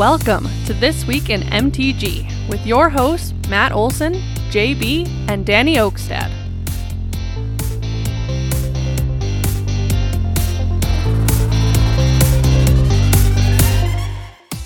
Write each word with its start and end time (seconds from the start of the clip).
Welcome 0.00 0.48
to 0.64 0.72
This 0.72 1.06
Week 1.06 1.28
in 1.28 1.42
MTG 1.42 2.48
with 2.48 2.64
your 2.64 2.88
hosts, 2.88 3.34
Matt 3.50 3.70
Olson, 3.70 4.14
JB, 4.48 5.06
and 5.28 5.44
Danny 5.44 5.76
Oakstad. 5.76 6.30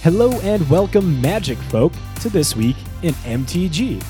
Hello 0.03 0.31
and 0.43 0.71
welcome, 0.71 1.21
Magic 1.21 1.59
folk, 1.59 1.93
to 2.21 2.31
This 2.31 2.55
Week 2.55 2.77
in 3.03 3.15
MTG, 3.15 4.01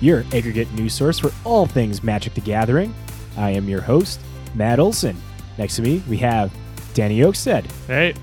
your 0.00 0.20
aggregate 0.32 0.72
news 0.72 0.94
source 0.94 1.18
for 1.18 1.32
all 1.44 1.66
things 1.66 2.02
Magic 2.02 2.32
the 2.32 2.40
Gathering. 2.40 2.94
I 3.36 3.50
am 3.50 3.68
your 3.68 3.82
host, 3.82 4.20
Matt 4.54 4.78
Olson. 4.78 5.18
Next 5.58 5.76
to 5.76 5.82
me, 5.82 6.02
we 6.08 6.16
have 6.16 6.50
Danny 6.94 7.18
Oakstead. 7.18 7.70
Hey, 7.86 8.14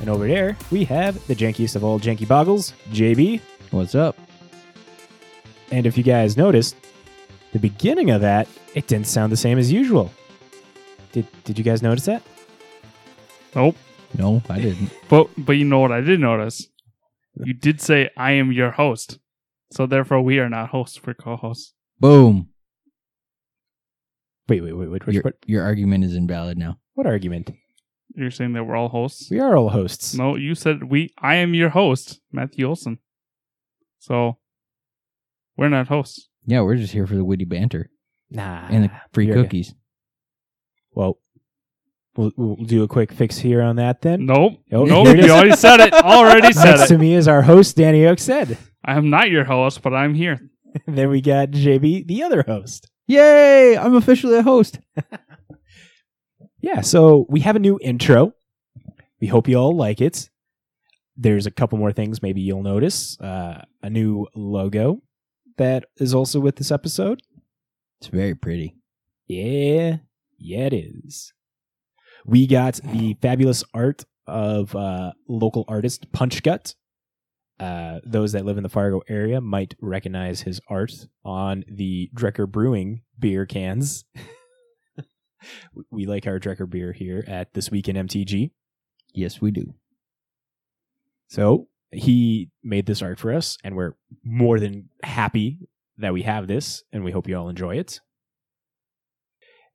And 0.00 0.08
over 0.08 0.26
there, 0.28 0.56
we 0.70 0.84
have 0.84 1.26
the 1.26 1.34
jankiest 1.34 1.76
of 1.76 1.84
all 1.84 1.98
janky 1.98 2.26
boggles, 2.26 2.72
JB. 2.90 3.40
What's 3.70 3.94
up? 3.94 4.16
And 5.70 5.86
if 5.86 5.98
you 5.98 6.04
guys 6.04 6.36
noticed, 6.36 6.76
the 7.52 7.58
beginning 7.58 8.10
of 8.10 8.20
that, 8.20 8.48
it 8.74 8.86
didn't 8.86 9.06
sound 9.06 9.32
the 9.32 9.36
same 9.36 9.58
as 9.58 9.72
usual. 9.72 10.12
Did, 11.12 11.26
did 11.44 11.58
you 11.58 11.64
guys 11.64 11.82
notice 11.82 12.04
that? 12.06 12.22
nope. 13.54 13.76
No, 14.16 14.42
I 14.48 14.58
didn't. 14.60 14.90
But 15.08 15.28
but 15.36 15.52
you 15.52 15.64
know 15.64 15.80
what 15.80 15.92
I 15.92 16.00
did 16.00 16.20
notice? 16.20 16.66
You 17.44 17.52
did 17.52 17.80
say 17.80 18.08
I 18.16 18.32
am 18.32 18.52
your 18.52 18.70
host, 18.70 19.18
so 19.70 19.86
therefore 19.86 20.22
we 20.22 20.38
are 20.38 20.48
not 20.48 20.70
hosts 20.70 20.96
for 20.96 21.12
co-hosts. 21.14 21.74
Boom. 22.00 22.48
Wait, 24.48 24.62
wait, 24.62 24.72
wait, 24.72 24.88
wait. 24.90 25.02
Your, 25.08 25.22
what, 25.22 25.34
your 25.46 25.62
argument 25.62 26.04
is 26.04 26.14
invalid 26.14 26.56
now. 26.56 26.78
what 26.94 27.06
argument? 27.06 27.50
You're 28.18 28.32
saying 28.32 28.52
that 28.54 28.64
we're 28.64 28.74
all 28.76 28.88
hosts? 28.88 29.30
We 29.30 29.38
are 29.38 29.56
all 29.56 29.68
hosts. 29.68 30.12
No, 30.14 30.34
you 30.34 30.54
said 30.56 30.82
we. 30.84 31.10
I 31.22 31.36
am 31.36 31.54
your 31.54 31.68
host, 31.68 32.20
Matthew 32.32 32.66
Olson. 32.66 32.98
So 34.00 34.38
we're 35.56 35.68
not 35.68 35.86
hosts. 35.88 36.28
Yeah, 36.44 36.62
we're 36.62 36.74
just 36.76 36.92
here 36.92 37.06
for 37.06 37.14
the 37.14 37.24
witty 37.24 37.44
banter 37.44 37.90
Nah. 38.30 38.66
and 38.70 38.84
the 38.84 38.90
free 39.12 39.26
you're- 39.26 39.40
cookies. 39.42 39.72
Well, 40.92 41.20
we'll, 42.16 42.32
we'll 42.36 42.56
do 42.56 42.82
a 42.82 42.88
quick 42.88 43.12
fix 43.12 43.38
here 43.38 43.62
on 43.62 43.76
that 43.76 44.00
then. 44.02 44.26
Nope. 44.26 44.54
Oh, 44.72 44.84
nope. 44.84 45.16
You 45.16 45.30
already 45.30 45.52
said 45.54 45.78
it. 45.80 45.92
Already 45.92 46.52
said 46.52 46.64
Next 46.76 46.82
it. 46.84 46.88
to 46.94 46.98
me 46.98 47.14
is 47.14 47.28
our 47.28 47.42
host, 47.42 47.76
Danny 47.76 48.00
Oakstead. 48.00 48.56
I 48.84 48.96
am 48.96 49.10
not 49.10 49.30
your 49.30 49.44
host, 49.44 49.80
but 49.82 49.94
I'm 49.94 50.14
here. 50.14 50.40
then 50.88 51.08
we 51.10 51.20
got 51.20 51.50
JB, 51.50 52.08
the 52.08 52.24
other 52.24 52.42
host. 52.42 52.90
Yay! 53.06 53.76
I'm 53.78 53.94
officially 53.94 54.36
a 54.38 54.42
host. 54.42 54.80
Yeah, 56.60 56.80
so 56.80 57.26
we 57.28 57.40
have 57.40 57.56
a 57.56 57.60
new 57.60 57.78
intro. 57.82 58.34
We 59.20 59.28
hope 59.28 59.48
you 59.48 59.56
all 59.56 59.76
like 59.76 60.00
it. 60.00 60.28
There's 61.16 61.46
a 61.46 61.50
couple 61.50 61.78
more 61.78 61.92
things 61.92 62.22
maybe 62.22 62.40
you'll 62.40 62.62
notice. 62.62 63.18
Uh, 63.20 63.62
a 63.82 63.90
new 63.90 64.26
logo 64.34 65.02
that 65.56 65.84
is 65.96 66.14
also 66.14 66.40
with 66.40 66.56
this 66.56 66.70
episode. 66.70 67.22
It's 68.00 68.08
very 68.08 68.34
pretty. 68.34 68.76
Yeah, 69.26 69.98
yeah, 70.38 70.66
it 70.66 70.72
is. 70.72 71.32
We 72.24 72.46
got 72.46 72.80
the 72.84 73.16
fabulous 73.20 73.64
art 73.74 74.04
of 74.26 74.74
uh, 74.74 75.12
local 75.28 75.64
artist 75.68 76.10
Punch 76.12 76.42
Gut. 76.42 76.74
Uh, 77.58 77.98
those 78.04 78.32
that 78.32 78.44
live 78.44 78.56
in 78.56 78.62
the 78.62 78.68
Fargo 78.68 79.02
area 79.08 79.40
might 79.40 79.74
recognize 79.80 80.42
his 80.42 80.60
art 80.68 80.92
on 81.24 81.64
the 81.68 82.08
Drekker 82.14 82.48
Brewing 82.48 83.02
beer 83.18 83.46
cans. 83.46 84.04
we 85.90 86.06
like 86.06 86.26
our 86.26 86.38
Drekker 86.38 86.68
beer 86.68 86.92
here 86.92 87.24
at 87.26 87.54
This 87.54 87.70
Week 87.70 87.88
in 87.88 87.96
MTG. 87.96 88.50
Yes, 89.14 89.40
we 89.40 89.50
do. 89.50 89.74
So 91.28 91.68
he 91.90 92.50
made 92.62 92.86
this 92.86 93.02
art 93.02 93.18
for 93.18 93.32
us, 93.32 93.56
and 93.64 93.76
we're 93.76 93.94
more 94.24 94.60
than 94.60 94.88
happy 95.02 95.58
that 95.98 96.12
we 96.12 96.22
have 96.22 96.46
this, 96.46 96.82
and 96.92 97.04
we 97.04 97.12
hope 97.12 97.28
you 97.28 97.36
all 97.36 97.48
enjoy 97.48 97.76
it. 97.76 98.00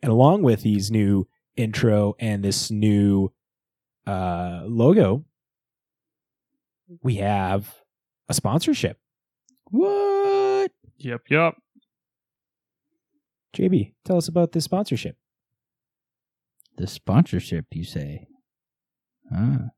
And 0.01 0.11
along 0.11 0.43
with 0.43 0.61
these 0.61 0.91
new 0.91 1.27
intro 1.55 2.15
and 2.19 2.43
this 2.43 2.69
new 2.69 3.31
uh, 4.05 4.63
logo, 4.65 5.25
we 7.01 7.15
have 7.15 7.73
a 8.29 8.33
sponsorship. 8.33 8.97
What? 9.65 10.71
Yep. 10.97 11.21
Yep. 11.29 11.55
JB, 13.55 13.93
tell 14.03 14.17
us 14.17 14.27
about 14.27 14.51
this 14.51 14.63
sponsorship. 14.63 15.17
The 16.77 16.87
sponsorship, 16.87 17.65
you 17.71 17.83
say? 17.83 18.27
Ah. 19.33 19.69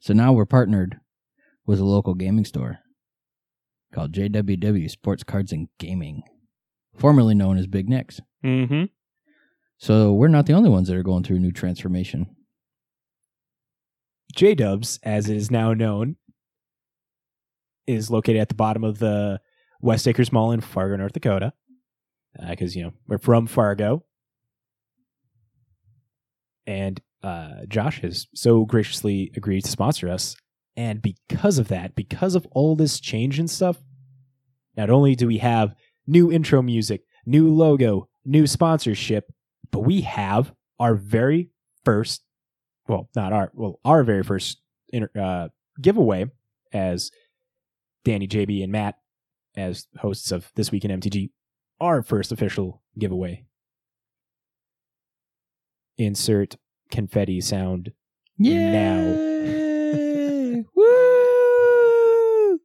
So 0.00 0.14
now 0.14 0.32
we're 0.32 0.46
partnered 0.46 0.98
with 1.66 1.80
a 1.80 1.84
local 1.84 2.14
gaming 2.14 2.44
store 2.44 2.78
called 3.92 4.12
JWW 4.12 4.90
Sports 4.90 5.24
Cards 5.24 5.52
and 5.52 5.68
Gaming, 5.78 6.22
formerly 6.96 7.34
known 7.34 7.58
as 7.58 7.66
Big 7.66 7.88
Nick's. 7.88 8.20
Mm-hmm. 8.44 8.84
So 9.78 10.12
we're 10.12 10.28
not 10.28 10.46
the 10.46 10.54
only 10.54 10.70
ones 10.70 10.88
that 10.88 10.96
are 10.96 11.02
going 11.02 11.24
through 11.24 11.36
a 11.36 11.40
new 11.40 11.52
transformation. 11.52 12.26
J 14.34 14.54
Dubs, 14.54 14.98
as 15.02 15.28
it 15.28 15.36
is 15.36 15.50
now 15.50 15.72
known, 15.72 16.16
is 17.86 18.10
located 18.10 18.40
at 18.40 18.48
the 18.48 18.54
bottom 18.54 18.84
of 18.84 18.98
the 18.98 19.40
West 19.80 20.08
Acres 20.08 20.32
Mall 20.32 20.52
in 20.52 20.60
Fargo, 20.60 20.96
North 20.96 21.12
Dakota. 21.12 21.52
Because, 22.50 22.76
you 22.76 22.82
know, 22.82 22.92
we're 23.06 23.18
from 23.18 23.46
Fargo. 23.46 24.04
And 26.66 27.00
uh, 27.22 27.66
Josh 27.68 28.00
has 28.00 28.26
so 28.34 28.64
graciously 28.64 29.30
agreed 29.36 29.64
to 29.64 29.70
sponsor 29.70 30.08
us. 30.08 30.36
And 30.76 31.00
because 31.00 31.58
of 31.58 31.68
that, 31.68 31.94
because 31.94 32.34
of 32.34 32.46
all 32.50 32.76
this 32.76 33.00
change 33.00 33.38
and 33.38 33.50
stuff, 33.50 33.78
not 34.76 34.90
only 34.90 35.14
do 35.14 35.26
we 35.26 35.38
have 35.38 35.74
new 36.06 36.30
intro 36.30 36.60
music, 36.60 37.02
new 37.24 37.48
logo, 37.48 38.08
new 38.24 38.46
sponsorship, 38.46 39.32
but 39.70 39.80
we 39.80 40.02
have 40.02 40.52
our 40.78 40.94
very 40.94 41.50
first 41.84 42.26
well, 42.88 43.08
not 43.14 43.32
our, 43.32 43.50
well, 43.54 43.80
our 43.84 44.02
very 44.02 44.22
first 44.22 44.60
uh, 45.18 45.48
giveaway 45.80 46.26
as 46.72 47.10
Danny, 48.04 48.28
JB, 48.28 48.62
and 48.62 48.72
Matt 48.72 48.96
as 49.56 49.86
hosts 49.98 50.30
of 50.32 50.50
This 50.54 50.70
Week 50.70 50.84
in 50.84 51.00
MTG, 51.00 51.30
our 51.80 52.02
first 52.02 52.32
official 52.32 52.82
giveaway. 52.98 53.44
Insert 55.98 56.56
confetti 56.90 57.40
sound. 57.40 57.92
Yay! 58.38 59.54
Woo! 60.74 62.60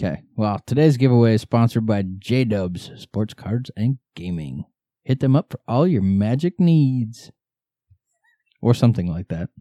Okay, 0.00 0.22
well, 0.36 0.60
today's 0.64 0.96
giveaway 0.96 1.34
is 1.34 1.42
sponsored 1.42 1.84
by 1.84 2.02
J 2.18 2.44
Dubs 2.44 2.92
Sports 2.96 3.34
Cards 3.34 3.72
and 3.76 3.98
Gaming. 4.14 4.64
Hit 5.02 5.18
them 5.18 5.34
up 5.34 5.50
for 5.50 5.58
all 5.66 5.86
your 5.86 6.02
magic 6.02 6.60
needs. 6.60 7.32
Or 8.62 8.74
something 8.74 9.06
like 9.06 9.28
that. 9.28 9.50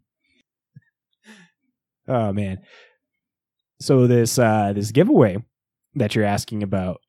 Oh 2.09 2.31
man. 2.31 2.59
So 3.81 4.07
this 4.07 4.39
uh 4.39 4.71
this 4.73 4.91
giveaway 4.91 5.43
that 5.95 6.15
you're 6.15 6.23
asking 6.23 6.63
about, 6.63 7.01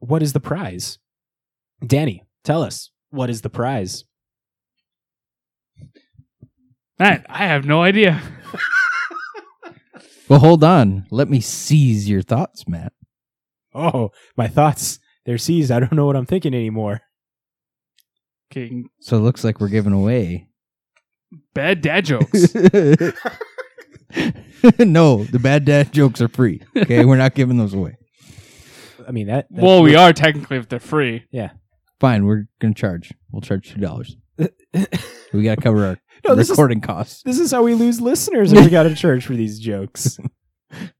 what 0.00 0.22
is 0.22 0.32
the 0.32 0.40
prize? 0.40 0.98
Danny, 1.86 2.24
tell 2.44 2.62
us, 2.62 2.90
what 3.10 3.28
is 3.28 3.42
the 3.42 3.50
prize? 3.50 4.04
Matt, 6.98 7.24
I 7.28 7.46
have 7.46 7.64
no 7.64 7.82
idea. 7.82 8.20
Well, 10.28 10.40
hold 10.40 10.62
on. 10.62 11.06
Let 11.10 11.30
me 11.30 11.40
seize 11.40 12.06
your 12.06 12.20
thoughts, 12.20 12.68
Matt. 12.68 12.92
Oh, 13.74 14.10
my 14.36 14.46
thoughts, 14.46 14.98
they're 15.24 15.38
seized. 15.38 15.70
I 15.70 15.80
don't 15.80 15.94
know 15.94 16.04
what 16.04 16.16
I'm 16.16 16.26
thinking 16.26 16.52
anymore. 16.52 17.00
Okay, 18.52 18.84
So 19.00 19.16
it 19.16 19.20
looks 19.20 19.42
like 19.42 19.58
we're 19.58 19.70
giving 19.70 19.94
away. 19.94 20.50
bad 21.54 21.80
dad 21.80 22.04
jokes. 22.04 22.52
no, 24.78 25.24
the 25.24 25.38
bad 25.40 25.64
dad 25.64 25.92
jokes 25.92 26.20
are 26.20 26.28
free. 26.28 26.60
Okay, 26.76 27.06
we're 27.06 27.16
not 27.16 27.34
giving 27.34 27.56
those 27.56 27.72
away. 27.72 27.96
I 29.06 29.12
mean 29.12 29.28
that, 29.28 29.46
that 29.50 29.64
well, 29.64 29.82
we 29.82 29.96
are 29.96 30.12
technically 30.12 30.58
if 30.58 30.68
they're 30.68 30.78
free. 30.78 31.24
Yeah. 31.30 31.52
Fine, 32.00 32.26
we're 32.26 32.48
gonna 32.60 32.74
charge. 32.74 33.14
We'll 33.32 33.40
charge 33.40 33.72
two 33.72 33.80
dollars. 33.80 34.14
We 35.32 35.42
gotta 35.42 35.60
cover 35.60 35.84
our 35.84 35.98
No, 36.26 36.34
this 36.34 36.46
is 36.46 36.50
recording 36.50 36.80
costs. 36.80 37.22
This 37.22 37.38
is 37.38 37.50
how 37.50 37.62
we 37.62 37.74
lose 37.74 38.00
listeners 38.00 38.52
if 38.52 38.64
we 38.64 38.70
got 38.70 38.84
to 38.84 38.94
charge 38.94 39.24
for 39.26 39.34
these 39.34 39.58
jokes. 39.58 40.18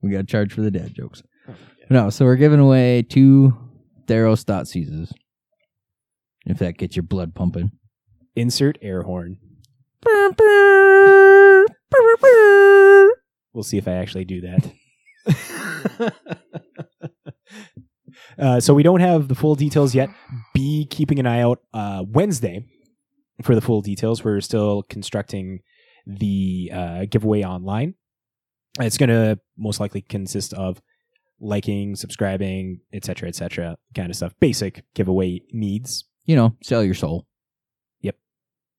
We 0.00 0.10
got 0.10 0.20
to 0.20 0.24
charge 0.24 0.54
for 0.54 0.62
the 0.62 0.70
dad 0.70 0.94
jokes. 0.94 1.22
No, 1.90 2.08
so 2.08 2.24
we're 2.24 2.36
giving 2.36 2.58
away 2.58 3.02
two 3.02 3.52
Theros 4.06 4.42
Thoughtseizes. 4.42 5.12
If 6.46 6.58
that 6.60 6.78
gets 6.78 6.96
your 6.96 7.02
blood 7.02 7.34
pumping. 7.34 7.72
Insert 8.34 8.78
air 8.80 9.02
horn. 9.02 9.36
We'll 13.52 13.62
see 13.62 13.76
if 13.76 13.86
I 13.86 13.92
actually 13.92 14.24
do 14.24 14.40
that. 14.40 14.72
uh, 18.38 18.60
so 18.60 18.72
we 18.72 18.82
don't 18.82 19.00
have 19.00 19.28
the 19.28 19.34
full 19.34 19.54
details 19.54 19.94
yet. 19.94 20.08
Be 20.54 20.86
keeping 20.86 21.18
an 21.18 21.26
eye 21.26 21.42
out 21.42 21.60
uh, 21.74 22.04
Wednesday 22.08 22.64
for 23.42 23.54
the 23.54 23.60
full 23.60 23.80
details. 23.80 24.24
We're 24.24 24.40
still 24.40 24.82
constructing 24.84 25.60
the 26.06 26.70
uh, 26.74 27.04
giveaway 27.08 27.42
online. 27.44 27.94
It's 28.80 28.96
going 28.96 29.10
to 29.10 29.38
most 29.56 29.80
likely 29.80 30.02
consist 30.02 30.52
of 30.54 30.80
liking, 31.40 31.96
subscribing, 31.96 32.80
etc., 32.92 33.28
etc., 33.28 33.76
kind 33.94 34.10
of 34.10 34.16
stuff. 34.16 34.34
Basic 34.40 34.84
giveaway 34.94 35.42
needs. 35.52 36.04
You 36.24 36.36
know, 36.36 36.56
sell 36.62 36.84
your 36.84 36.94
soul. 36.94 37.26
Yep. 38.02 38.16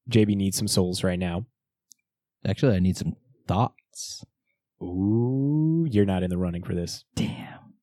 JB 0.09 0.35
needs 0.35 0.57
some 0.57 0.67
souls 0.67 1.03
right 1.03 1.19
now. 1.19 1.45
Actually, 2.45 2.75
I 2.75 2.79
need 2.79 2.97
some 2.97 3.15
thoughts. 3.47 4.23
Ooh, 4.81 5.87
you're 5.89 6.05
not 6.05 6.23
in 6.23 6.29
the 6.29 6.37
running 6.37 6.63
for 6.63 6.73
this. 6.73 7.03
Damn. 7.15 7.73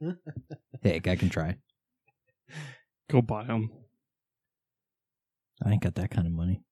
Heck, 0.82 1.08
I 1.08 1.16
can 1.16 1.28
try. 1.28 1.56
Go 3.10 3.20
buy 3.20 3.44
them. 3.44 3.70
I 5.62 5.70
ain't 5.72 5.82
got 5.82 5.94
that 5.96 6.10
kind 6.10 6.26
of 6.26 6.32
money. 6.32 6.62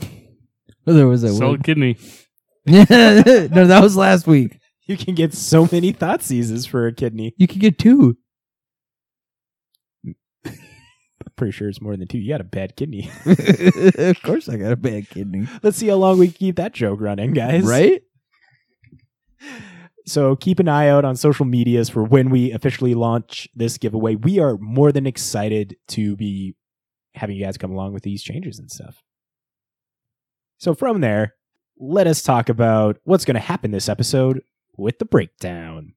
well, 0.00 0.10
there 0.96 1.06
was 1.08 1.22
a 1.22 1.28
Sell 1.34 1.48
a 1.48 1.50
one- 1.50 1.62
kidney. 1.62 1.96
no, 2.66 2.84
that 2.84 3.80
was 3.82 3.96
last 3.96 4.26
week. 4.26 4.58
You 4.86 4.96
can 4.96 5.14
get 5.14 5.32
so 5.32 5.68
many 5.70 5.92
thought 5.92 6.22
seizes 6.22 6.66
for 6.66 6.88
a 6.88 6.92
kidney. 6.92 7.34
You 7.38 7.46
could 7.46 7.60
get 7.60 7.78
two. 7.78 8.18
Pretty 11.36 11.52
sure 11.52 11.68
it's 11.68 11.80
more 11.80 11.96
than 11.96 12.08
two. 12.08 12.18
You 12.18 12.28
got 12.34 12.40
a 12.40 12.44
bad 12.44 12.74
kidney. 12.74 13.08
of 13.24 14.20
course, 14.24 14.48
I 14.48 14.56
got 14.56 14.72
a 14.72 14.76
bad 14.76 15.08
kidney. 15.08 15.46
Let's 15.62 15.76
see 15.76 15.86
how 15.86 15.94
long 15.94 16.18
we 16.18 16.26
can 16.26 16.34
keep 16.34 16.56
that 16.56 16.72
joke 16.74 17.00
running, 17.00 17.32
guys. 17.32 17.62
Right? 17.62 18.02
So 20.06 20.34
keep 20.36 20.58
an 20.58 20.68
eye 20.68 20.88
out 20.88 21.04
on 21.04 21.16
social 21.16 21.44
medias 21.44 21.88
for 21.88 22.02
when 22.02 22.30
we 22.30 22.50
officially 22.52 22.94
launch 22.94 23.48
this 23.54 23.78
giveaway. 23.78 24.16
We 24.16 24.38
are 24.40 24.56
more 24.58 24.90
than 24.90 25.06
excited 25.06 25.76
to 25.88 26.16
be 26.16 26.54
having 27.14 27.36
you 27.36 27.44
guys 27.44 27.58
come 27.58 27.70
along 27.70 27.92
with 27.92 28.02
these 28.02 28.22
changes 28.22 28.58
and 28.58 28.70
stuff. 28.70 29.02
So 30.58 30.74
from 30.74 31.00
there, 31.00 31.34
let 31.78 32.06
us 32.06 32.22
talk 32.22 32.48
about 32.48 32.98
what's 33.04 33.24
going 33.24 33.34
to 33.34 33.40
happen 33.40 33.70
this 33.70 33.88
episode 33.88 34.42
with 34.76 34.98
the 34.98 35.04
breakdown. 35.04 35.94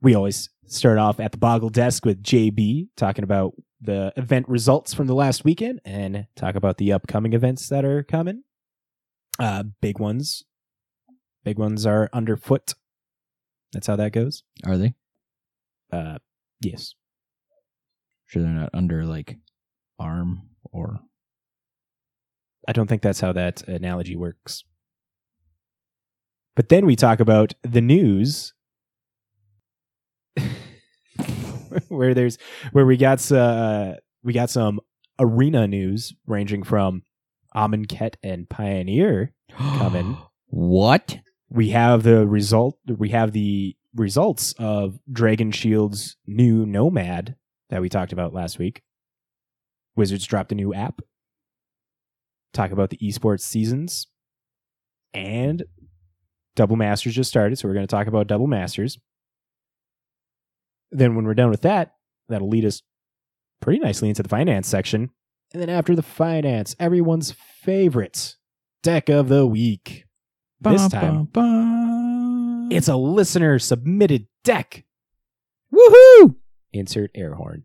We 0.00 0.14
always 0.14 0.50
start 0.66 0.98
off 0.98 1.20
at 1.20 1.32
the 1.32 1.38
Boggle 1.38 1.70
desk 1.70 2.04
with 2.04 2.22
JB 2.22 2.88
talking 2.96 3.24
about 3.24 3.54
the 3.80 4.12
event 4.16 4.48
results 4.48 4.94
from 4.94 5.06
the 5.06 5.14
last 5.14 5.44
weekend 5.44 5.80
and 5.84 6.26
talk 6.36 6.54
about 6.54 6.78
the 6.78 6.92
upcoming 6.92 7.32
events 7.32 7.68
that 7.68 7.84
are 7.84 8.02
coming. 8.02 8.42
Uh, 9.38 9.64
big 9.80 9.98
ones 9.98 10.44
Big 11.44 11.58
ones 11.58 11.86
are 11.86 12.08
underfoot. 12.12 12.74
That's 13.72 13.86
how 13.86 13.96
that 13.96 14.12
goes. 14.12 14.42
Are 14.64 14.76
they? 14.76 14.94
Uh, 15.92 16.18
yes. 16.60 16.94
Sure, 18.26 18.42
they're 18.42 18.52
not 18.52 18.70
under 18.72 19.04
like 19.04 19.38
arm 19.98 20.48
or. 20.64 21.00
I 22.68 22.72
don't 22.72 22.86
think 22.86 23.02
that's 23.02 23.20
how 23.20 23.32
that 23.32 23.66
analogy 23.68 24.14
works. 24.14 24.62
But 26.54 26.68
then 26.68 26.86
we 26.86 26.96
talk 26.96 27.18
about 27.18 27.54
the 27.62 27.80
news, 27.80 28.52
where 31.88 32.14
there's 32.14 32.38
where 32.72 32.86
we 32.86 32.96
got 32.96 33.32
uh, 33.32 33.94
we 34.22 34.32
got 34.32 34.50
some 34.50 34.80
arena 35.18 35.66
news 35.66 36.14
ranging 36.26 36.62
from 36.62 37.02
Amonkhet 37.54 38.14
and 38.22 38.48
Pioneer 38.48 39.32
coming. 39.56 40.16
What? 40.46 41.18
We 41.52 41.70
have 41.70 42.02
the 42.02 42.26
result 42.26 42.78
we 42.86 43.10
have 43.10 43.32
the 43.32 43.76
results 43.94 44.54
of 44.58 44.98
Dragon 45.10 45.50
Shield's 45.50 46.16
new 46.26 46.64
Nomad 46.64 47.36
that 47.68 47.82
we 47.82 47.88
talked 47.88 48.12
about 48.12 48.32
last 48.32 48.58
week. 48.58 48.82
Wizards 49.94 50.26
dropped 50.26 50.52
a 50.52 50.54
new 50.54 50.72
app. 50.72 51.00
Talk 52.52 52.70
about 52.70 52.90
the 52.90 52.98
esports 52.98 53.40
seasons. 53.40 54.06
And 55.12 55.64
Double 56.56 56.76
Masters 56.76 57.14
just 57.14 57.30
started, 57.30 57.58
so 57.58 57.68
we're 57.68 57.74
going 57.74 57.86
to 57.86 57.90
talk 57.90 58.06
about 58.06 58.26
Double 58.26 58.46
Masters. 58.46 58.98
Then 60.90 61.14
when 61.14 61.26
we're 61.26 61.34
done 61.34 61.50
with 61.50 61.62
that, 61.62 61.94
that'll 62.28 62.48
lead 62.48 62.64
us 62.64 62.82
pretty 63.60 63.78
nicely 63.78 64.08
into 64.08 64.22
the 64.22 64.28
finance 64.28 64.68
section. 64.68 65.10
And 65.52 65.60
then 65.60 65.68
after 65.68 65.94
the 65.94 66.02
finance, 66.02 66.74
everyone's 66.80 67.30
favorite 67.30 68.36
deck 68.82 69.10
of 69.10 69.28
the 69.28 69.46
week. 69.46 70.06
This 70.62 70.88
time, 70.88 71.28
it's 72.70 72.88
a 72.88 72.96
listener 72.96 73.58
submitted 73.58 74.26
deck. 74.44 74.84
woohoo! 75.74 76.36
Insert 76.72 77.10
air 77.14 77.34
horn. 77.34 77.64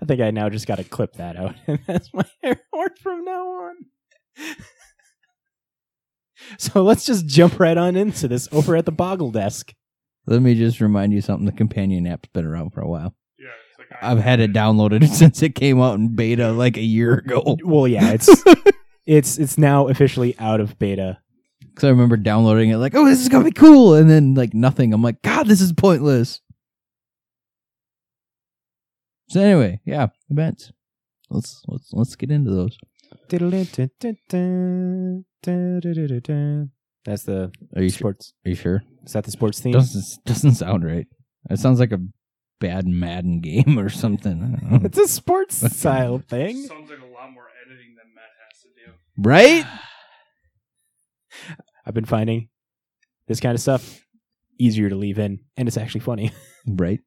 I 0.00 0.04
think 0.06 0.20
I 0.20 0.30
now 0.30 0.48
just 0.48 0.66
got 0.66 0.76
to 0.76 0.84
clip 0.84 1.14
that 1.14 1.36
out. 1.36 1.54
And 1.66 1.78
that's 1.86 2.12
my 2.12 2.24
air 2.42 2.60
horn 2.72 2.90
from 3.00 3.24
now 3.24 3.46
on. 3.48 3.76
so 6.58 6.82
let's 6.82 7.04
just 7.04 7.26
jump 7.26 7.60
right 7.60 7.76
on 7.76 7.96
into 7.96 8.28
this 8.28 8.48
over 8.52 8.76
at 8.76 8.86
the 8.86 8.92
Boggle 8.92 9.30
desk. 9.30 9.74
Let 10.26 10.42
me 10.42 10.54
just 10.54 10.80
remind 10.80 11.12
you 11.12 11.20
something. 11.20 11.46
The 11.46 11.52
companion 11.52 12.06
app's 12.06 12.28
been 12.32 12.44
around 12.44 12.70
for 12.70 12.80
a 12.80 12.88
while. 12.88 13.14
Yeah, 13.38 13.46
it's 13.70 13.78
like 13.78 14.02
I've 14.02 14.18
had 14.18 14.40
it 14.40 14.52
downloaded 14.52 15.08
since 15.14 15.42
it 15.42 15.54
came 15.54 15.80
out 15.80 15.98
in 15.98 16.14
beta 16.14 16.52
like 16.52 16.76
a 16.76 16.82
year 16.82 17.14
ago. 17.14 17.56
Well, 17.64 17.88
yeah, 17.88 18.12
it's 18.12 18.28
it's 19.08 19.38
it's 19.38 19.56
now 19.56 19.88
officially 19.88 20.38
out 20.38 20.60
of 20.60 20.78
beta. 20.78 21.18
Because 21.60 21.84
I 21.84 21.90
remember 21.90 22.16
downloading 22.16 22.70
it 22.70 22.76
like, 22.76 22.94
oh, 22.94 23.06
this 23.06 23.20
is 23.20 23.28
gonna 23.28 23.44
be 23.44 23.52
cool, 23.52 23.94
and 23.94 24.08
then 24.10 24.34
like 24.34 24.52
nothing. 24.52 24.92
I'm 24.92 25.02
like, 25.02 25.22
God, 25.22 25.46
this 25.46 25.60
is 25.60 25.72
pointless. 25.72 26.40
So 29.30 29.40
anyway, 29.40 29.80
yeah, 29.84 30.08
events. 30.30 30.72
Let's 31.30 31.62
let's 31.68 31.88
let's 31.92 32.16
get 32.16 32.30
into 32.30 32.50
those. 32.50 32.76
That's 37.04 37.22
the 37.22 37.50
Are 37.76 37.82
you 37.82 37.88
sure? 37.90 37.98
sports. 37.98 38.34
Are 38.44 38.48
you 38.50 38.54
sure? 38.54 38.82
Is 39.04 39.12
that 39.14 39.24
the 39.24 39.30
sports 39.30 39.60
theme? 39.60 39.72
Doesn't 39.72 40.24
doesn't 40.26 40.54
sound 40.54 40.84
right. 40.84 41.06
It 41.48 41.58
sounds 41.58 41.80
like 41.80 41.92
a 41.92 42.00
bad 42.60 42.86
Madden 42.86 43.40
game 43.48 43.78
or 43.78 43.88
something. 43.88 44.42
I 44.42 44.46
don't 44.68 44.82
know. 44.82 44.86
It's 44.86 44.98
a 44.98 45.08
sports 45.08 45.56
style 45.76 46.18
thing. 46.18 46.56
Sounds 46.66 46.90
like 46.90 46.98
a 46.98 47.12
lot 47.12 47.32
more 47.32 47.46
editing 47.64 47.94
than 47.96 48.14
Matt 48.14 48.32
has 48.50 48.62
to 48.62 48.68
do. 48.74 48.92
Right? 49.18 49.64
I've 51.86 51.94
been 51.94 52.04
finding 52.04 52.48
this 53.26 53.40
kind 53.40 53.54
of 53.54 53.60
stuff 53.60 54.04
easier 54.58 54.88
to 54.88 54.96
leave 54.96 55.18
in, 55.18 55.40
and 55.56 55.68
it's 55.68 55.76
actually 55.76 56.00
funny. 56.00 56.32
Right. 56.70 57.00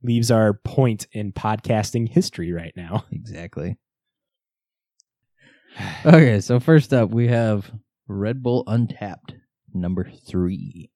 Leaves 0.00 0.30
our 0.30 0.54
point 0.54 1.08
in 1.10 1.32
podcasting 1.32 2.08
history 2.08 2.52
right 2.52 2.72
now. 2.76 3.04
Exactly. 3.10 3.78
Okay, 6.06 6.40
so 6.40 6.60
first 6.60 6.92
up 6.92 7.10
we 7.10 7.26
have 7.26 7.72
Red 8.06 8.44
Bull 8.44 8.62
Untapped, 8.68 9.34
number 9.74 10.08
three. 10.24 10.92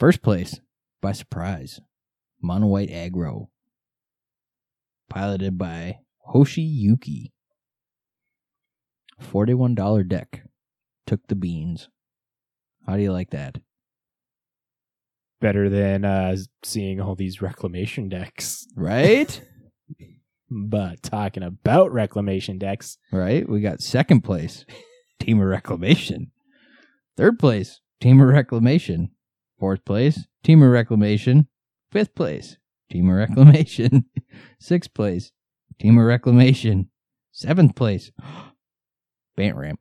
First 0.00 0.22
place, 0.22 0.58
by 1.00 1.12
surprise, 1.12 1.80
Mono 2.42 2.66
White 2.66 2.90
Aggro. 2.90 3.46
Piloted 5.08 5.56
by 5.56 5.98
Hoshi 6.18 6.62
Yuki. 6.62 7.32
$41 9.22 10.08
deck. 10.08 10.42
Took 11.06 11.26
the 11.28 11.34
beans. 11.34 11.88
How 12.86 12.96
do 12.96 13.02
you 13.02 13.12
like 13.12 13.30
that? 13.30 13.58
Better 15.40 15.68
than 15.68 16.04
uh, 16.04 16.36
seeing 16.64 17.00
all 17.00 17.14
these 17.14 17.40
reclamation 17.40 18.08
decks. 18.08 18.66
Right? 18.76 19.40
But 20.50 21.02
talking 21.02 21.42
about 21.42 21.92
reclamation 21.92 22.58
decks, 22.58 22.96
right? 23.12 23.46
We 23.46 23.60
got 23.60 23.82
second 23.82 24.22
place, 24.22 24.64
Temur 25.20 25.50
Reclamation. 25.50 26.30
Third 27.18 27.38
place, 27.38 27.80
Temur 28.00 28.32
Reclamation. 28.32 29.10
Fourth 29.58 29.84
place, 29.84 30.26
Temur 30.42 30.72
Reclamation. 30.72 31.48
Fifth 31.92 32.14
place, 32.14 32.56
Temur 32.90 33.18
Reclamation. 33.18 34.06
Sixth 34.58 34.94
place, 34.94 35.32
Temur 35.82 36.06
Reclamation. 36.06 36.88
Seventh 37.30 37.74
place, 37.74 38.10
Bant 39.38 39.56
Ramp. 39.56 39.80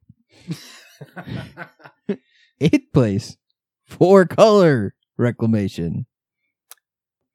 Eighth 2.61 2.93
place, 2.93 3.37
Four 3.85 4.25
Color 4.25 4.93
Reclamation. 5.17 6.05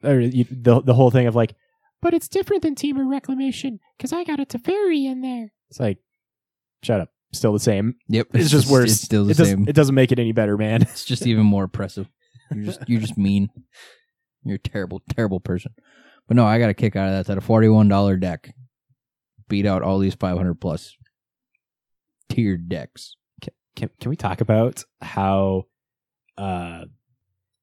or 0.05 0.21
you, 0.21 0.45
the 0.49 0.81
the 0.81 0.95
whole 0.95 1.11
thing 1.11 1.27
of 1.27 1.35
like, 1.35 1.57
but 2.01 2.15
it's 2.15 2.29
different 2.29 2.63
than 2.63 2.77
Temur 2.77 3.11
Reclamation 3.11 3.81
because 3.99 4.13
I 4.13 4.23
got 4.23 4.39
a 4.39 4.47
Teferi 4.47 5.05
in 5.05 5.21
there. 5.21 5.53
It's 5.69 5.81
like, 5.81 5.99
shut 6.85 7.01
up. 7.01 7.09
Still 7.33 7.53
the 7.55 7.59
same. 7.59 7.97
Yep, 8.09 8.29
It's, 8.35 8.51
just 8.51 8.71
worse. 8.71 8.93
It's 8.93 9.01
still 9.01 9.25
the 9.25 9.33
it 9.33 9.37
same. 9.37 9.45
Doesn't, 9.47 9.69
it 9.71 9.75
doesn't 9.75 9.95
make 9.95 10.13
it 10.13 10.19
any 10.21 10.33
better, 10.33 10.57
man. 10.57 10.83
It's 10.83 11.05
just 11.05 11.27
even 11.27 11.45
more 11.45 11.65
oppressive. 11.65 12.09
You're 12.55 12.65
just 12.67 12.89
you're 12.89 13.01
just 13.01 13.19
mean. 13.19 13.49
You're 14.45 14.57
a 14.57 14.59
terrible, 14.61 15.03
terrible 15.11 15.41
person. 15.41 15.73
But 16.29 16.37
no, 16.37 16.45
I 16.45 16.61
got 16.61 16.71
a 16.71 16.75
kick 16.75 16.95
out 16.95 17.09
of 17.09 17.15
that. 17.15 17.27
That 17.27 17.39
a 17.39 17.41
forty 17.41 17.69
one 17.69 17.89
dollar 17.89 18.17
deck 18.17 18.55
beat 19.49 19.67
out 19.67 19.83
all 19.83 19.99
these 19.99 20.15
five 20.15 20.37
hundred 20.37 20.61
plus 20.61 20.95
tiered 22.35 22.69
decks. 22.69 23.17
Can 23.75 23.89
can 24.01 24.11
we 24.11 24.17
talk 24.17 24.41
about 24.41 24.85
how 25.01 25.65
uh 26.37 26.85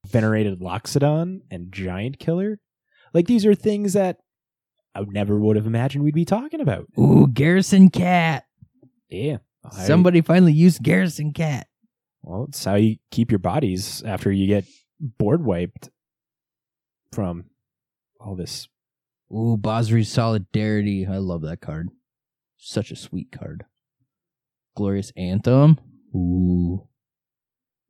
venerated 0.06 0.60
Loxodon 0.60 1.40
and 1.50 1.72
Giant 1.72 2.18
Killer? 2.18 2.58
Like 3.14 3.26
these 3.26 3.46
are 3.46 3.54
things 3.54 3.92
that 3.94 4.18
I 4.94 5.02
never 5.06 5.38
would 5.38 5.56
have 5.56 5.66
imagined 5.66 6.02
we'd 6.04 6.14
be 6.14 6.24
talking 6.24 6.60
about. 6.60 6.86
Ooh, 6.98 7.28
Garrison 7.28 7.90
Cat. 7.90 8.44
Yeah. 9.08 9.38
I- 9.64 9.84
Somebody 9.86 10.20
finally 10.20 10.52
used 10.52 10.82
Garrison 10.82 11.32
Cat. 11.32 11.68
Well, 12.22 12.46
it's 12.48 12.64
how 12.64 12.74
you 12.74 12.96
keep 13.10 13.30
your 13.30 13.38
bodies 13.38 14.02
after 14.04 14.30
you 14.32 14.46
get 14.46 14.64
board 15.00 15.44
wiped 15.44 15.90
from 17.12 17.44
all 18.20 18.34
this. 18.34 18.68
Ooh, 19.32 19.56
Basri's 19.56 20.10
Solidarity. 20.10 21.06
I 21.06 21.18
love 21.18 21.42
that 21.42 21.60
card. 21.60 21.88
Such 22.56 22.90
a 22.90 22.96
sweet 22.96 23.30
card. 23.32 23.64
Glorious 24.76 25.12
Anthem. 25.16 25.78
Ooh. 26.14 26.86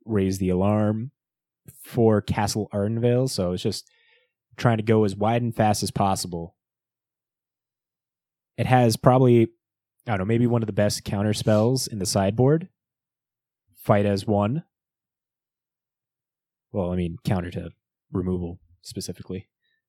Raise 0.05 0.37
the 0.39 0.49
alarm 0.49 1.11
for 1.83 2.21
Castle 2.21 2.69
Ardenvale. 2.73 3.29
So 3.29 3.53
it's 3.53 3.63
just 3.63 3.89
trying 4.57 4.77
to 4.77 4.83
go 4.83 5.03
as 5.03 5.15
wide 5.15 5.41
and 5.41 5.55
fast 5.55 5.83
as 5.83 5.91
possible. 5.91 6.55
It 8.57 8.65
has 8.65 8.97
probably, 8.97 9.43
I 10.05 10.11
don't 10.11 10.19
know, 10.19 10.25
maybe 10.25 10.47
one 10.47 10.61
of 10.61 10.67
the 10.67 10.73
best 10.73 11.03
counter 11.03 11.33
spells 11.33 11.87
in 11.87 11.99
the 11.99 12.05
sideboard. 12.05 12.67
Fight 13.75 14.05
as 14.05 14.27
one. 14.27 14.63
Well, 16.71 16.91
I 16.91 16.95
mean, 16.95 17.17
counter 17.25 17.51
to 17.51 17.71
removal 18.11 18.59
specifically. 18.81 19.47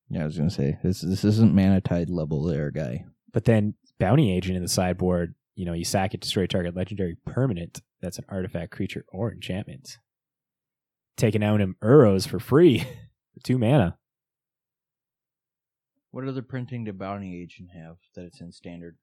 Yeah, 0.08 0.22
I 0.22 0.26
was 0.26 0.37
gonna 0.37 0.50
say 0.50 0.78
this. 0.82 1.00
This 1.00 1.25
isn't 1.25 1.54
mana 1.54 1.80
tide 1.80 2.11
level 2.11 2.42
there, 2.42 2.70
guy. 2.70 3.04
But 3.32 3.44
then 3.44 3.75
bounty 3.99 4.34
agent 4.34 4.56
in 4.56 4.62
the 4.62 4.68
sideboard, 4.68 5.34
you 5.54 5.66
know, 5.66 5.73
you 5.73 5.85
sack 5.85 6.14
it, 6.14 6.21
destroy 6.21 6.47
target 6.47 6.76
legendary 6.76 7.16
permanent. 7.26 7.82
That's 8.00 8.18
an 8.18 8.25
artifact, 8.28 8.73
creature, 8.73 9.04
or 9.12 9.32
enchantment. 9.32 9.99
Taking 11.16 11.44
out 11.44 11.61
him 11.61 11.76
Uros 11.82 12.26
for 12.26 12.40
free 12.40 12.80
for 12.80 13.40
two 13.44 13.59
mana. 13.59 13.97
What 16.11 16.26
other 16.26 16.42
printing 16.42 16.85
did 16.85 16.99
Bounty 16.99 17.40
Agent 17.40 17.71
have 17.75 17.97
that 18.14 18.25
it's 18.25 18.40
in 18.40 18.52
standard? 18.52 18.97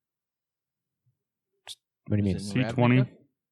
What 2.08 2.18
do 2.18 2.24
you 2.24 2.24
mean? 2.24 2.36
Is 2.36 2.52
it 2.52 2.58
in 2.58 2.66
C20. 2.66 3.08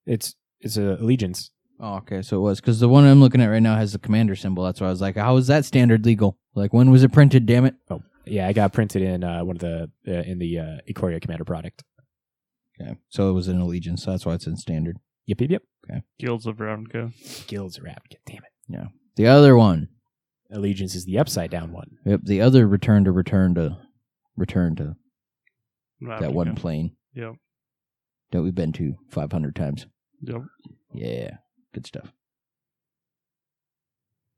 It's 0.06 0.36
it's 0.62 0.77
a 0.77 0.96
allegiance. 0.96 1.51
Oh, 1.80 1.96
okay. 1.98 2.22
So 2.24 2.38
it 2.38 2.42
was 2.42 2.60
because 2.60 2.80
the 2.80 2.89
one 2.89 3.06
I'm 3.06 3.20
looking 3.20 3.42
at 3.42 3.48
right 3.48 3.62
now 3.62 3.75
has 3.75 3.94
the 3.94 4.00
commander 4.00 4.36
symbol. 4.36 4.63
That's 4.63 4.82
why 4.82 4.88
I 4.88 4.89
was 4.89 5.01
like, 5.01 5.16
how 5.16 5.38
is 5.38 5.48
that 5.48 5.66
standard 5.66 6.06
legal? 6.06 6.38
Like, 6.56 6.74
when 6.74 6.89
was 6.89 7.04
it 7.04 7.12
printed? 7.13 7.46
Damn 7.46 7.66
it! 7.66 7.75
Oh, 7.89 8.01
yeah, 8.25 8.48
I 8.48 8.54
got 8.54 8.74
printed 8.74 9.04
in 9.04 9.24
uh, 9.24 9.44
one 9.44 9.56
of 9.56 9.62
the 9.62 9.92
uh, 10.08 10.12
in 10.12 10.39
the 10.39 10.60
uh, 10.60 10.77
Ikoria 10.89 11.22
Commander 11.22 11.46
product. 11.46 11.84
Okay, 12.79 12.96
so 13.10 13.29
it 13.29 13.34
was 13.34 13.48
in 13.48 13.60
Allegiance. 13.60 14.03
So 14.03 14.12
that's 14.12 14.25
why 14.25 14.34
it's 14.34 14.48
in 14.48 14.55
standard. 14.57 14.98
Yep, 15.25 15.41
yep, 15.41 15.63
yep. 15.89 16.03
Guilds 16.19 16.46
of 16.46 16.57
Ravnica. 16.57 17.12
Guilds 17.48 17.77
of 17.77 17.84
Ravnica. 17.84 18.17
Damn 18.25 18.38
it. 18.38 18.43
Yeah. 18.69 18.86
The 19.15 19.27
other 19.27 19.57
one. 19.57 19.89
Allegiance 20.51 20.96
is 20.96 21.05
the 21.05 21.17
upside 21.19 21.51
down 21.51 21.74
one. 21.74 21.98
Yep. 22.05 22.22
The 22.24 22.39
other 22.41 22.67
return 22.67 23.03
to 23.05 23.12
return 23.12 23.55
to 23.55 23.77
return 24.38 24.75
to 24.77 24.96
Ravnica. 26.01 26.19
that 26.22 26.34
one 26.34 26.55
plane 26.55 26.96
Yep. 27.15 27.34
that 28.31 28.41
we've 28.43 28.55
been 28.55 28.72
to 28.74 28.93
500 29.10 29.55
times. 29.55 29.88
Yep. 30.22 30.41
Yeah, 30.93 31.31
good 31.74 31.86
stuff. 31.86 32.13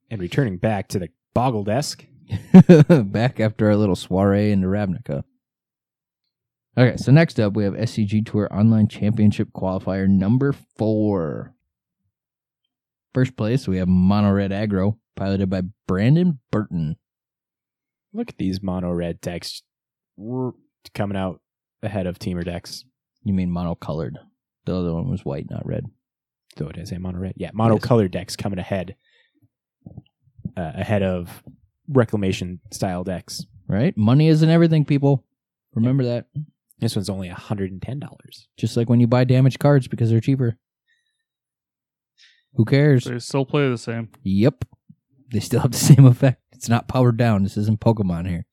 And 0.10 0.22
returning 0.22 0.58
back 0.58 0.88
to 0.90 1.00
the 1.00 1.10
Boggle 1.34 1.64
desk. 1.64 2.06
Back 2.90 3.40
after 3.40 3.68
our 3.68 3.76
little 3.76 3.96
soiree 3.96 4.52
into 4.52 4.68
Ravnica. 4.68 5.24
Okay, 6.80 6.96
so 6.96 7.12
next 7.12 7.42
up 7.42 7.58
we 7.58 7.66
have 7.66 7.74
SCG 7.74 8.26
Tour 8.26 8.48
Online 8.52 8.88
Championship 8.88 9.50
Qualifier 9.54 10.08
number 10.08 10.54
four. 10.54 11.54
First 13.14 13.36
place 13.36 13.68
we 13.68 13.80
have 13.80 13.90
Mono 13.90 14.32
Red 14.32 14.52
Aggro, 14.52 14.96
piloted 15.18 15.50
by 15.50 15.64
Brandon 15.90 16.40
Burton. 16.52 16.96
Look 18.14 18.30
at 18.30 18.38
these 18.38 18.64
mono 18.64 18.92
red 18.92 19.20
decks 19.20 19.62
coming 20.96 21.18
out 21.18 21.42
ahead 21.84 22.08
of 22.08 22.18
Temur 22.18 22.46
decks. 22.46 22.86
You 23.26 23.34
mean 23.34 23.52
mono 23.52 23.76
colored? 23.76 24.18
The 24.64 24.74
other 24.74 24.94
one 24.94 25.10
was 25.10 25.26
white, 25.26 25.50
not 25.50 25.66
red. 25.66 25.84
So 26.58 26.70
it 26.70 26.78
is 26.78 26.94
a 26.94 27.00
mono 27.00 27.20
red? 27.20 27.34
Yeah, 27.36 27.52
mono 27.54 27.78
colored 27.78 28.12
decks 28.12 28.38
coming 28.38 28.58
ahead. 28.58 28.96
Uh, 30.56 30.72
ahead 30.76 31.04
of 31.04 31.44
reclamation 31.90 32.62
style 32.72 33.04
decks. 33.04 33.46
Right? 33.68 33.98
Money 33.98 34.30
isn't 34.30 34.50
everything, 34.50 34.86
people. 34.86 35.26
Remember 35.74 36.06
that. 36.06 36.28
This 36.80 36.96
one's 36.96 37.10
only 37.10 37.28
hundred 37.30 37.72
and 37.72 37.82
ten 37.82 38.00
dollars. 38.00 38.48
Just 38.58 38.78
like 38.78 38.90
when 38.90 39.00
you 39.00 39.08
buy 39.08 39.24
damaged 39.26 39.60
cards 39.60 39.88
because 39.88 40.10
they're 40.10 40.22
cheaper. 40.22 40.58
Who 42.54 42.66
cares? 42.66 43.04
They 43.04 43.20
still 43.20 43.46
play 43.46 43.70
the 43.70 43.78
same. 43.78 44.10
Yep. 44.24 44.66
They 45.32 45.40
still 45.40 45.60
have 45.60 45.72
the 45.72 45.78
same 45.96 46.06
effect. 46.06 46.42
It's 46.54 46.70
not 46.70 46.88
powered 46.88 47.18
down. 47.18 47.44
This 47.44 47.58
isn't 47.58 47.80
Pokemon 47.80 48.28
here. 48.28 48.46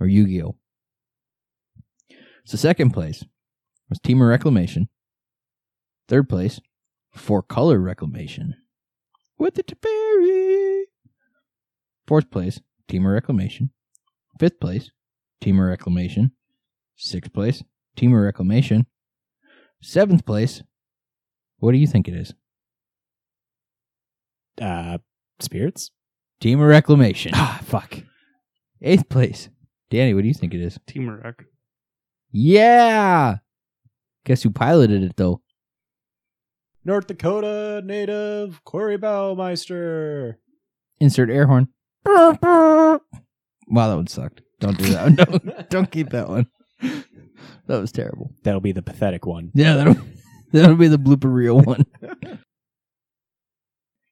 Or 0.00 0.06
Yu 0.06 0.26
Gi 0.26 0.42
Oh! 0.42 0.56
So, 2.44 2.56
second 2.56 2.90
place 2.90 3.24
was 3.88 3.98
Temur 3.98 4.28
Reclamation. 4.28 4.88
Third 6.08 6.28
place, 6.28 6.60
Four 7.14 7.42
Color 7.42 7.78
Reclamation. 7.78 8.54
With 9.38 9.54
the 9.54 9.62
Teferi. 9.62 10.82
Fourth 12.06 12.30
place, 12.30 12.60
Temur 12.88 13.14
Reclamation. 13.14 13.70
Fifth 14.38 14.60
place, 14.60 14.90
Temur 15.42 15.68
Reclamation. 15.68 16.32
Sixth 16.96 17.32
place, 17.32 17.62
Temur 17.96 18.24
Reclamation. 18.24 18.86
Seventh 19.82 20.24
place, 20.24 20.62
what 21.58 21.72
do 21.72 21.78
you 21.78 21.86
think 21.86 22.08
it 22.08 22.14
is? 22.14 22.34
Uh, 24.60 24.98
spirits. 25.40 25.90
Temur 26.40 26.68
Reclamation. 26.68 27.32
Ah, 27.34 27.60
fuck. 27.64 27.98
Eighth 28.82 29.08
place. 29.08 29.48
Danny, 29.90 30.14
what 30.14 30.22
do 30.22 30.28
you 30.28 30.34
think 30.34 30.54
it 30.54 30.60
is? 30.60 30.78
Team 30.86 31.08
Wreck. 31.08 31.44
Yeah. 32.30 33.36
Guess 34.24 34.42
who 34.42 34.50
piloted 34.50 35.02
it 35.02 35.16
though? 35.16 35.40
North 36.84 37.06
Dakota 37.06 37.82
native 37.84 38.62
Corey 38.64 38.98
Baumeister. 38.98 40.34
Insert 41.00 41.30
air 41.30 41.46
horn. 41.46 41.68
Wow, 43.66 43.88
that 43.88 43.94
one 43.96 44.06
sucked. 44.06 44.42
Don't 44.60 44.76
do 44.76 44.84
that. 44.90 45.04
one. 45.04 45.14
don't, 45.16 45.70
don't 45.70 45.90
keep 45.90 46.10
that 46.10 46.28
one. 46.28 46.46
That 46.80 47.80
was 47.80 47.92
terrible. 47.92 48.32
That'll 48.42 48.60
be 48.60 48.72
the 48.72 48.82
pathetic 48.82 49.26
one. 49.26 49.50
Yeah, 49.54 49.74
that'll 49.76 49.96
that'll 50.52 50.76
be 50.76 50.88
the 50.88 50.98
blooper 50.98 51.32
reel 51.32 51.60
one. 51.60 51.86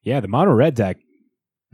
Yeah, 0.03 0.19
the 0.19 0.27
mono 0.27 0.51
red 0.51 0.75
deck, 0.75 0.97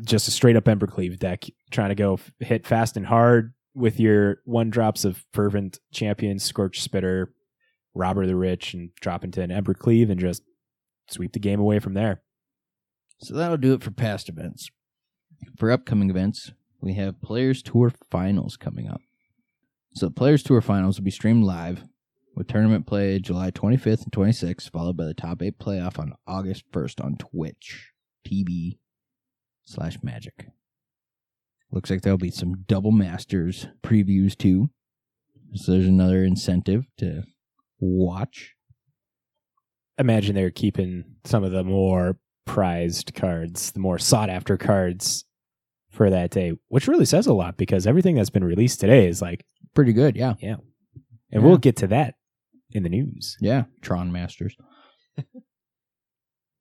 just 0.02 0.28
a 0.28 0.32
straight 0.32 0.56
up 0.56 0.66
Embercleave 0.66 1.18
deck, 1.18 1.46
trying 1.72 1.90
to 1.90 1.96
go 1.96 2.14
f- 2.14 2.32
hit 2.40 2.68
fast 2.68 2.96
and 2.96 3.06
hard 3.08 3.54
with 3.74 4.00
your 4.00 4.38
one 4.46 4.70
drops 4.70 5.04
of 5.04 5.26
Fervent 5.34 5.80
Champion, 5.92 6.38
Scorch 6.38 6.80
Spitter, 6.82 7.34
Robber 7.96 8.28
the 8.28 8.36
Rich, 8.36 8.76
and 8.76 8.92
drop 9.02 9.24
into 9.24 9.42
an 9.42 9.50
Embercleave 9.50 10.12
and 10.12 10.20
just 10.20 10.44
sweep 11.10 11.34
the 11.34 11.40
game 11.40 11.60
away 11.60 11.80
from 11.80 11.96
there. 11.96 12.22
So 13.22 13.34
that'll 13.34 13.58
do 13.58 13.74
it 13.74 13.84
for 13.84 13.92
past 13.92 14.30
events. 14.30 14.70
For 15.58 15.72
upcoming 15.72 16.12
events, 16.12 16.52
we 16.82 16.94
have 16.94 17.22
Players 17.22 17.64
Tour 17.64 17.92
Finals 18.12 18.58
coming 18.58 18.88
up. 18.88 19.02
So 19.94 20.06
the 20.08 20.14
Players 20.14 20.44
Tour 20.44 20.62
Finals 20.62 20.98
will 20.98 21.06
be 21.06 21.12
streamed 21.12 21.44
live 21.44 21.84
with 22.36 22.48
tournament 22.48 22.86
play 22.86 23.20
July 23.20 23.52
25th 23.52 24.04
and 24.04 24.12
26th, 24.12 24.72
followed 24.72 24.96
by 24.96 25.06
the 25.06 25.14
top 25.14 25.42
eight 25.42 25.58
playoff 25.60 26.00
on 26.00 26.14
August 26.28 26.64
1st 26.72 27.04
on 27.04 27.18
Twitch 27.18 27.92
TV 28.26 28.78
slash 29.66 29.98
Magic. 30.04 30.48
Looks 31.72 31.90
like 31.90 32.02
there'll 32.02 32.18
be 32.18 32.32
some 32.32 32.64
double 32.68 32.92
masters 32.92 33.68
previews 33.84 34.38
too. 34.38 34.70
So 35.56 35.72
there's 35.72 35.88
another 35.88 36.24
incentive 36.24 36.86
to 36.98 37.24
watch. 37.80 38.54
Imagine 39.98 40.36
they're 40.36 40.52
keeping 40.52 41.04
some 41.26 41.44
of 41.44 41.52
the 41.52 41.64
more 41.64 42.18
prized 42.46 43.14
cards, 43.16 43.72
the 43.72 43.80
more 43.80 44.00
sought 44.00 44.30
after 44.30 44.56
cards 44.56 45.26
for 45.92 46.10
that 46.10 46.32
day, 46.32 46.54
which 46.70 46.88
really 46.88 47.06
says 47.06 47.28
a 47.28 47.34
lot 47.34 47.58
because 47.58 47.86
everything 47.86 48.16
that's 48.16 48.30
been 48.30 48.44
released 48.44 48.80
today 48.80 49.08
is 49.08 49.22
like, 49.22 49.46
Pretty 49.80 49.94
good, 49.94 50.18
yeah. 50.18 50.34
Yeah. 50.42 50.56
And 51.32 51.42
Yeah. 51.42 51.48
we'll 51.48 51.58
get 51.58 51.78
to 51.78 51.88
that 51.88 52.16
in 52.72 52.84
the 52.84 52.90
news. 52.90 53.38
Yeah, 53.40 53.64
Tron 53.82 54.12
Masters. 54.12 54.58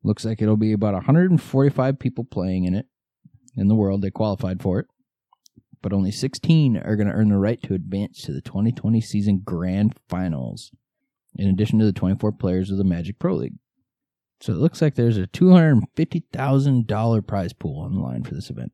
Looks 0.04 0.25
like 0.25 0.40
it'll 0.40 0.56
be 0.56 0.72
about 0.72 0.94
145 0.94 1.98
people 1.98 2.22
playing 2.25 2.64
in 2.64 2.75
it 2.76 2.87
in 3.56 3.66
the 3.66 3.75
world. 3.75 4.02
They 4.02 4.12
qualified 4.12 4.62
for 4.62 4.78
it. 4.78 4.87
But 5.82 5.92
only 5.92 6.12
16 6.12 6.76
are 6.76 6.94
going 6.94 7.08
to 7.08 7.12
earn 7.12 7.30
the 7.30 7.38
right 7.38 7.60
to 7.64 7.75
advance 7.75 8.22
to 8.22 8.32
the 8.32 8.40
2020 8.40 9.00
season 9.00 9.40
grand 9.44 9.98
finals, 10.08 10.70
in 11.34 11.48
addition 11.48 11.80
to 11.80 11.84
the 11.84 11.92
24 11.92 12.30
players 12.32 12.70
of 12.70 12.78
the 12.78 12.84
Magic 12.84 13.18
Pro 13.18 13.34
League. 13.34 13.56
So 14.40 14.52
it 14.52 14.58
looks 14.60 14.80
like 14.80 14.94
there's 14.94 15.18
a 15.18 15.26
$250,000 15.26 17.26
prize 17.26 17.52
pool 17.52 17.80
on 17.80 17.94
the 17.94 18.00
line 18.00 18.22
for 18.22 18.34
this 18.37 18.48
event. 18.50 18.70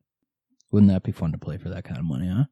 Wouldn't 0.71 0.91
that 0.91 1.01
be 1.03 1.11
fun 1.11 1.31
to 1.31 1.37
play 1.39 1.57
for 1.57 1.69
that 1.69 1.83
kind 1.83 1.97
of 1.99 2.05
money, 2.05 2.27
huh? 2.27 2.43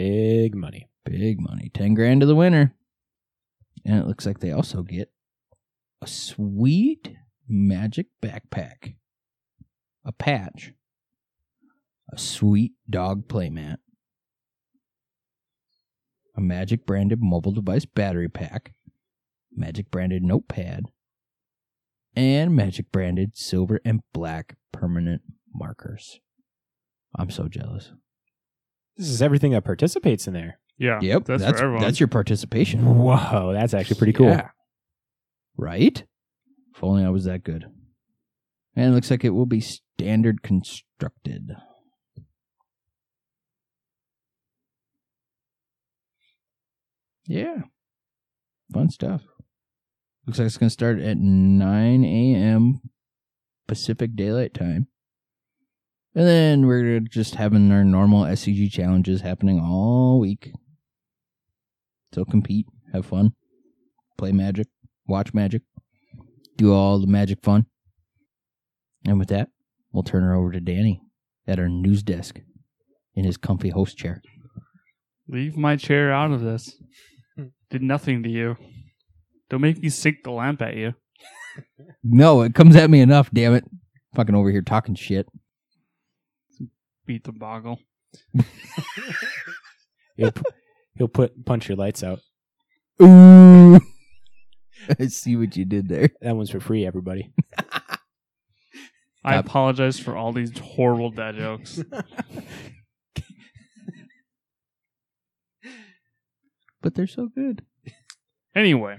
Big 0.00 0.54
money. 0.54 0.88
Big 1.04 1.42
money. 1.42 1.70
10 1.74 1.92
grand 1.92 2.22
to 2.22 2.26
the 2.26 2.34
winner. 2.34 2.74
And 3.84 3.98
it 3.98 4.06
looks 4.06 4.24
like 4.24 4.40
they 4.40 4.50
also 4.50 4.82
get 4.82 5.12
a 6.00 6.06
sweet 6.06 7.16
magic 7.46 8.06
backpack, 8.22 8.94
a 10.02 10.12
patch, 10.12 10.72
a 12.10 12.18
sweet 12.18 12.72
dog 12.88 13.28
playmat, 13.28 13.76
a 16.34 16.40
Magic 16.40 16.86
branded 16.86 17.18
mobile 17.20 17.52
device 17.52 17.84
battery 17.84 18.30
pack, 18.30 18.72
Magic 19.54 19.90
branded 19.90 20.22
notepad, 20.22 20.86
and 22.16 22.56
Magic 22.56 22.90
branded 22.90 23.36
silver 23.36 23.80
and 23.84 24.00
black 24.14 24.56
permanent 24.72 25.20
markers. 25.54 26.20
I'm 27.14 27.28
so 27.28 27.48
jealous. 27.48 27.92
This 29.00 29.08
is 29.08 29.22
everything 29.22 29.52
that 29.52 29.64
participates 29.64 30.26
in 30.26 30.34
there. 30.34 30.58
Yeah. 30.76 30.98
Yep, 31.00 31.24
That's, 31.24 31.42
that's 31.42 31.58
for 31.58 31.64
everyone. 31.64 31.82
that's 31.82 31.98
your 32.00 32.06
participation. 32.08 32.84
Whoa, 32.84 33.54
that's 33.54 33.72
actually 33.72 33.96
pretty 33.96 34.12
cool. 34.12 34.28
Yeah. 34.28 34.48
Right? 35.56 36.04
If 36.74 36.84
only 36.84 37.02
I 37.02 37.08
was 37.08 37.24
that 37.24 37.42
good. 37.42 37.64
And 38.76 38.92
it 38.92 38.94
looks 38.94 39.10
like 39.10 39.24
it 39.24 39.30
will 39.30 39.46
be 39.46 39.60
standard 39.62 40.42
constructed. 40.42 41.52
Yeah. 47.26 47.62
Fun 48.72 48.90
stuff. 48.90 49.22
Looks 50.26 50.38
like 50.38 50.46
it's 50.46 50.58
going 50.58 50.68
to 50.68 50.72
start 50.72 51.00
at 51.00 51.16
9 51.16 52.04
a.m. 52.04 52.80
Pacific 53.66 54.14
Daylight 54.14 54.52
Time. 54.52 54.88
And 56.14 56.26
then 56.26 56.66
we're 56.66 57.00
just 57.00 57.36
having 57.36 57.70
our 57.70 57.84
normal 57.84 58.24
SCG 58.24 58.70
challenges 58.70 59.20
happening 59.20 59.60
all 59.60 60.18
week. 60.18 60.52
So 62.12 62.24
compete, 62.24 62.66
have 62.92 63.06
fun, 63.06 63.34
play 64.18 64.32
magic, 64.32 64.66
watch 65.06 65.32
magic, 65.32 65.62
do 66.56 66.74
all 66.74 66.98
the 66.98 67.06
magic 67.06 67.38
fun. 67.42 67.66
And 69.06 69.18
with 69.18 69.28
that, 69.28 69.48
we'll 69.92 70.02
turn 70.02 70.24
her 70.24 70.34
over 70.34 70.50
to 70.50 70.60
Danny 70.60 71.00
at 71.46 71.60
our 71.60 71.68
news 71.68 72.02
desk 72.02 72.40
in 73.14 73.24
his 73.24 73.36
comfy 73.36 73.70
host 73.70 73.96
chair. 73.96 74.20
Leave 75.28 75.56
my 75.56 75.76
chair 75.76 76.12
out 76.12 76.32
of 76.32 76.40
this. 76.40 76.74
Did 77.70 77.82
nothing 77.82 78.24
to 78.24 78.28
you. 78.28 78.56
Don't 79.48 79.60
make 79.60 79.78
me 79.80 79.88
sink 79.88 80.18
the 80.24 80.32
lamp 80.32 80.62
at 80.62 80.76
you. 80.76 80.94
No, 82.02 82.40
it 82.42 82.54
comes 82.54 82.76
at 82.76 82.88
me 82.88 83.00
enough, 83.00 83.30
damn 83.30 83.54
it. 83.54 83.64
Fucking 84.14 84.34
over 84.34 84.50
here 84.50 84.62
talking 84.62 84.94
shit. 84.94 85.26
Beat 87.10 87.24
the 87.24 87.32
boggle. 87.32 87.80
He'll, 90.16 90.30
p- 90.30 90.42
he'll 90.94 91.08
put 91.08 91.44
punch 91.44 91.68
your 91.68 91.76
lights 91.76 92.04
out. 92.04 92.20
Ooh. 93.02 93.80
I 95.00 95.06
see 95.08 95.34
what 95.34 95.56
you 95.56 95.64
did 95.64 95.88
there. 95.88 96.10
That 96.20 96.36
one's 96.36 96.50
for 96.50 96.60
free, 96.60 96.86
everybody. 96.86 97.32
I 99.24 99.32
Top- 99.34 99.44
apologize 99.44 99.98
for 99.98 100.16
all 100.16 100.32
these 100.32 100.56
horrible 100.56 101.10
dad 101.10 101.34
jokes. 101.34 101.82
But 106.80 106.94
they're 106.94 107.08
so 107.08 107.26
good. 107.34 107.64
Anyway, 108.54 108.98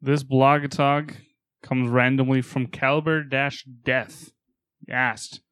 this 0.00 0.24
Blogatog 0.24 1.16
comes 1.62 1.90
randomly 1.90 2.40
from 2.40 2.68
Caliber 2.68 3.22
Dash 3.22 3.62
Death. 3.84 4.30
He 4.86 4.90
asked, 4.90 5.42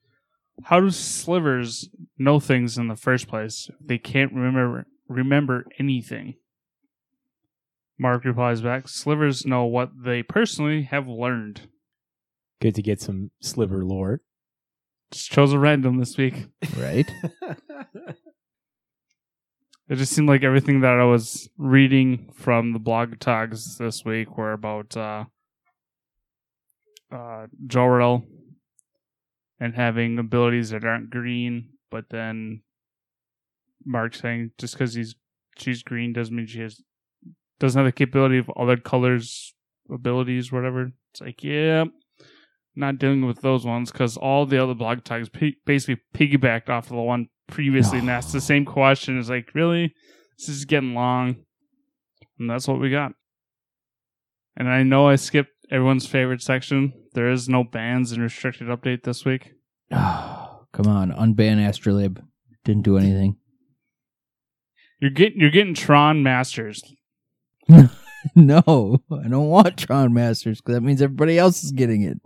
"How 0.64 0.81
do 0.81 0.90
slivers 0.90 1.88
know 2.19 2.40
things 2.40 2.78
in 2.78 2.88
the 2.88 2.97
first 2.97 3.28
place? 3.28 3.71
They 3.81 3.99
can't 3.99 4.33
remember 4.33 4.87
remember 5.09 5.66
anything." 5.78 6.35
Mark 7.99 8.25
replies 8.25 8.61
back, 8.61 8.88
"Slivers 8.88 9.47
know 9.47 9.64
what 9.64 9.90
they 10.04 10.23
personally 10.23 10.83
have 10.83 11.07
learned." 11.07 11.68
Good 12.61 12.75
to 12.77 12.83
get 12.83 13.01
some 13.01 13.31
sliver 13.40 13.85
lore. 13.85 14.20
Just 15.11 15.31
chose 15.31 15.53
a 15.53 15.59
random 15.59 15.98
this 15.98 16.16
week. 16.16 16.46
Right? 16.77 17.11
It 19.92 19.96
just 19.96 20.14
seemed 20.14 20.29
like 20.29 20.42
everything 20.42 20.81
that 20.81 20.98
I 20.98 21.05
was 21.05 21.51
reading 21.59 22.31
from 22.35 22.72
the 22.72 22.79
blog 22.79 23.18
tags 23.18 23.77
this 23.77 24.07
week 24.07 24.38
were 24.38 24.55
about 24.55 24.96
uh, 24.96 25.25
uh, 27.11 27.46
Jolrael 27.66 28.25
and 29.62 29.77
having 29.77 30.18
abilities 30.18 30.70
that 30.70 30.85
aren't 30.85 31.09
green, 31.09 31.68
but 31.88 32.07
then 32.11 32.62
Mark 33.87 34.12
saying 34.12 34.51
just 34.59 34.75
because 34.75 34.94
he's 34.94 35.14
she's 35.57 35.85
green 35.85 36.12
doesn't 36.12 36.35
mean 36.35 36.48
she 36.48 36.61
has 36.61 36.83
doesn't 37.61 37.79
have 37.79 37.87
the 37.87 37.92
capability 37.92 38.38
of 38.38 38.51
other 38.57 38.77
colors 38.77 39.55
abilities, 39.88 40.51
whatever. 40.51 40.90
It's 41.12 41.20
like, 41.20 41.44
yeah, 41.44 41.85
not 42.75 42.98
dealing 42.98 43.25
with 43.25 43.40
those 43.40 43.64
ones 43.64 43.92
because 43.92 44.16
all 44.16 44.46
the 44.46 44.61
other 44.61 44.75
blog 44.75 45.05
tags 45.05 45.29
p- 45.29 45.59
basically 45.64 46.03
piggybacked 46.12 46.68
off 46.68 46.87
of 46.87 46.96
the 46.96 47.03
one 47.03 47.29
previously 47.46 48.01
and 48.01 48.11
asked 48.11 48.33
the 48.33 48.40
same 48.53 48.64
question. 48.64 49.16
It's 49.16 49.31
like, 49.31 49.55
really? 49.55 49.94
This 50.38 50.48
is 50.48 50.64
getting 50.64 50.94
long. 50.94 51.37
And 52.37 52.51
that's 52.51 52.66
what 52.66 52.81
we 52.81 52.90
got. 52.90 53.12
And 54.57 54.68
I 54.68 54.83
know 54.83 55.07
I 55.07 55.14
skipped 55.14 55.53
everyone's 55.72 56.06
favorite 56.06 56.42
section. 56.42 56.92
There 57.14 57.30
is 57.30 57.48
no 57.48 57.64
bans 57.64 58.12
and 58.12 58.22
restricted 58.22 58.68
update 58.68 59.02
this 59.02 59.24
week. 59.24 59.54
Oh, 59.90 60.66
come 60.72 60.87
on. 60.87 61.11
Unban 61.11 61.66
Astrolabe. 61.66 62.20
Didn't 62.64 62.82
do 62.82 62.98
anything. 62.98 63.37
You're 65.00 65.11
getting 65.11 65.40
you're 65.40 65.50
getting 65.50 65.74
Tron 65.74 66.22
Masters. 66.22 66.94
no, 68.37 69.02
I 69.11 69.28
don't 69.28 69.48
want 69.48 69.76
Tron 69.76 70.14
Masters 70.14 70.61
because 70.61 70.76
that 70.76 70.82
means 70.82 71.02
everybody 71.02 71.38
else 71.38 71.64
is 71.64 71.72
getting 71.72 72.02
it. 72.02 72.20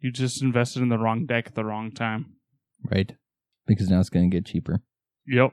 You 0.00 0.10
just 0.10 0.42
invested 0.42 0.82
in 0.82 0.90
the 0.90 0.98
wrong 0.98 1.24
deck 1.24 1.46
at 1.46 1.54
the 1.54 1.64
wrong 1.64 1.92
time. 1.92 2.34
Right? 2.90 3.14
Because 3.66 3.88
now 3.88 4.00
it's 4.00 4.10
going 4.10 4.28
to 4.30 4.36
get 4.36 4.44
cheaper. 4.44 4.82
Yep. 5.26 5.52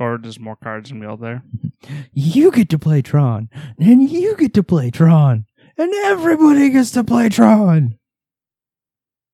Or 0.00 0.18
just 0.18 0.40
more 0.40 0.56
cards 0.56 0.90
gonna 0.90 1.00
be 1.00 1.10
out 1.10 1.20
there. 1.20 1.42
You 2.12 2.50
get 2.50 2.68
to 2.70 2.78
play 2.78 3.02
Tron, 3.02 3.48
and 3.78 4.10
you 4.10 4.36
get 4.36 4.52
to 4.54 4.64
play 4.64 4.90
Tron, 4.90 5.46
and 5.78 5.92
everybody 6.04 6.70
gets 6.70 6.90
to 6.92 7.04
play 7.04 7.28
Tron. 7.28 7.98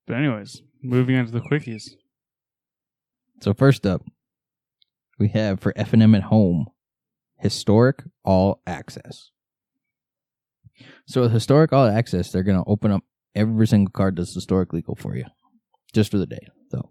But 0.06 0.16
anyways, 0.18 0.62
moving 0.82 1.16
on 1.16 1.26
to 1.26 1.32
the 1.32 1.40
quickies. 1.40 1.90
So 3.40 3.54
first 3.54 3.86
up, 3.86 4.02
we 5.18 5.28
have 5.28 5.60
for 5.60 5.72
FNM 5.74 6.16
at 6.16 6.24
home, 6.24 6.66
historic 7.38 8.04
all 8.24 8.60
access. 8.66 9.30
So 11.06 11.22
with 11.22 11.32
historic 11.32 11.72
all 11.72 11.86
access, 11.86 12.30
they're 12.30 12.42
going 12.42 12.62
to 12.62 12.68
open 12.68 12.90
up 12.90 13.02
every 13.34 13.66
single 13.66 13.90
card 13.92 14.16
that's 14.16 14.34
historic 14.34 14.72
legal 14.72 14.94
for 14.96 15.16
you, 15.16 15.24
just 15.92 16.10
for 16.10 16.18
the 16.18 16.26
day. 16.26 16.48
So, 16.70 16.90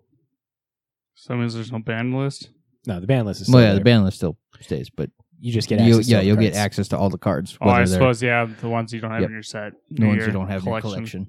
So 1.16 1.34
that 1.34 1.40
means 1.40 1.54
there's 1.54 1.72
no 1.72 1.80
ban 1.80 2.14
list. 2.14 2.50
No, 2.86 3.00
the 3.00 3.08
ban 3.08 3.26
list 3.26 3.42
is 3.42 3.48
still 3.48 3.56
well, 3.58 3.64
yeah, 3.64 3.70
there. 3.72 3.80
the 3.80 3.86
ban 3.86 4.04
list 4.04 4.18
still 4.18 4.38
stays, 4.60 4.90
but 4.90 5.10
You 5.44 5.52
just 5.52 5.68
get 5.68 5.82
you, 5.82 5.98
access. 5.98 6.06
to 6.06 6.12
yeah, 6.12 6.18
all 6.18 6.22
the 6.22 6.28
you'll 6.28 6.38
get 6.38 6.56
access 6.56 6.88
to 6.88 6.98
all 6.98 7.10
the 7.10 7.18
cards. 7.18 7.58
Oh, 7.60 7.70
I 7.70 7.84
suppose 7.84 8.24
yeah, 8.24 8.46
the 8.62 8.70
ones 8.70 8.94
you 8.94 9.02
don't 9.02 9.12
have 9.12 9.20
Yep. 9.20 9.28
in 9.28 9.34
your 9.34 9.44
set. 9.44 9.74
the 9.92 10.06
ones 10.06 10.18
your 10.20 10.28
you 10.28 10.32
don't 10.32 10.48
have 10.48 10.66
in 10.66 10.72
your 10.72 10.80
collection. 10.80 11.28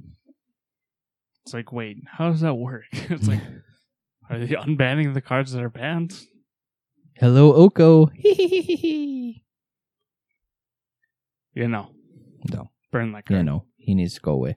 It's 1.44 1.52
like, 1.52 1.72
wait, 1.72 1.96
how 2.06 2.30
does 2.30 2.40
that 2.42 2.54
work? 2.54 2.84
it's 2.92 3.26
like, 3.26 3.40
are 4.30 4.38
they 4.38 4.54
unbanning 4.54 5.14
the 5.14 5.20
cards 5.20 5.50
that 5.50 5.64
are 5.64 5.68
banned? 5.68 6.16
Hello, 7.16 7.54
Oko. 7.54 8.08
You 11.56 11.68
know, 11.68 11.90
no, 12.50 12.70
burn 12.90 13.12
that 13.12 13.26
card. 13.26 13.38
yeah, 13.38 13.42
no, 13.42 13.64
he 13.76 13.94
needs 13.94 14.14
to 14.14 14.20
go 14.20 14.32
away. 14.32 14.56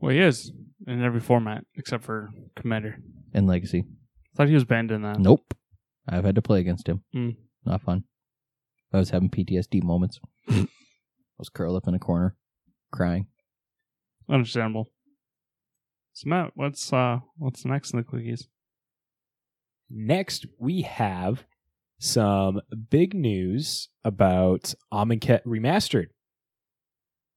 Well, 0.00 0.12
he 0.12 0.20
is 0.20 0.52
in 0.86 1.02
every 1.02 1.18
format 1.20 1.64
except 1.76 2.04
for 2.04 2.30
Commander. 2.54 2.98
And 3.34 3.48
Legacy. 3.48 3.84
I 3.84 4.36
thought 4.36 4.48
he 4.48 4.54
was 4.54 4.64
banned 4.64 4.92
in 4.92 5.02
that. 5.02 5.18
Nope. 5.18 5.54
I've 6.08 6.24
had 6.24 6.36
to 6.36 6.42
play 6.42 6.60
against 6.60 6.88
him. 6.88 7.02
Mm. 7.14 7.36
Not 7.64 7.82
fun. 7.82 8.04
I 8.92 8.98
was 8.98 9.10
having 9.10 9.30
PTSD 9.30 9.82
moments. 9.82 10.20
I 10.48 10.66
was 11.38 11.48
curled 11.48 11.76
up 11.76 11.86
in 11.88 11.94
a 11.94 11.98
corner, 11.98 12.36
crying. 12.92 13.26
Understandable. 14.28 14.88
So 16.12 16.28
Matt, 16.28 16.52
what's 16.54 16.92
uh 16.92 17.20
what's 17.36 17.64
next 17.64 17.92
in 17.92 17.98
the 17.98 18.04
quickies? 18.04 18.46
Next, 19.88 20.46
we 20.58 20.82
have 20.82 21.44
some 21.98 22.60
big 22.90 23.14
news 23.14 23.88
about 24.04 24.74
Amonkhet 24.92 25.42
Remastered. 25.44 26.06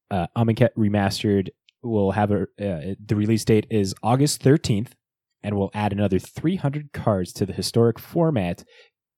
Uh, 0.10 0.28
Amonkhet 0.38 0.70
Remastered 0.78 1.50
will 1.82 2.12
have 2.12 2.32
a 2.32 2.44
uh, 2.44 2.96
the 3.04 3.16
release 3.16 3.44
date 3.44 3.68
is 3.70 3.96
August 4.04 4.42
13th 4.44 4.92
and 5.44 5.56
will 5.56 5.72
add 5.74 5.92
another 5.92 6.20
300 6.20 6.94
cards 6.94 7.34
to 7.34 7.46
the 7.46 7.54
historic 7.54 8.00
format 8.00 8.64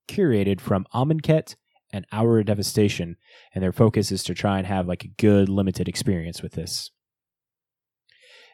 curated 0.08 0.60
from 0.60 0.86
Amonkhet 0.94 1.56
and 1.92 2.06
Hour 2.12 2.40
of 2.40 2.46
Devastation 2.46 3.16
and 3.54 3.64
their 3.64 3.72
focus 3.72 4.12
is 4.12 4.24
to 4.24 4.34
try 4.34 4.58
and 4.58 4.68
have 4.68 4.88
like 4.88 5.04
a 5.04 5.10
good 5.18 5.50
limited 5.50 5.88
experience 5.88 6.42
with 6.42 6.54
this. 6.54 6.92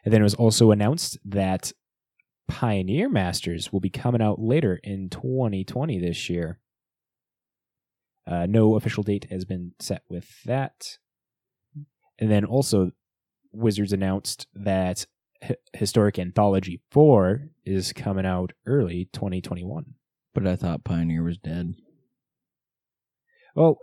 And 0.04 0.12
then 0.12 0.20
it 0.20 0.24
was 0.24 0.34
also 0.34 0.70
announced 0.70 1.18
that 1.24 1.72
Pioneer 2.48 3.08
Masters 3.08 3.72
will 3.72 3.80
be 3.80 3.90
coming 3.90 4.20
out 4.20 4.40
later 4.40 4.80
in 4.82 5.08
2020 5.08 5.98
this 5.98 6.28
year. 6.28 6.58
Uh, 8.26 8.46
no 8.48 8.76
official 8.76 9.02
date 9.02 9.26
has 9.30 9.44
been 9.44 9.72
set 9.80 10.02
with 10.08 10.42
that. 10.44 10.98
And 12.18 12.30
then 12.30 12.44
also, 12.44 12.92
Wizards 13.52 13.92
announced 13.92 14.46
that 14.54 15.06
H- 15.42 15.56
Historic 15.72 16.18
Anthology 16.18 16.80
4 16.90 17.48
is 17.64 17.92
coming 17.92 18.26
out 18.26 18.52
early 18.66 19.08
2021. 19.12 19.94
But 20.34 20.46
I 20.46 20.56
thought 20.56 20.84
Pioneer 20.84 21.22
was 21.22 21.38
dead. 21.38 21.74
Well, 23.54 23.78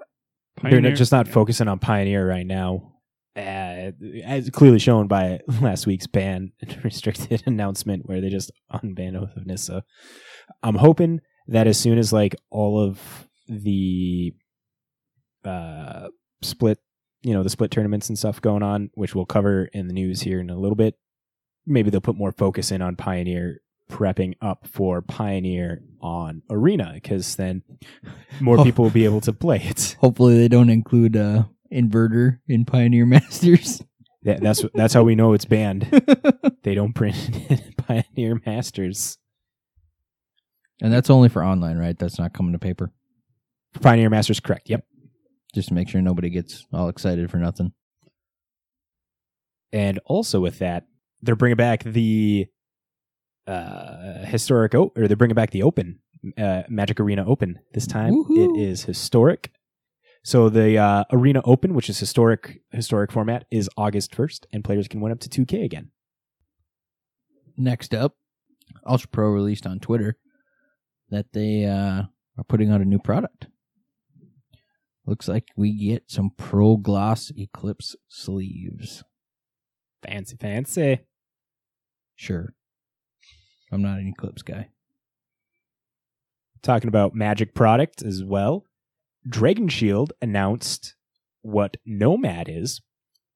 they're 0.62 0.72
Pioneer- 0.72 0.92
not- 0.92 0.98
just 0.98 1.12
not 1.12 1.28
focusing 1.28 1.68
on 1.68 1.80
Pioneer 1.80 2.28
right 2.28 2.46
now. 2.46 2.94
Uh, 3.36 3.92
as 4.26 4.50
clearly 4.50 4.80
shown 4.80 5.08
by 5.08 5.40
last 5.62 5.88
week's 5.88 6.08
ban 6.08 6.52
restricted 6.84 7.44
announcement 7.46 8.06
where 8.08 8.20
they 8.20 8.30
just 8.30 8.52
unbanned 8.74 9.16
Oath 9.22 9.36
of 9.38 9.46
Nissa. 9.46 9.84
I'm 10.64 10.76
hoping 10.76 11.22
that 11.48 11.68
as 11.68 11.78
soon 11.80 11.98
as 11.98 12.12
like 12.12 12.36
all 12.50 12.84
of 12.84 13.28
the 13.48 14.34
uh, 15.46 16.08
split, 16.42 16.80
you 17.22 17.34
know, 17.34 17.44
the 17.44 17.50
split 17.50 17.72
tournaments 17.72 18.10
and 18.10 18.18
stuff 18.18 18.42
going 18.42 18.64
on, 18.64 18.90
which 18.96 19.16
we'll 19.16 19.26
cover 19.26 19.66
in 19.74 19.88
the 19.88 19.94
news 19.94 20.22
here 20.22 20.40
in 20.42 20.50
a 20.50 20.58
little 20.60 20.76
bit, 20.76 20.96
maybe 21.66 21.90
they'll 21.90 22.02
put 22.02 22.18
more 22.18 22.32
focus 22.34 22.72
in 22.72 22.82
on 22.82 22.96
Pioneer 22.96 23.62
prepping 23.90 24.36
up 24.42 24.68
for 24.68 25.02
Pioneer 25.02 25.82
on 26.02 26.42
Arena 26.50 26.92
because 26.94 27.36
then 27.36 27.64
more 28.40 28.64
people 28.64 28.84
will 28.86 28.92
be 28.92 29.06
able 29.06 29.22
to 29.22 29.34
play 29.34 29.62
it. 29.64 29.98
Hopefully 30.02 30.38
they 30.38 30.48
don't 30.48 30.70
include 30.70 31.18
uh 31.18 31.44
inverter 31.74 32.40
in 32.48 32.66
Pioneer 32.66 33.06
Masters. 33.08 33.82
That, 34.24 34.42
that's 34.42 34.64
that's 34.74 34.94
how 34.94 35.04
we 35.04 35.16
know 35.16 35.34
it's 35.34 35.46
banned. 35.46 35.88
They 36.64 36.76
don't 36.76 36.92
print 36.94 37.16
it 37.50 37.62
in 37.66 37.74
Pioneer 37.78 38.42
Masters. 38.46 39.18
and 40.82 40.92
that's 40.92 41.10
only 41.10 41.30
for 41.30 41.42
online, 41.44 41.78
right? 41.78 41.98
That's 41.98 42.20
not 42.20 42.34
coming 42.34 42.52
to 42.52 42.60
paper. 42.60 42.92
Pioneer 43.82 44.10
Masters, 44.10 44.42
correct? 44.42 44.70
Yep. 44.70 44.84
Just 45.56 45.70
to 45.70 45.74
make 45.74 45.88
sure 45.88 46.02
nobody 46.02 46.30
gets 46.30 46.68
all 46.74 46.90
excited 46.90 47.32
for 47.32 47.38
nothing. 47.38 47.72
And 49.72 50.00
also 50.06 50.42
with 50.42 50.60
that, 50.60 50.86
they're 51.22 51.38
bringing 51.38 51.56
back 51.56 51.84
the 51.84 52.48
uh, 53.50 54.26
historic, 54.26 54.76
o- 54.76 54.92
or 54.96 55.08
they're 55.08 55.18
bringing 55.18 55.36
back 55.36 55.52
the 55.52 55.64
Open 55.64 56.00
uh, 56.38 56.64
Magic 56.70 57.00
Arena 57.00 57.26
Open 57.26 57.60
this 57.74 57.88
time. 57.88 58.14
Woohoo. 58.14 58.56
It 58.58 58.62
is 58.62 58.84
historic. 58.84 59.52
So 60.24 60.50
the 60.50 60.78
uh, 60.78 61.06
Arena 61.12 61.42
Open, 61.46 61.74
which 61.74 61.90
is 61.90 61.98
historic 62.00 62.62
historic 62.72 63.12
format, 63.12 63.46
is 63.50 63.70
August 63.78 64.14
first, 64.14 64.48
and 64.52 64.64
players 64.64 64.88
can 64.88 65.00
win 65.02 65.12
up 65.12 65.20
to 65.22 65.30
two 65.30 65.46
K 65.46 65.64
again. 65.64 65.92
Next 67.58 67.94
up, 67.94 68.16
Ultra 68.86 69.10
Pro 69.10 69.30
released 69.30 69.66
on 69.66 69.80
Twitter 69.80 70.18
that 71.10 71.28
they 71.34 71.66
uh, 71.66 72.04
are 72.38 72.44
putting 72.48 72.70
out 72.72 72.82
a 72.82 72.86
new 72.86 73.00
product. 73.00 73.48
Looks 75.06 75.28
like 75.28 75.46
we 75.56 75.74
get 75.90 76.04
some 76.08 76.32
Pro 76.38 76.78
Gloss 76.78 77.32
Eclipse 77.36 77.96
sleeves. 78.10 79.04
Fancy, 80.04 80.38
fancy. 80.38 81.00
Sure. 82.16 82.54
I'm 83.72 83.82
not 83.82 84.00
an 84.00 84.08
Eclipse 84.08 84.42
guy. 84.42 84.70
talking 86.62 86.88
about 86.90 87.16
magic 87.16 87.54
product 87.54 88.02
as 88.02 88.24
well. 88.24 88.66
Dragon 89.28 89.70
Shield 89.70 90.12
announced 90.22 90.96
what 91.42 91.78
Nomad 91.86 92.50
is 92.50 92.82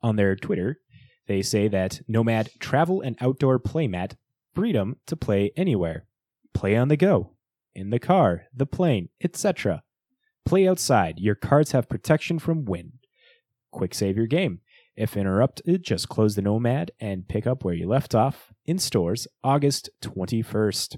on 0.02 0.16
their 0.18 0.36
Twitter. 0.36 0.80
They 1.28 1.42
say 1.42 1.68
that 1.70 2.02
Nomad 2.08 2.50
travel 2.60 3.02
and 3.02 3.16
outdoor 3.22 3.60
playmat, 3.60 4.16
freedom 4.54 4.98
to 5.08 5.16
play 5.16 5.52
anywhere, 5.56 6.06
play 6.54 6.76
on 6.76 6.90
the 6.90 6.98
go, 6.98 7.32
in 7.74 7.92
the 7.92 8.00
car, 8.00 8.48
the 8.54 8.66
plane, 8.66 9.10
etc. 9.24 9.84
Play 10.46 10.68
outside. 10.68 11.20
Your 11.20 11.36
cards 11.36 11.72
have 11.72 11.88
protection 11.88 12.40
from 12.40 12.66
wind. 12.66 12.94
Quick 13.72 13.94
save 13.94 14.18
your 14.18 14.28
game. 14.28 14.60
If 14.96 15.18
interrupted, 15.18 15.84
just 15.84 16.10
close 16.10 16.36
the 16.36 16.42
Nomad 16.42 16.92
and 17.00 17.28
pick 17.28 17.48
up 17.48 17.64
where 17.64 17.74
you 17.74 17.88
left 17.88 18.14
off 18.14 18.54
in 18.66 18.78
stores 18.78 19.28
August 19.44 19.90
21st. 20.02 20.98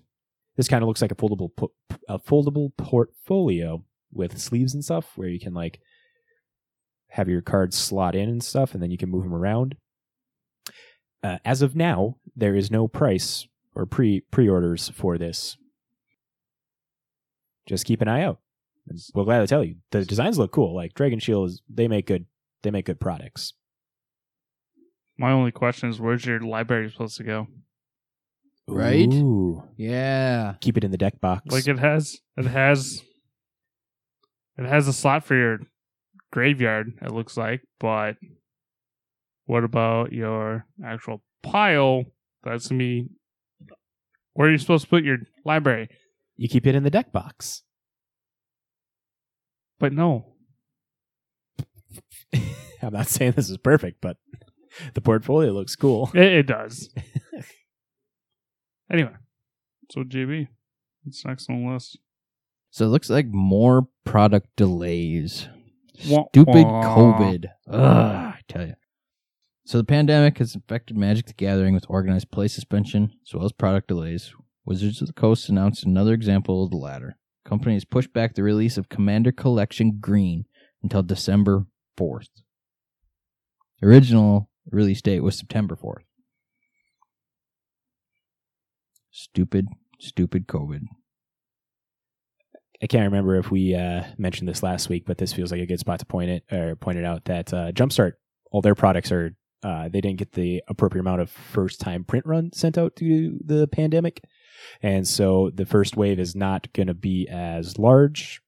This 0.57 0.67
kind 0.67 0.83
of 0.83 0.87
looks 0.87 1.01
like 1.01 1.11
a 1.11 1.15
foldable 1.15 1.49
po- 1.55 1.71
a 2.07 2.19
foldable 2.19 2.75
portfolio 2.77 3.83
with 4.11 4.37
sleeves 4.37 4.73
and 4.73 4.83
stuff 4.83 5.11
where 5.15 5.27
you 5.27 5.39
can 5.39 5.53
like 5.53 5.79
have 7.09 7.29
your 7.29 7.41
cards 7.41 7.77
slot 7.77 8.15
in 8.15 8.29
and 8.29 8.43
stuff 8.43 8.73
and 8.73 8.83
then 8.83 8.91
you 8.91 8.97
can 8.97 9.09
move 9.09 9.23
them 9.23 9.33
around. 9.33 9.75
Uh, 11.23 11.37
as 11.45 11.61
of 11.61 11.75
now, 11.75 12.17
there 12.35 12.55
is 12.55 12.69
no 12.69 12.87
price 12.87 13.47
or 13.73 13.85
pre 13.85 14.21
pre-orders 14.31 14.89
for 14.89 15.17
this. 15.17 15.57
Just 17.65 17.85
keep 17.85 18.01
an 18.01 18.07
eye 18.07 18.23
out. 18.23 18.39
We're 19.13 19.23
glad 19.23 19.39
to 19.39 19.47
tell 19.47 19.63
you 19.63 19.77
the 19.91 20.05
designs 20.05 20.37
look 20.37 20.51
cool. 20.51 20.75
Like 20.75 20.93
Dragon 20.93 21.19
Shield 21.19 21.49
is 21.49 21.61
they 21.67 21.87
make 21.87 22.05
good 22.07 22.25
they 22.61 22.71
make 22.71 22.85
good 22.85 22.99
products. 22.99 23.53
My 25.17 25.31
only 25.31 25.51
question 25.51 25.89
is, 25.89 25.99
where's 25.99 26.25
your 26.25 26.39
library 26.41 26.89
supposed 26.91 27.17
to 27.17 27.23
go? 27.23 27.47
Right? 28.67 29.11
Ooh. 29.13 29.63
Yeah. 29.77 30.55
Keep 30.61 30.77
it 30.77 30.83
in 30.83 30.91
the 30.91 30.97
deck 30.97 31.21
box. 31.21 31.43
Like 31.49 31.67
it 31.67 31.79
has, 31.79 32.17
it 32.35 32.45
has, 32.45 33.01
it 34.57 34.65
has 34.65 34.87
a 34.87 34.93
slot 34.93 35.23
for 35.23 35.35
your 35.35 35.59
graveyard. 36.31 36.93
It 37.01 37.11
looks 37.11 37.37
like, 37.37 37.61
but 37.79 38.15
what 39.45 39.63
about 39.63 40.11
your 40.11 40.65
actual 40.83 41.23
pile? 41.43 42.05
That's 42.43 42.67
gonna 42.67 42.79
be 42.79 43.07
where 44.33 44.49
are 44.49 44.51
you 44.51 44.57
supposed 44.57 44.83
to 44.83 44.89
put 44.89 45.03
your 45.03 45.19
library? 45.45 45.89
you 46.37 46.49
keep 46.49 46.67
it 46.67 46.75
in 46.75 46.83
the 46.83 46.89
deck 46.89 47.11
box. 47.11 47.63
But 49.79 49.93
no, 49.93 50.33
I'm 52.81 52.93
not 52.93 53.07
saying 53.07 53.33
this 53.33 53.49
is 53.49 53.57
perfect, 53.57 53.99
but 54.01 54.17
the 54.93 55.01
portfolio 55.01 55.51
looks 55.51 55.75
cool. 55.75 56.11
it, 56.15 56.33
it 56.33 56.47
does. 56.47 56.89
anyway, 58.91 59.13
so 59.91 60.03
JB, 60.03 60.47
what's 61.03 61.25
next 61.25 61.49
on 61.49 61.63
the 61.63 61.71
list? 61.71 61.99
So 62.71 62.85
it 62.85 62.89
looks 62.89 63.09
like 63.09 63.27
more 63.27 63.87
product 64.03 64.49
delays. 64.57 65.47
Wah, 66.09 66.25
Stupid 66.29 66.65
wah. 66.65 66.95
COVID. 66.95 67.45
Ugh, 67.69 67.79
I 67.79 68.39
tell 68.49 68.67
you. 68.67 68.73
So 69.65 69.77
the 69.77 69.83
pandemic 69.83 70.37
has 70.37 70.55
affected 70.55 70.97
Magic 70.97 71.25
the 71.25 71.33
Gathering 71.33 71.73
with 71.73 71.85
organized 71.89 72.31
play 72.31 72.47
suspension 72.47 73.11
as 73.25 73.33
well 73.33 73.45
as 73.45 73.51
product 73.51 73.87
delays. 73.87 74.33
Wizards 74.65 75.01
of 75.01 75.07
the 75.07 75.13
Coast 75.13 75.49
announced 75.49 75.83
another 75.83 76.13
example 76.13 76.63
of 76.63 76.69
the 76.69 76.77
latter. 76.77 77.17
Company 77.45 77.75
has 77.75 77.85
pushed 77.85 78.11
back 78.11 78.33
the 78.33 78.43
release 78.43 78.77
of 78.77 78.89
Commander 78.89 79.31
Collection 79.31 79.97
Green 79.99 80.45
until 80.83 81.03
December 81.03 81.65
4th. 81.97 82.29
The 83.79 83.87
original 83.87 84.49
release 84.71 85.01
date 85.01 85.21
was 85.21 85.37
September 85.37 85.75
4th. 85.75 86.03
Stupid, 89.11 89.67
stupid 89.99 90.47
COVID. 90.47 90.81
I 92.81 92.87
can't 92.87 93.05
remember 93.05 93.37
if 93.37 93.51
we 93.51 93.73
uh, 93.73 94.03
mentioned 94.17 94.49
this 94.49 94.61
last 94.61 94.89
week, 94.89 95.05
but 95.05 95.17
this 95.17 95.31
feels 95.33 95.51
like 95.51 95.61
a 95.61 95.65
good 95.65 95.79
spot 95.79 95.99
to 95.99 96.05
point 96.05 96.29
it 96.29 96.43
or 96.51 96.75
point 96.75 96.97
it 96.97 97.05
out 97.05 97.25
that 97.25 97.53
uh, 97.53 97.71
Jumpstart, 97.71 98.13
all 98.51 98.61
their 98.61 98.75
products 98.75 99.11
are 99.11 99.35
uh, 99.63 99.89
they 99.89 100.01
didn't 100.01 100.19
get 100.19 100.33
the 100.33 100.61
appropriate 100.67 101.01
amount 101.01 101.21
of 101.21 101.29
first 101.29 101.79
time 101.79 102.03
print 102.03 102.25
run 102.25 102.51
sent 102.53 102.77
out 102.77 102.95
due 102.95 103.31
to 103.31 103.39
the 103.43 103.67
pandemic, 103.67 104.21
and 104.81 105.07
so 105.07 105.49
the 105.53 105.65
first 105.65 105.97
wave 105.97 106.19
is 106.19 106.35
not 106.35 106.71
going 106.73 106.87
to 106.87 106.93
be 106.93 107.27
as 107.31 107.79
large 107.79 108.41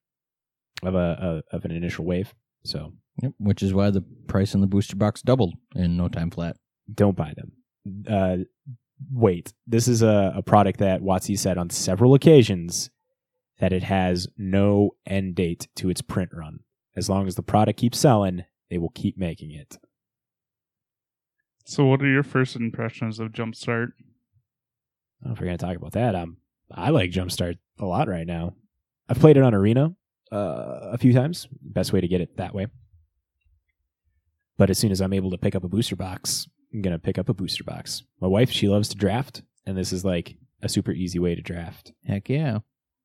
of 0.82 0.94
a, 0.94 1.42
a 1.52 1.56
of 1.56 1.64
an 1.64 1.72
initial 1.72 2.04
wave. 2.04 2.34
So 2.64 2.92
Yep, 3.22 3.32
which 3.38 3.62
is 3.62 3.74
why 3.74 3.90
the 3.90 4.02
price 4.26 4.54
on 4.54 4.60
the 4.60 4.66
booster 4.66 4.96
box 4.96 5.22
doubled 5.22 5.54
in 5.74 5.96
no 5.96 6.08
time 6.08 6.30
flat. 6.30 6.56
don't 6.92 7.16
buy 7.16 7.34
them. 7.36 7.52
Uh, 8.08 8.44
wait, 9.12 9.52
this 9.66 9.88
is 9.88 10.02
a, 10.02 10.32
a 10.36 10.42
product 10.42 10.78
that 10.80 11.00
WotC 11.00 11.38
said 11.38 11.58
on 11.58 11.70
several 11.70 12.14
occasions 12.14 12.90
that 13.58 13.72
it 13.72 13.82
has 13.82 14.28
no 14.36 14.92
end 15.06 15.34
date 15.34 15.68
to 15.76 15.90
its 15.90 16.00
print 16.02 16.30
run. 16.32 16.60
As 16.96 17.08
long 17.08 17.26
as 17.26 17.34
the 17.34 17.42
product 17.42 17.78
keeps 17.78 17.98
selling, 17.98 18.44
they 18.70 18.78
will 18.78 18.90
keep 18.90 19.16
making 19.16 19.52
it. 19.52 19.78
So, 21.64 21.84
what 21.84 22.02
are 22.02 22.08
your 22.08 22.22
first 22.22 22.56
impressions 22.56 23.18
of 23.18 23.32
Jumpstart? 23.32 23.88
Oh, 25.24 25.32
if 25.32 25.40
we're 25.40 25.46
going 25.46 25.58
to 25.58 25.64
talk 25.64 25.76
about 25.76 25.92
that, 25.92 26.14
um, 26.14 26.38
I 26.70 26.90
like 26.90 27.10
Jumpstart 27.10 27.58
a 27.78 27.84
lot 27.84 28.08
right 28.08 28.26
now. 28.26 28.54
I've 29.08 29.18
played 29.18 29.36
it 29.36 29.42
on 29.42 29.54
Arena 29.54 29.94
uh, 30.32 30.90
a 30.92 30.98
few 30.98 31.12
times. 31.12 31.48
Best 31.60 31.92
way 31.92 32.00
to 32.00 32.08
get 32.08 32.20
it 32.20 32.36
that 32.36 32.54
way. 32.54 32.68
But 34.58 34.68
as 34.70 34.78
soon 34.78 34.90
as 34.92 35.00
I'm 35.00 35.12
able 35.14 35.30
to 35.30 35.38
pick 35.38 35.54
up 35.54 35.64
a 35.64 35.68
booster 35.68 35.96
box, 35.96 36.46
I'm 36.74 36.82
going 36.82 36.92
to 36.92 36.98
pick 36.98 37.16
up 37.16 37.28
a 37.30 37.34
booster 37.34 37.64
box. 37.64 38.02
My 38.20 38.26
wife, 38.28 38.50
she 38.50 38.68
loves 38.68 38.88
to 38.90 38.96
draft, 38.96 39.42
and 39.64 39.78
this 39.78 39.92
is 39.92 40.04
like 40.04 40.36
a 40.60 40.68
super 40.68 40.90
easy 40.92 41.18
way 41.18 41.34
to 41.34 41.40
draft. 41.40 41.92
Heck 42.04 42.28
yeah. 42.28 42.58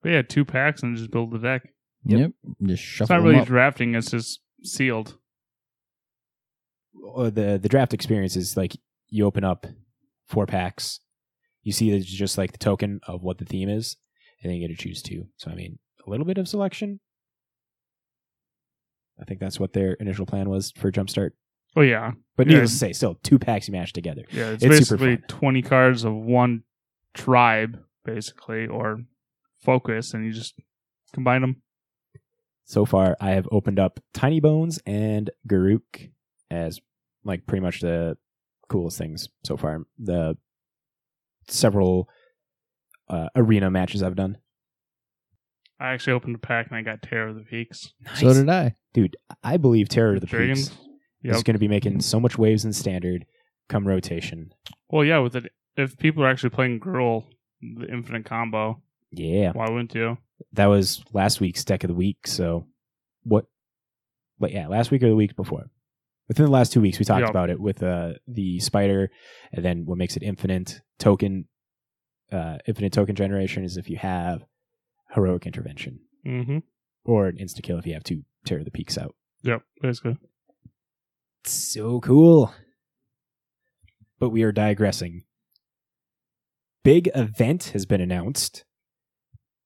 We 0.04 0.14
had 0.14 0.30
two 0.30 0.44
packs 0.44 0.84
and 0.84 0.98
just 0.98 1.12
build 1.12 1.32
the 1.32 1.38
deck. 1.40 1.70
Yep. 2.06 2.20
Yep. 2.20 2.32
Just 2.66 2.84
shuffle 2.84 3.04
It's 3.06 3.10
not 3.12 3.16
them 3.20 3.26
really 3.28 3.40
up. 3.40 3.48
drafting; 3.48 3.96
it's 3.96 4.12
just 4.12 4.42
sealed. 4.64 5.18
uh, 7.16 7.30
the 7.30 7.58
the 7.62 7.70
draft 7.70 7.94
experience 7.94 8.36
is 8.36 8.58
like 8.58 8.76
you 9.08 9.26
open 9.26 9.44
up 9.46 9.66
four 10.26 10.46
packs, 10.46 11.00
you 11.62 11.72
see 11.72 11.92
that 11.92 11.98
it's 11.98 12.06
just 12.08 12.38
like 12.38 12.52
the 12.52 12.58
token 12.58 13.00
of 13.08 13.22
what 13.24 13.38
the 13.38 13.46
theme 13.46 13.70
is, 13.70 13.96
and 14.42 14.50
then 14.52 14.60
you 14.60 14.68
get 14.68 14.76
to 14.78 14.84
choose 14.84 15.02
two. 15.02 15.28
So 15.38 15.52
I 15.52 15.56
mean, 15.56 15.80
a 16.06 16.10
little 16.10 16.26
bit 16.26 16.38
of 16.38 16.48
selection. 16.50 17.00
I 19.22 19.26
think 19.26 19.40
that's 19.40 19.60
what 19.60 19.74
their 19.74 19.94
initial 19.94 20.26
plan 20.26 20.50
was 20.50 20.72
for 20.76 20.92
Jumpstart. 20.92 21.32
Oh 21.76 21.82
yeah, 21.82 22.12
But 22.36 22.48
Yeah. 22.48 22.54
needless 22.54 22.72
to 22.72 22.78
say, 22.78 22.94
still 22.94 23.16
two 23.24 23.40
packs 23.40 23.68
you 23.68 23.72
mash 23.72 23.94
together. 23.94 24.24
yeah. 24.32 24.52
It's, 24.52 24.64
It's 24.64 24.88
super 24.88 24.98
basically 25.06 25.16
fun. 25.18 25.26
twenty 25.28 25.62
cards 25.62 26.04
of 26.04 26.14
one 26.14 26.64
tribe, 27.14 27.80
basically, 28.06 28.68
or 28.68 29.04
focus, 29.62 30.14
and 30.14 30.24
you 30.26 30.32
just 30.32 30.56
combine 31.14 31.42
them. 31.42 31.62
So 32.66 32.86
far, 32.86 33.18
I 33.20 33.32
have 33.32 33.48
opened 33.52 33.80
up 33.80 34.00
Tinybones 34.14 34.80
and 34.86 35.30
Garruk 35.48 36.12
as 36.52 36.80
like 37.24 37.46
pretty 37.46 37.62
much 37.62 37.82
the 37.82 38.18
coolest 38.70 38.98
things 38.98 39.28
so 39.44 39.58
far. 39.58 39.86
The 40.00 40.38
several 41.48 42.08
uh, 43.10 43.28
arena 43.36 43.70
matches 43.70 44.02
I've 44.02 44.16
done. 44.16 44.38
I 45.80 45.92
actually 45.92 46.14
opened 46.14 46.36
a 46.36 46.40
pack 46.40 46.68
and 46.68 46.78
I 46.78 46.82
got 46.82 47.02
Terror 47.02 47.30
of 47.30 47.36
the 47.36 47.42
Peaks. 47.44 47.94
So 48.16 48.34
did 48.34 48.48
I. 48.50 48.76
Dude, 48.94 49.18
I 49.44 49.58
believe 49.58 49.90
Terror 49.90 50.14
of 50.16 50.22
the 50.22 50.28
Dragons. 50.28 50.70
Peaks 50.70 50.82
Yep. 51.24 51.36
is 51.36 51.44
going 51.44 51.56
to 51.56 51.60
be 51.60 51.68
making 51.68 52.02
so 52.02 52.20
much 52.20 52.38
waves 52.38 52.66
in 52.66 52.74
standard 52.74 53.26
come 53.70 53.88
rotation. 53.88 54.54
Well, 54.90 55.06
yeah, 55.06 55.20
with 55.20 55.36
it, 55.36 55.52
if 55.78 55.98
people 55.98 56.24
are 56.24 56.28
actually 56.30 56.50
playing 56.52 56.80
Gruul, 56.80 57.24
the 57.62 57.88
infinite 57.92 58.26
combo, 58.26 58.82
Yeah. 59.12 59.52
why 59.54 59.70
wouldn't 59.70 59.96
you? 59.96 60.18
That 60.52 60.66
was 60.68 61.04
last 61.14 61.40
week's 61.40 61.64
deck 61.64 61.84
of 61.84 61.88
the 61.88 61.94
week. 61.96 62.28
So 62.28 62.68
what? 63.24 63.46
But 64.40 64.52
yeah, 64.52 64.68
last 64.68 64.92
week 64.92 65.02
or 65.04 65.08
the 65.10 65.16
week 65.16 65.36
before. 65.36 65.70
Within 66.28 66.46
the 66.46 66.52
last 66.52 66.74
two 66.74 66.82
weeks, 66.82 67.00
we 67.00 67.06
talked 67.06 67.22
Yep. 67.22 67.30
about 67.30 67.50
it 67.50 67.60
with 67.60 67.82
uh, 67.84 68.14
the 68.28 68.60
spider, 68.60 69.10
and 69.52 69.64
then 69.64 69.86
what 69.86 69.98
makes 69.98 70.16
it 70.18 70.24
infinite 70.24 70.82
token. 71.00 71.46
Uh, 72.32 72.58
infinite 72.68 72.92
token 72.92 73.16
generation 73.16 73.64
is 73.64 73.78
if 73.78 73.90
you 73.90 73.98
have 73.98 74.44
heroic 75.14 75.46
intervention, 75.46 76.00
Mm-hmm. 76.26 76.60
or 77.06 77.28
an 77.28 77.38
insta 77.38 77.62
kill 77.62 77.78
if 77.78 77.86
you 77.86 77.94
have 77.94 78.04
two 78.04 78.24
tear 78.46 78.64
the 78.64 78.72
peaks 78.72 78.98
out. 78.98 79.14
Yep, 79.44 79.62
basically. 79.82 80.18
So 81.46 82.00
cool. 82.00 82.54
But 84.20 84.30
we 84.30 84.44
are 84.44 84.52
digressing. 84.52 85.24
Big 86.84 87.10
event 87.16 87.72
has 87.74 87.86
been 87.86 88.02
announced. 88.02 88.66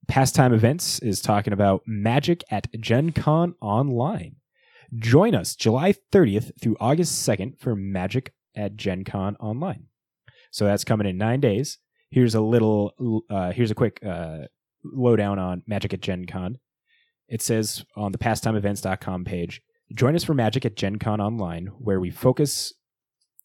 Pastime 0.07 0.53
Events 0.53 0.99
is 0.99 1.21
talking 1.21 1.53
about 1.53 1.81
Magic 1.85 2.43
at 2.49 2.67
Gen 2.79 3.11
Con 3.11 3.55
Online. 3.61 4.37
Join 4.95 5.35
us 5.35 5.55
July 5.55 5.93
30th 6.13 6.51
through 6.61 6.77
August 6.79 7.27
2nd 7.27 7.59
for 7.59 7.75
Magic 7.75 8.33
at 8.55 8.75
Gen 8.75 9.03
Con 9.03 9.35
Online. 9.37 9.87
So 10.51 10.65
that's 10.65 10.85
coming 10.85 11.07
in 11.07 11.17
nine 11.17 11.41
days. 11.41 11.77
Here's 12.09 12.35
a 12.35 12.41
little, 12.41 13.23
uh, 13.29 13.51
here's 13.51 13.71
a 13.71 13.75
quick 13.75 13.99
uh, 14.05 14.45
lowdown 14.83 15.39
on 15.39 15.63
Magic 15.67 15.93
at 15.93 16.01
Gen 16.01 16.25
Con. 16.25 16.57
It 17.27 17.41
says 17.41 17.83
on 17.97 18.13
the 18.13 18.17
pastimeevents.com 18.17 19.25
page, 19.25 19.61
Join 19.93 20.15
us 20.15 20.23
for 20.23 20.33
Magic 20.33 20.65
at 20.65 20.75
Gen 20.75 20.97
Con 20.97 21.21
Online, 21.21 21.67
where 21.77 21.99
we 21.99 22.09
focus 22.09 22.73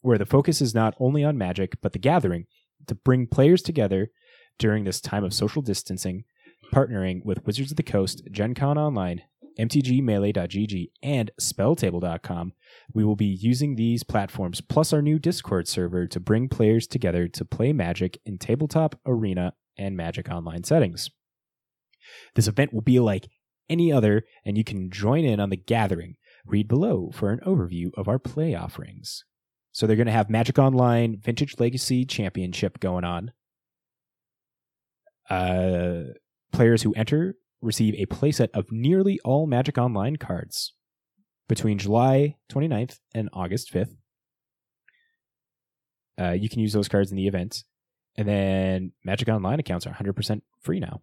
where 0.01 0.19
the 0.19 0.27
focus 0.27 0.61
is 0.61 0.75
not 0.75 0.95
only 0.99 1.23
on 1.23 1.39
magic, 1.39 1.81
but 1.81 1.93
the 1.93 1.99
gathering 1.99 2.47
to 2.89 2.95
bring 2.95 3.29
players 3.29 3.63
together 3.63 4.11
during 4.59 4.85
this 4.85 5.01
time 5.01 5.23
of 5.23 5.33
social 5.33 5.63
distancing, 5.63 6.25
partnering 6.75 7.25
with 7.25 7.47
Wizards 7.47 7.71
of 7.71 7.77
the 7.77 7.85
Coast, 7.85 8.23
Gen 8.33 8.55
Con 8.55 8.77
Online, 8.77 9.23
MTGmelee.gg, 9.59 10.91
and 11.03 11.31
Spelltable.com. 11.41 12.53
We 12.93 13.05
will 13.05 13.17
be 13.17 13.27
using 13.27 13.77
these 13.77 14.03
platforms 14.03 14.61
plus 14.61 14.93
our 14.93 15.03
new 15.03 15.21
Discord 15.21 15.69
server 15.69 16.07
to 16.09 16.21
bring 16.21 16.49
players 16.49 16.87
together 16.87 17.29
to 17.29 17.45
play 17.45 17.73
Magic 17.73 18.19
in 18.25 18.39
tabletop, 18.39 18.99
arena, 19.07 19.55
and 19.79 19.97
Magic 19.97 20.29
Online 20.29 20.65
settings. 20.65 21.11
This 22.35 22.49
event 22.49 22.73
will 22.73 22.83
be 22.83 22.99
like 22.99 23.29
any 23.69 23.93
other, 23.93 24.25
and 24.45 24.59
you 24.59 24.65
can 24.65 24.91
join 24.91 25.25
in 25.25 25.39
on 25.39 25.51
the 25.51 25.57
gathering. 25.57 26.17
Read 26.47 26.69
below 26.69 27.11
for 27.13 27.31
an 27.31 27.41
overview 27.47 27.91
of 27.97 28.09
our 28.09 28.19
play 28.19 28.55
offerings. 28.55 29.25
So 29.71 29.87
they're 29.87 29.97
going 29.97 30.07
to 30.07 30.13
have 30.13 30.29
Magic 30.29 30.59
Online 30.59 31.17
Vintage 31.19 31.59
Legacy 31.59 32.05
Championship 32.05 32.81
going 32.81 33.05
on. 33.05 33.33
Uh, 35.31 36.13
players 36.53 36.83
who 36.83 36.93
enter 36.95 37.37
receive 37.63 37.95
a 37.95 38.07
playset 38.07 38.49
of 38.53 38.71
nearly 38.71 39.19
all 39.25 39.47
Magic 39.47 39.79
Online 39.79 40.17
cards 40.17 40.75
between 41.49 41.79
July 41.79 42.37
29th 42.51 42.99
and 43.15 43.31
August 43.33 43.73
5th. 43.73 43.97
Uh, 46.21 46.33
you 46.33 46.49
can 46.49 46.61
use 46.61 46.73
those 46.73 46.89
cards 46.89 47.11
in 47.11 47.17
the 47.17 47.27
event. 47.27 47.65
And 48.17 48.29
then 48.29 48.93
Magic 49.05 49.29
Online 49.29 49.59
accounts 49.59 49.87
are 49.87 49.93
100% 49.95 50.43
free 50.61 50.81
now. 50.81 51.01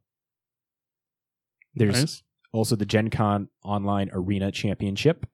There's 1.73 1.99
Nice. 1.99 2.23
Also 2.51 2.75
the 2.75 2.85
Gen 2.85 3.09
Con 3.09 3.49
Online 3.63 4.09
Arena 4.13 4.51
Championship. 4.51 5.25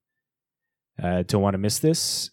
Uh, 1.01 1.23
don't 1.23 1.41
want 1.41 1.53
to 1.53 1.59
miss 1.59 1.79
this. 1.79 2.31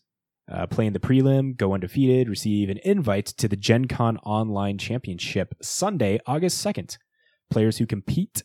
Uh, 0.51 0.67
play 0.67 0.87
in 0.87 0.93
the 0.93 0.99
prelim, 0.99 1.57
go 1.57 1.73
undefeated, 1.73 2.29
receive 2.29 2.69
an 2.69 2.79
invite 2.85 3.27
to 3.27 3.49
the 3.49 3.57
Gen 3.57 3.87
Con 3.87 4.19
Online 4.19 4.77
Championship 4.77 5.55
Sunday, 5.63 6.21
August 6.27 6.65
2nd. 6.65 6.99
Players 7.51 7.79
who 7.79 7.87
compete 7.87 8.43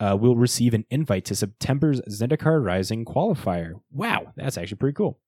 uh, 0.00 0.16
will 0.16 0.36
receive 0.36 0.74
an 0.74 0.84
invite 0.90 1.24
to 1.26 1.34
September's 1.34 2.00
Zendikar 2.02 2.64
Rising 2.64 3.04
qualifier. 3.04 3.74
Wow, 3.90 4.32
that's 4.36 4.58
actually 4.58 4.78
pretty 4.78 4.94
cool. 4.94 5.20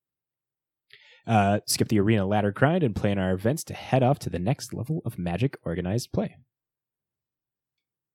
Uh, 1.26 1.60
skip 1.66 1.88
the 1.88 2.00
arena 2.00 2.26
ladder 2.26 2.50
grind 2.50 2.82
and 2.82 2.94
play 2.94 3.10
in 3.10 3.18
our 3.18 3.32
events 3.32 3.64
to 3.64 3.74
head 3.74 4.02
off 4.02 4.18
to 4.18 4.30
the 4.30 4.38
next 4.38 4.74
level 4.74 5.00
of 5.06 5.18
Magic 5.18 5.56
organized 5.62 6.12
play. 6.12 6.36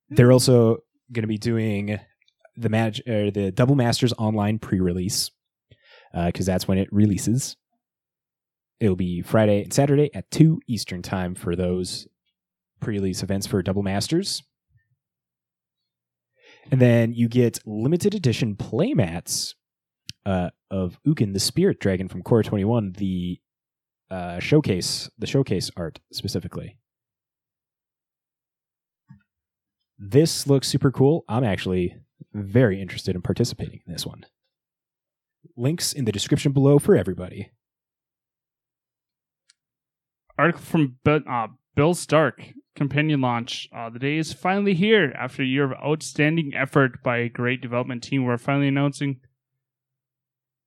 They're 0.09 0.31
also 0.31 0.79
going 1.11 1.23
to 1.23 1.27
be 1.27 1.37
doing 1.37 1.99
the 2.55 2.69
mag- 2.69 3.01
or 3.07 3.31
the 3.31 3.51
Double 3.51 3.75
Masters 3.75 4.13
online 4.13 4.59
pre-release 4.59 5.31
because 6.13 6.45
that's 6.45 6.67
when 6.67 6.77
it 6.77 6.89
releases. 6.91 7.55
It'll 8.79 8.95
be 8.95 9.21
Friday 9.21 9.63
and 9.63 9.73
Saturday 9.73 10.09
at 10.13 10.31
two 10.31 10.59
Eastern 10.67 11.01
time 11.01 11.35
for 11.35 11.55
those 11.55 12.07
pre-release 12.79 13.23
events 13.23 13.45
for 13.45 13.61
Double 13.61 13.83
Masters. 13.83 14.41
And 16.71 16.79
then 16.79 17.13
you 17.13 17.27
get 17.27 17.59
limited 17.65 18.13
edition 18.13 18.55
playmats 18.55 19.53
uh, 20.25 20.49
of 20.69 20.99
Ugin 21.05 21.33
the 21.33 21.39
Spirit 21.39 21.79
Dragon 21.79 22.07
from 22.07 22.21
Core 22.21 22.43
21, 22.43 22.93
the 22.93 23.39
uh, 24.11 24.39
showcase, 24.39 25.09
the 25.17 25.27
showcase 25.27 25.71
art 25.75 25.99
specifically. 26.13 26.77
This 29.97 30.47
looks 30.47 30.67
super 30.67 30.91
cool. 30.91 31.25
I'm 31.27 31.43
actually 31.43 31.95
very 32.33 32.81
interested 32.81 33.15
in 33.15 33.21
participating 33.21 33.81
in 33.85 33.93
this 33.93 34.05
one. 34.05 34.25
Links 35.55 35.93
in 35.93 36.05
the 36.05 36.11
description 36.11 36.51
below 36.51 36.79
for 36.79 36.95
everybody. 36.95 37.51
Article 40.37 40.61
from 40.61 40.97
Bill, 41.03 41.19
uh, 41.29 41.47
Bill 41.75 41.93
Stark, 41.93 42.53
companion 42.75 43.21
launch. 43.21 43.67
Uh, 43.75 43.89
the 43.89 43.99
day 43.99 44.17
is 44.17 44.31
finally 44.31 44.73
here. 44.73 45.13
After 45.17 45.43
a 45.43 45.45
year 45.45 45.65
of 45.65 45.77
outstanding 45.83 46.53
effort 46.55 47.03
by 47.03 47.17
a 47.17 47.29
great 47.29 47.61
development 47.61 48.03
team, 48.03 48.23
we're 48.23 48.37
finally 48.37 48.69
announcing 48.69 49.19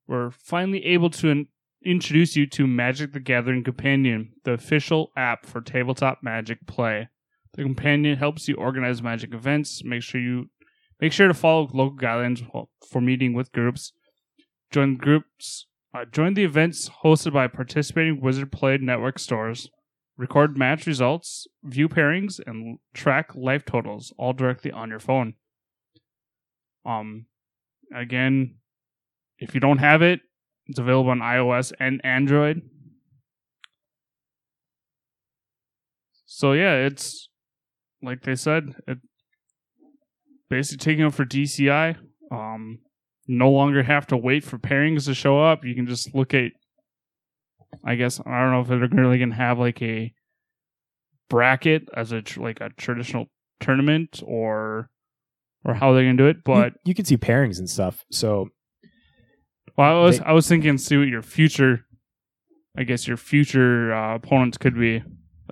we're 0.06 0.30
finally 0.30 0.84
able 0.84 1.10
to 1.10 1.28
in- 1.28 1.46
introduce 1.84 2.36
you 2.36 2.46
to 2.46 2.66
Magic 2.66 3.12
the 3.12 3.20
Gathering 3.20 3.64
Companion, 3.64 4.32
the 4.44 4.52
official 4.52 5.10
app 5.16 5.46
for 5.46 5.60
tabletop 5.60 6.18
Magic 6.22 6.66
play. 6.66 7.08
The 7.54 7.62
companion 7.62 8.18
helps 8.18 8.48
you 8.48 8.56
organize 8.56 9.02
Magic 9.02 9.32
events. 9.32 9.82
Make 9.84 10.02
sure 10.02 10.20
you 10.20 10.50
make 11.02 11.12
sure 11.12 11.28
to 11.28 11.34
follow 11.34 11.68
local 11.74 11.98
guidelines 11.98 12.42
for 12.88 13.02
meeting 13.02 13.34
with 13.34 13.52
groups. 13.52 13.92
Join 14.70 14.96
groups 14.96 15.66
uh, 15.94 16.06
join 16.06 16.34
the 16.34 16.44
events 16.44 16.90
hosted 17.04 17.34
by 17.34 17.46
participating 17.46 18.20
Wizard 18.20 18.50
Play 18.50 18.78
Network 18.78 19.18
stores. 19.18 19.68
Record 20.16 20.56
match 20.56 20.86
results, 20.86 21.46
view 21.62 21.88
pairings, 21.88 22.40
and 22.46 22.78
track 22.94 23.34
life 23.34 23.64
totals 23.64 24.12
all 24.18 24.32
directly 24.32 24.70
on 24.70 24.88
your 24.88 24.98
phone. 24.98 25.34
Um, 26.86 27.26
again, 27.94 28.56
if 29.38 29.54
you 29.54 29.60
don't 29.60 29.78
have 29.78 30.00
it, 30.00 30.20
it's 30.66 30.78
available 30.78 31.10
on 31.10 31.18
iOS 31.18 31.72
and 31.78 32.00
Android. 32.04 32.62
So 36.24 36.52
yeah, 36.52 36.74
it's 36.74 37.28
like 38.02 38.22
they 38.22 38.34
said, 38.34 38.74
it 38.86 38.98
basically 40.56 40.84
taking 40.84 41.04
over 41.04 41.16
for 41.16 41.24
DCI. 41.24 41.96
Um, 42.30 42.78
no 43.26 43.50
longer 43.50 43.82
have 43.82 44.06
to 44.08 44.16
wait 44.16 44.44
for 44.44 44.58
pairings 44.58 45.06
to 45.06 45.14
show 45.14 45.40
up. 45.42 45.64
You 45.64 45.74
can 45.74 45.86
just 45.86 46.14
look 46.14 46.34
at. 46.34 46.52
I 47.84 47.94
guess 47.94 48.20
I 48.24 48.40
don't 48.40 48.50
know 48.52 48.60
if 48.60 48.68
they're 48.68 48.86
really 49.02 49.18
gonna 49.18 49.34
have 49.34 49.58
like 49.58 49.80
a 49.80 50.12
bracket 51.30 51.88
as 51.96 52.12
a 52.12 52.20
tr- 52.22 52.42
like 52.42 52.60
a 52.60 52.68
traditional 52.76 53.26
tournament 53.60 54.22
or 54.26 54.90
or 55.64 55.74
how 55.74 55.92
they're 55.92 56.04
gonna 56.04 56.16
do 56.18 56.26
it. 56.26 56.44
But 56.44 56.72
you, 56.84 56.90
you 56.90 56.94
can 56.94 57.04
see 57.06 57.16
pairings 57.16 57.58
and 57.58 57.68
stuff. 57.70 58.04
So 58.10 58.48
well, 59.76 59.96
I 59.98 60.02
was 60.04 60.18
They- 60.18 60.24
I 60.26 60.32
was 60.32 60.46
thinking 60.48 60.76
see 60.78 60.98
what 60.98 61.08
your 61.08 61.22
future, 61.22 61.86
I 62.76 62.82
guess 62.84 63.08
your 63.08 63.16
future 63.16 63.92
uh, 63.94 64.16
opponents 64.16 64.58
could 64.58 64.74
be. 64.78 64.98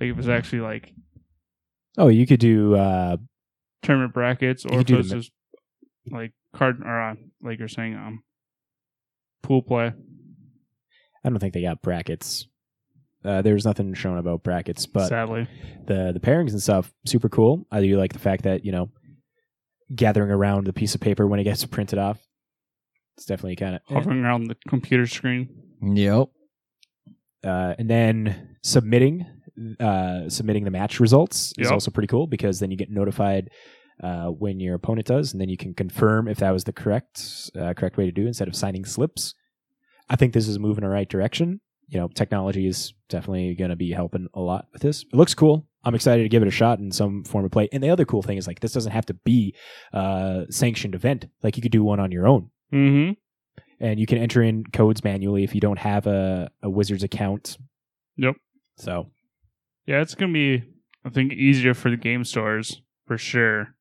Like 0.01 0.11
if 0.11 0.19
it's 0.19 0.29
actually 0.29 0.61
like 0.61 0.93
oh, 1.97 2.09
you 2.09 2.27
could 2.27 2.41
do 2.41 2.75
uh, 2.77 3.17
tournament 3.83 4.13
brackets, 4.15 4.65
or 4.65 4.71
could 4.71 4.81
if 4.81 4.87
do 4.87 4.99
it's 4.99 5.09
the 5.11 5.17
just 5.17 5.33
like 6.11 6.33
card 6.55 6.81
or 6.85 7.01
uh, 7.01 7.15
like 7.43 7.59
you're 7.59 7.69
saying 7.69 7.95
um 7.95 8.23
pool 9.43 9.63
play. 9.63 9.93
I 11.25 11.29
don't 11.29 11.39
think 11.39 11.55
they 11.55 11.63
got 11.63 11.83
brackets. 11.83 12.47
Uh, 13.23 13.43
there's 13.43 13.67
nothing 13.67 13.93
shown 13.93 14.17
about 14.17 14.43
brackets, 14.43 14.87
but 14.87 15.09
Sadly, 15.09 15.47
the 15.87 16.13
the 16.13 16.21
pairings 16.21 16.53
and 16.53 16.63
stuff 16.63 16.93
super 17.07 17.29
cool. 17.29 17.67
I 17.71 17.81
do 17.83 17.99
like 17.99 18.13
the 18.15 18.19
fact 18.19 18.45
that 18.45 18.65
you 18.65 18.73
know 18.73 18.91
gathering 19.95 20.31
around 20.31 20.67
the 20.67 20.73
piece 20.73 20.95
of 20.95 21.01
paper 21.01 21.27
when 21.27 21.41
it 21.41 21.45
gets 21.45 21.65
printed 21.67 21.99
off. 21.99 22.19
It's 23.17 23.27
definitely 23.27 23.57
kind 23.57 23.75
of 23.75 23.83
hovering 23.87 24.25
around 24.25 24.45
the 24.45 24.57
computer 24.69 25.07
screen. 25.07 25.51
Yep. 25.83 26.29
uh, 27.45 27.75
and 27.79 27.89
then 27.91 28.57
submitting 28.63 29.27
uh, 29.79 30.29
submitting 30.29 30.65
the 30.65 30.71
match 30.71 31.01
results 31.01 31.53
is 31.59 31.67
Yep. 31.67 31.73
also 31.73 31.91
pretty 31.91 32.07
cool 32.09 32.27
because 32.27 32.61
then 32.61 32.71
you 32.71 32.77
get 32.77 32.91
notified 32.91 33.51
uh, 34.03 34.27
when 34.29 34.61
your 34.61 34.75
opponent 34.77 35.07
does, 35.07 35.33
and 35.33 35.41
then 35.41 35.49
you 35.49 35.57
can 35.57 35.75
confirm 35.75 36.27
if 36.29 36.39
that 36.39 36.51
was 36.53 36.65
the 36.65 36.73
correct 36.73 37.51
uh, 37.59 37.75
correct 37.75 37.97
way 37.97 38.07
to 38.07 38.13
do 38.13 38.25
it 38.25 38.29
instead 38.29 38.49
of 38.49 38.57
signing 38.57 38.85
slips. 38.85 39.35
I 40.09 40.17
think 40.17 40.33
this 40.33 40.49
is 40.49 40.57
a 40.57 40.59
move 40.61 40.79
in 40.79 40.85
the 40.85 40.91
right 40.91 41.09
direction. 41.09 41.61
You 41.89 41.99
know, 41.99 42.09
technology 42.09 42.67
is 42.67 42.95
definitely 43.09 43.55
going 43.57 43.71
to 43.71 43.77
be 43.77 43.91
helping 43.93 44.29
a 44.35 44.41
lot 44.41 44.69
with 44.73 44.81
this. 44.83 45.03
It 45.03 45.15
looks 45.15 45.35
cool. 45.35 45.67
I'm 45.85 45.95
excited 45.95 46.23
to 46.23 46.29
give 46.29 46.43
it 46.43 46.49
a 46.49 46.53
shot 46.53 46.79
in 46.79 46.93
some 46.93 47.25
form 47.25 47.45
of 47.45 47.51
play. 47.51 47.69
And 47.73 47.83
the 47.83 47.91
other 47.91 48.05
cool 48.05 48.23
thing 48.23 48.39
is 48.39 48.47
like 48.47 48.61
this 48.61 48.73
doesn't 48.73 48.93
have 48.93 49.07
to 49.07 49.15
be 49.15 49.55
a 49.93 50.47
sanctioned 50.51 50.95
event. 50.95 51.27
Like 51.43 51.57
you 51.57 51.63
could 51.63 51.73
do 51.73 51.83
one 51.85 51.99
on 52.01 52.13
your 52.13 52.27
own 52.29 52.51
Mm-hmm. 52.73 53.13
and 53.85 53.99
you 53.99 54.07
can 54.07 54.19
enter 54.19 54.43
in 54.43 54.65
codes 54.73 55.03
manually 55.03 55.43
if 55.43 55.55
you 55.55 55.61
don't 55.61 55.79
have 55.79 56.07
a, 56.07 56.51
a 56.63 56.71
Wizards 56.71 57.03
account. 57.03 57.59
Yep. 58.17 58.37
So 58.77 59.11
Yeah, 59.91 60.03
it's 60.03 60.15
gonna 60.15 60.33
be 60.33 60.63
I 61.05 61.09
think 61.09 61.33
easier 61.33 61.75
for 61.75 61.91
the 61.91 61.97
game 61.97 62.23
stores 62.23 62.81
for 63.09 63.19
sure. 63.19 63.75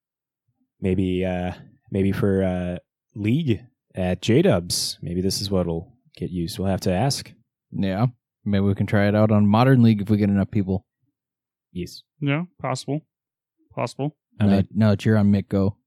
maybe 0.82 1.24
uh 1.24 1.52
maybe 1.91 2.12
for 2.12 2.41
uh 2.43 2.78
League 3.13 3.62
at 3.93 4.19
J 4.19 4.41
Dubs, 4.41 4.98
maybe 5.04 5.22
this 5.22 5.39
is 5.39 5.52
what'll 5.52 5.93
get 6.15 6.32
used. 6.32 6.58
We'll 6.58 6.67
have 6.69 6.82
to 6.82 6.91
ask. 6.91 7.32
Yeah. 7.72 8.08
Maybe 8.43 8.63
we 8.63 8.74
can 8.74 8.88
try 8.88 9.08
it 9.08 9.13
out 9.13 9.30
on 9.30 9.45
Modern 9.45 9.84
League 9.84 10.02
if 10.02 10.10
we 10.10 10.17
get 10.17 10.30
enough 10.32 10.50
people. 10.50 10.84
Yes. 11.72 12.02
Yeah, 12.19 12.45
possible, 12.60 13.02
possible. 13.76 14.17
I 14.39 14.45
no, 14.48 14.52
mean- 14.52 14.67
no, 14.74 14.91
it's 14.93 15.06
you're 15.06 15.15
on 15.17 15.32
Mick 15.32 15.48
Go. 15.48 15.78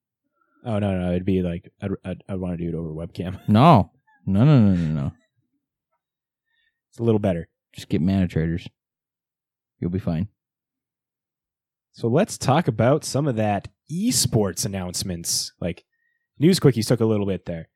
Oh 0.65 0.79
no, 0.79 1.01
no, 1.01 1.09
it'd 1.11 1.25
be 1.25 1.43
like 1.43 1.69
I'd 1.83 1.91
I'd, 2.05 2.23
I'd 2.29 2.39
want 2.39 2.57
to 2.57 2.63
do 2.65 2.69
it 2.69 2.79
over 2.79 2.91
webcam. 2.91 3.41
No. 3.49 3.91
No, 4.25 4.45
no, 4.45 4.61
no, 4.61 4.75
no, 4.77 5.01
no. 5.03 5.13
It's 6.91 7.01
a 7.01 7.03
little 7.03 7.19
better. 7.19 7.49
Just 7.75 7.89
get 7.89 8.01
ManaTraders. 8.01 8.69
You'll 9.83 9.91
be 9.91 9.99
fine. 9.99 10.29
So 11.91 12.07
let's 12.07 12.39
talk 12.39 12.69
about 12.69 13.05
some 13.05 13.27
of 13.27 13.35
that 13.35 13.67
esports 13.91 14.65
announcements. 14.65 15.53
Like 15.61 15.85
news 16.39 16.61
quickies 16.61 16.87
took 16.87 17.01
a 17.01 17.05
little 17.05 17.27
bit 17.27 17.47
there. 17.47 17.69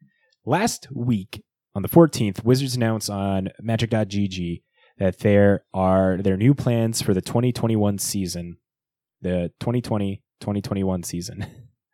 Last 0.44 0.86
week 0.94 1.42
on 1.74 1.82
the 1.82 1.88
14th, 1.88 2.44
Wizards 2.44 2.76
announced 2.76 3.10
on 3.10 3.48
Magic.gg 3.60 4.62
that 4.98 5.18
there 5.18 5.64
are 5.74 6.18
their 6.18 6.36
new 6.36 6.54
plans 6.54 7.02
for 7.02 7.12
the 7.12 7.20
2021 7.20 7.98
season, 7.98 8.58
the 9.20 9.50
2020-2021 9.60 11.04
season 11.04 11.44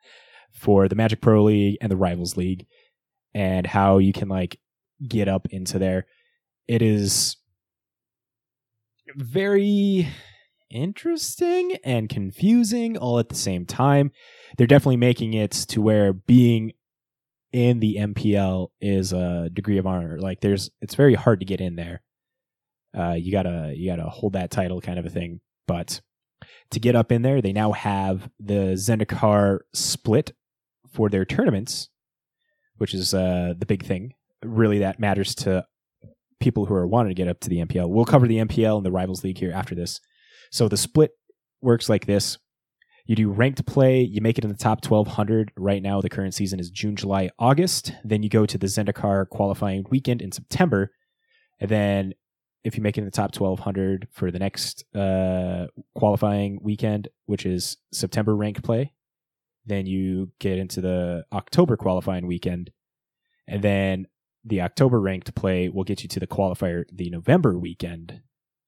for 0.53 0.89
the 0.89 0.95
Magic 0.95 1.23
Pro 1.23 1.43
League 1.43 1.79
and 1.81 1.91
the 1.91 1.97
Rivals 1.97 2.37
League, 2.37 2.67
and 3.33 3.67
how 3.67 3.97
you 3.97 4.13
can 4.13 4.29
like 4.29 4.61
get 5.09 5.27
up 5.27 5.49
into 5.51 5.79
there. 5.79 6.07
It 6.69 6.83
is 6.83 7.39
very 9.17 10.09
interesting 10.71 11.77
and 11.85 12.09
confusing 12.09 12.97
all 12.97 13.19
at 13.19 13.29
the 13.29 13.35
same 13.35 13.67
time. 13.67 14.11
They're 14.57 14.67
definitely 14.67 14.97
making 14.97 15.35
it 15.35 15.53
to 15.69 15.81
where 15.81 16.13
being 16.13 16.73
in 17.53 17.81
the 17.81 17.97
MPL 17.97 18.69
is 18.81 19.13
a 19.13 19.51
degree 19.53 19.79
of 19.79 19.87
honor. 19.87 20.19
Like 20.19 20.41
there's 20.41 20.71
it's 20.81 20.95
very 20.95 21.15
hard 21.15 21.41
to 21.41 21.47
get 21.47 21.61
in 21.61 21.77
there. 21.77 22.03
Uh, 22.97 23.13
you 23.13 23.33
gotta 23.33 23.73
you 23.77 23.91
gotta 23.91 24.09
hold 24.09 24.33
that 24.35 24.51
title 24.51 24.81
kind 24.81 24.99
of 24.99 25.07
a 25.07 25.11
thing. 25.11 25.41
But 25.67 26.01
to 26.71 26.81
get 26.81 26.97
up 26.97 27.13
in 27.13 27.23
there, 27.23 27.41
they 27.41 27.53
now 27.53 27.73
have 27.73 28.31
the 28.41 28.75
Zendikar 28.75 29.61
split 29.73 30.33
for 30.91 31.09
their 31.09 31.25
tournaments, 31.25 31.89
which 32.77 32.95
is 32.95 33.15
uh, 33.15 33.55
the 33.57 33.67
big 33.67 33.85
thing. 33.85 34.15
Really, 34.43 34.81
that 34.81 34.99
matters 34.99 35.35
to 35.37 35.65
people 36.43 36.67
who 36.67 36.75
are 36.75 36.87
wanting 36.87 37.11
to 37.11 37.15
get 37.15 37.29
up 37.29 37.41
to 37.41 37.49
the 37.49 37.65
MPL. 37.65 37.89
We'll 37.89 38.05
cover 38.05 38.27
the 38.27 38.39
MPL 38.39 38.77
and 38.77 38.87
the 38.87 38.93
Rivals 38.93 39.25
League 39.25 39.39
here 39.39 39.53
after 39.53 39.75
this. 39.75 40.01
So 40.51 40.69
the 40.69 40.77
split 40.77 41.13
works 41.63 41.89
like 41.89 42.07
this. 42.07 42.39
You 43.07 43.17
do 43.17 43.31
ranked 43.31 43.65
play, 43.67 44.03
you 44.03 44.21
make 44.21 44.39
it 44.39 44.45
in 44.45 44.51
the 44.51 44.57
top 44.57 44.85
1200. 44.85 45.53
Right 45.57 45.83
now, 45.83 46.01
the 46.01 46.11
current 46.11 46.35
season 46.35 46.61
is 46.61 46.71
June, 46.71 46.95
July, 46.95 47.31
August. 47.39 47.93
Then 48.05 48.23
you 48.23 48.29
go 48.29 48.47
to 48.47 48.59
the 48.59 48.67
Zendikar 48.67 49.29
qualifying 49.29 49.85
weekend 49.91 50.23
in 50.23 50.31
September. 50.31 50.93
And 51.59 51.71
then 51.71 52.15
if 52.65 52.77
you 52.77 52.83
make 52.83 52.97
it 52.97 53.01
in 53.01 53.07
the 53.07 53.11
top 53.11 53.35
1200 53.35 54.09
for 54.13 54.31
the 54.31 54.39
next 54.39 54.85
uh, 54.95 55.67
qualifying 55.97 56.61
weekend, 56.63 57.09
which 57.27 57.45
is 57.45 57.77
September 57.93 58.37
ranked 58.37 58.63
play, 58.63 58.93
then 59.67 59.87
you 59.87 60.31
get 60.39 60.59
into 60.59 60.81
the 60.81 61.25
October 61.33 61.77
qualifying 61.77 62.27
weekend. 62.27 62.71
And 63.49 63.63
then 63.63 64.07
the 64.45 64.61
October 64.61 65.01
ranked 65.01 65.35
play 65.35 65.69
will 65.69 65.85
get 65.85 66.03
you 66.03 66.09
to 66.09 66.21
the 66.21 66.27
qualifier 66.27 66.85
the 66.93 67.11
November 67.11 67.59
weekend 67.59 68.23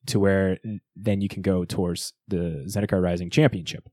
to 0.06 0.20
where 0.20 0.58
then 0.94 1.20
you 1.20 1.28
can 1.28 1.42
go 1.42 1.64
towards 1.64 2.12
the 2.28 2.64
Zendikar 2.68 3.02
Rising 3.02 3.30
Championship. 3.30 3.88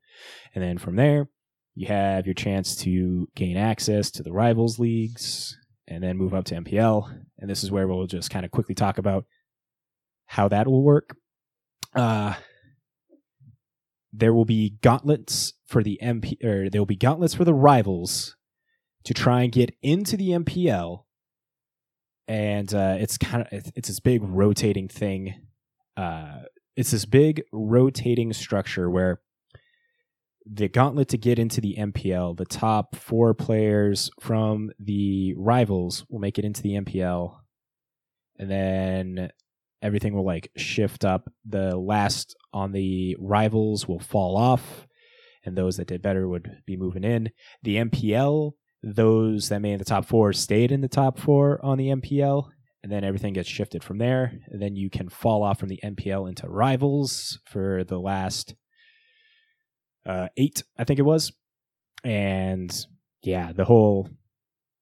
And 0.53 0.63
then 0.63 0.77
from 0.77 0.95
there, 0.95 1.29
you 1.73 1.87
have 1.87 2.25
your 2.27 2.33
chance 2.33 2.75
to 2.77 3.27
gain 3.35 3.55
access 3.55 4.11
to 4.11 4.23
the 4.23 4.33
rivals 4.33 4.77
leagues 4.77 5.57
and 5.87 6.03
then 6.03 6.17
move 6.17 6.33
up 6.33 6.45
to 6.45 6.55
MPL. 6.55 7.23
And 7.39 7.49
this 7.49 7.63
is 7.63 7.71
where 7.71 7.87
we'll 7.87 8.07
just 8.07 8.29
kind 8.29 8.45
of 8.45 8.51
quickly 8.51 8.75
talk 8.75 8.97
about 8.97 9.25
how 10.25 10.47
that 10.49 10.67
will 10.67 10.83
work. 10.83 11.15
Uh, 11.95 12.35
there 14.13 14.33
will 14.33 14.45
be 14.45 14.77
gauntlets 14.81 15.53
for 15.65 15.83
the 15.83 15.97
MP, 16.01 16.43
or 16.43 16.69
there 16.69 16.81
will 16.81 16.85
be 16.85 16.95
gauntlets 16.95 17.33
for 17.33 17.45
the 17.45 17.53
rivals 17.53 18.35
to 19.05 19.13
try 19.13 19.41
and 19.43 19.51
get 19.51 19.75
into 19.81 20.17
the 20.17 20.29
MPL. 20.29 21.03
And 22.27 22.73
uh, 22.73 22.97
it's 22.99 23.17
kind 23.17 23.43
of 23.43 23.71
it's, 23.75 23.87
this 23.87 23.99
big 23.99 24.21
rotating 24.23 24.87
thing. 24.87 25.35
Uh, 25.97 26.41
it's 26.75 26.91
this 26.91 27.05
big 27.05 27.43
rotating 27.51 28.31
structure 28.33 28.89
where 28.89 29.21
the 30.45 30.67
gauntlet 30.67 31.09
to 31.09 31.17
get 31.17 31.37
into 31.39 31.61
the 31.61 31.75
MPL, 31.77 32.37
the 32.37 32.45
top 32.45 32.95
four 32.95 33.33
players 33.33 34.09
from 34.19 34.71
the 34.79 35.33
rivals 35.37 36.05
will 36.09 36.19
make 36.19 36.39
it 36.39 36.45
into 36.45 36.61
the 36.61 36.73
MPL, 36.73 37.35
and 38.39 38.49
then 38.49 39.31
everything 39.81 40.13
will 40.13 40.25
like 40.25 40.51
shift 40.57 41.05
up. 41.05 41.31
The 41.45 41.77
last 41.77 42.35
on 42.53 42.71
the 42.71 43.15
rivals 43.19 43.87
will 43.87 43.99
fall 43.99 44.35
off, 44.35 44.87
and 45.45 45.55
those 45.55 45.77
that 45.77 45.87
did 45.87 46.01
better 46.01 46.27
would 46.27 46.61
be 46.65 46.75
moving 46.75 47.03
in. 47.03 47.29
The 47.61 47.77
MPL, 47.77 48.53
those 48.83 49.49
that 49.49 49.61
made 49.61 49.79
the 49.79 49.85
top 49.85 50.05
four 50.05 50.33
stayed 50.33 50.71
in 50.71 50.81
the 50.81 50.87
top 50.87 51.19
four 51.19 51.63
on 51.63 51.77
the 51.77 51.89
MPL, 51.89 52.49
and 52.83 52.91
then 52.91 53.03
everything 53.03 53.33
gets 53.33 53.49
shifted 53.49 53.83
from 53.83 53.99
there. 53.99 54.33
And 54.47 54.61
then 54.61 54.75
you 54.75 54.89
can 54.89 55.09
fall 55.09 55.43
off 55.43 55.59
from 55.59 55.69
the 55.69 55.79
MPL 55.83 56.27
into 56.27 56.49
rivals 56.49 57.39
for 57.45 57.83
the 57.83 57.99
last 57.99 58.55
uh, 60.05 60.27
eight, 60.37 60.63
I 60.77 60.83
think 60.83 60.99
it 60.99 61.03
was. 61.03 61.31
And 62.03 62.75
yeah, 63.21 63.51
the 63.51 63.65
whole 63.65 64.09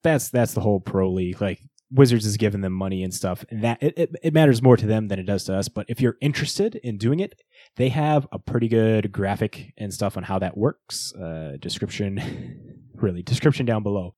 that's 0.04 0.30
that's 0.30 0.54
the 0.54 0.62
whole 0.62 0.80
pro 0.80 1.12
league. 1.12 1.42
Like 1.42 1.60
Wizards 1.92 2.26
is 2.26 2.38
giving 2.38 2.62
them 2.62 2.74
money 2.74 3.04
and 3.04 3.14
stuff, 3.14 3.44
and 3.50 3.64
that 3.64 3.82
it, 3.82 3.94
it, 3.98 4.16
it 4.24 4.34
matters 4.34 4.62
more 4.62 4.78
to 4.78 4.86
them 4.86 5.08
than 5.08 5.20
it 5.20 5.26
does 5.26 5.44
to 5.46 5.56
us. 5.56 5.68
But 5.68 5.86
if 5.90 6.00
you're 6.00 6.18
interested 6.22 6.76
in 6.76 6.98
doing 6.98 7.20
it, 7.20 7.42
they 7.76 7.90
have 7.90 8.28
a 8.32 8.40
pretty 8.40 8.68
good 8.68 9.12
graphic 9.12 9.74
and 9.78 9.94
stuff 9.94 10.16
on 10.16 10.24
how 10.24 10.40
that 10.40 10.58
works. 10.58 11.13
Uh, 11.13 11.58
description, 11.60 12.17
really, 13.02 13.23
description 13.23 13.65
down 13.65 13.83
below. 13.83 14.15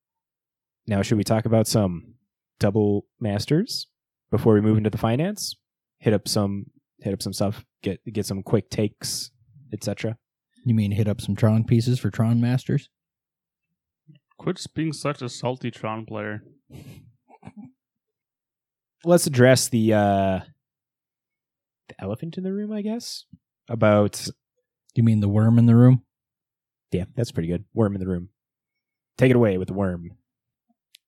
Now, 0.88 1.01
should 1.01 1.17
we 1.17 1.23
talk 1.23 1.45
about 1.45 1.67
some 1.67 2.15
double 2.59 3.05
masters 3.19 3.88
before 4.32 4.53
we 4.53 4.61
move 4.61 4.77
into 4.77 4.89
the 4.89 4.97
finance? 4.97 5.55
Hit 5.99 6.13
up 6.13 6.27
some 6.27 6.65
hit 6.99 7.13
up 7.13 7.21
some 7.21 7.34
stuff. 7.34 7.63
Get 7.84 7.99
get 8.11 8.25
some 8.25 8.43
quick 8.43 8.69
takes, 8.69 9.32
etc. 9.73 10.17
You 10.65 10.75
mean 10.75 10.91
hit 10.91 11.07
up 11.07 11.21
some 11.21 11.36
Tron 11.36 11.63
pieces 11.63 11.99
for 11.99 12.09
Tron 12.09 12.39
Masters? 12.41 12.89
Quit 14.38 14.63
being 14.73 14.93
such 14.93 15.21
a 15.21 15.29
salty 15.29 15.71
Tron 15.71 16.05
player. 16.05 16.43
let's 19.03 19.27
address 19.27 19.69
the 19.69 19.93
uh 19.93 20.39
the 21.89 21.95
elephant 21.99 22.38
in 22.38 22.43
the 22.43 22.53
room, 22.53 22.71
I 22.71 22.82
guess. 22.82 23.25
About 23.69 24.27
You 24.95 25.03
mean 25.03 25.19
the 25.19 25.29
worm 25.29 25.57
in 25.59 25.65
the 25.65 25.75
room? 25.75 26.03
yeah, 26.91 27.05
that's 27.15 27.32
pretty 27.32 27.47
good. 27.47 27.65
Worm 27.73 27.95
in 27.95 28.01
the 28.01 28.07
room. 28.07 28.29
Take 29.22 29.30
it 29.30 29.36
away 29.36 29.59
with 29.59 29.67
the 29.67 29.76
worm. 29.76 30.09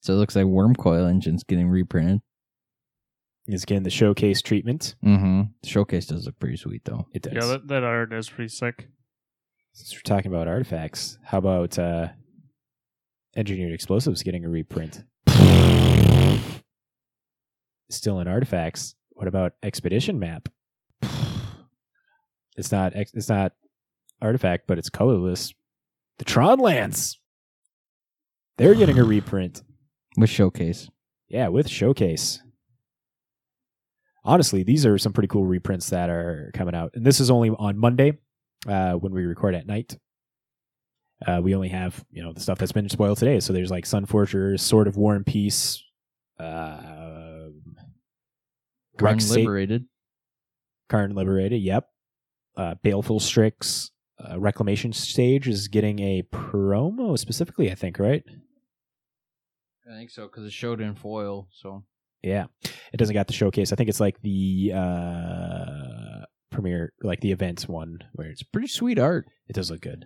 So 0.01 0.13
it 0.13 0.17
looks 0.17 0.35
like 0.35 0.45
Wurmcoil 0.45 1.09
Engine's 1.09 1.43
getting 1.43 1.67
reprinted. 1.67 2.21
Is 3.47 3.65
getting 3.65 3.81
the 3.81 3.89
showcase 3.89 4.39
treatment. 4.39 4.93
Mm-hmm. 5.03 5.41
Showcase 5.63 6.05
does 6.05 6.27
look 6.27 6.37
pretty 6.39 6.57
sweet 6.57 6.85
though. 6.85 7.07
It 7.11 7.23
does. 7.23 7.33
Yeah, 7.33 7.45
that, 7.47 7.67
that 7.69 7.83
art 7.83 8.13
is 8.13 8.29
pretty 8.29 8.49
sick. 8.49 8.87
Since 9.71 9.95
we're 9.95 10.01
talking 10.01 10.31
about 10.31 10.47
artifacts, 10.47 11.17
how 11.23 11.39
about 11.39 11.79
uh 11.79 12.09
engineered 13.35 13.73
explosives 13.73 14.21
getting 14.21 14.45
a 14.45 14.49
reprint? 14.49 15.03
Still 17.89 18.19
in 18.19 18.27
artifacts. 18.27 18.93
What 19.09 19.27
about 19.27 19.53
expedition 19.63 20.19
map? 20.19 20.49
It's 22.55 22.71
not 22.71 22.95
ex- 22.95 23.15
it's 23.15 23.29
not 23.29 23.53
artifact, 24.21 24.67
but 24.67 24.77
it's 24.77 24.91
colorless. 24.91 25.51
The 26.19 26.25
Tron 26.25 26.59
lands. 26.59 27.17
They're 28.57 28.75
getting 28.75 28.99
a 28.99 29.03
reprint. 29.15 29.63
With 30.17 30.29
showcase. 30.29 30.89
Yeah, 31.27 31.47
with 31.47 31.67
showcase. 31.67 32.41
Honestly, 34.23 34.63
these 34.63 34.85
are 34.85 34.97
some 34.97 35.11
pretty 35.11 35.27
cool 35.27 35.45
reprints 35.45 35.89
that 35.89 36.09
are 36.09 36.51
coming 36.53 36.75
out, 36.75 36.91
and 36.93 37.05
this 37.05 37.19
is 37.19 37.29
only 37.29 37.49
on 37.49 37.77
Monday 37.77 38.19
uh, 38.67 38.93
when 38.93 39.13
we 39.13 39.23
record 39.23 39.55
at 39.55 39.67
night. 39.67 39.97
Uh, 41.25 41.41
we 41.41 41.55
only 41.55 41.69
have 41.69 42.03
you 42.09 42.23
know 42.23 42.31
the 42.31 42.39
stuff 42.39 42.57
that's 42.57 42.71
been 42.71 42.87
spoiled 42.89 43.17
today. 43.17 43.39
So 43.39 43.51
there's 43.51 43.71
like 43.71 43.85
Sunforger, 43.85 44.57
Sword 44.59 44.87
of 44.87 44.95
War 44.95 45.15
and 45.15 45.25
Peace, 45.25 45.83
uh, 46.39 46.93
Karn 48.97 49.17
liberated. 49.29 49.85
Karn 50.89 51.15
Liberated. 51.15 51.61
Yep. 51.61 51.87
Uh, 52.55 52.75
Baleful 52.83 53.19
Strix. 53.19 53.91
Uh, 54.31 54.39
Reclamation 54.39 54.93
Stage 54.93 55.47
is 55.47 55.67
getting 55.67 55.99
a 55.99 56.23
promo 56.31 57.17
specifically, 57.17 57.71
I 57.71 57.75
think, 57.75 57.99
right? 57.99 58.23
I 59.89 59.95
think 59.97 60.09
so 60.11 60.23
because 60.27 60.45
it 60.45 60.53
showed 60.53 60.79
in 60.81 60.95
foil. 60.95 61.47
So 61.51 61.83
Yeah. 62.21 62.45
It 62.93 62.97
doesn't 62.97 63.13
got 63.13 63.27
the 63.27 63.33
showcase. 63.33 63.73
I 63.73 63.75
think 63.75 63.89
it's 63.89 63.99
like 63.99 64.21
the 64.21 64.71
uh 64.73 66.25
premiere 66.51 66.93
like 67.01 67.19
the 67.21 67.31
events 67.31 67.67
one 67.67 67.99
where 68.13 68.29
it's 68.29 68.43
pretty 68.43 68.67
sweet 68.67 68.97
art. 68.99 69.25
it 69.47 69.53
does 69.53 69.69
look 69.71 69.81
good. 69.81 70.05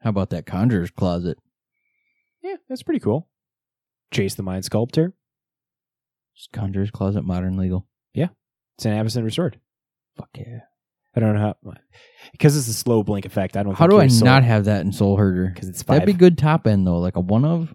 How 0.00 0.10
about 0.10 0.30
that 0.30 0.46
conjurer's 0.46 0.90
closet? 0.90 1.38
Yeah, 2.42 2.56
that's 2.68 2.82
pretty 2.82 3.00
cool. 3.00 3.28
Jace 4.12 4.36
the 4.36 4.42
Mind 4.42 4.64
Sculptor. 4.64 5.14
Just 6.36 6.52
conjurer's 6.52 6.90
closet, 6.90 7.22
modern 7.22 7.56
legal. 7.56 7.86
Yeah, 8.14 8.28
it's 8.76 8.84
an 8.86 8.92
Avacyn 8.92 9.24
Restored. 9.24 9.58
Fuck 10.16 10.30
yeah! 10.36 10.60
I 11.16 11.20
don't 11.20 11.34
know 11.34 11.40
how 11.64 11.74
because 12.32 12.56
it's 12.56 12.68
a 12.68 12.72
slow 12.74 13.02
blink 13.02 13.24
effect. 13.26 13.56
I 13.56 13.62
don't. 13.62 13.74
How 13.74 13.86
do 13.86 13.98
I 13.98 14.06
not 14.06 14.44
have 14.44 14.66
that 14.66 14.82
in 14.82 14.92
Soul 14.92 15.16
Herder? 15.16 15.50
Because 15.52 15.68
it's 15.68 15.82
five. 15.82 16.00
That'd 16.00 16.14
be 16.14 16.18
good 16.18 16.38
top 16.38 16.66
end 16.66 16.86
though, 16.86 16.98
like 16.98 17.16
a 17.16 17.20
one 17.20 17.44
of, 17.44 17.74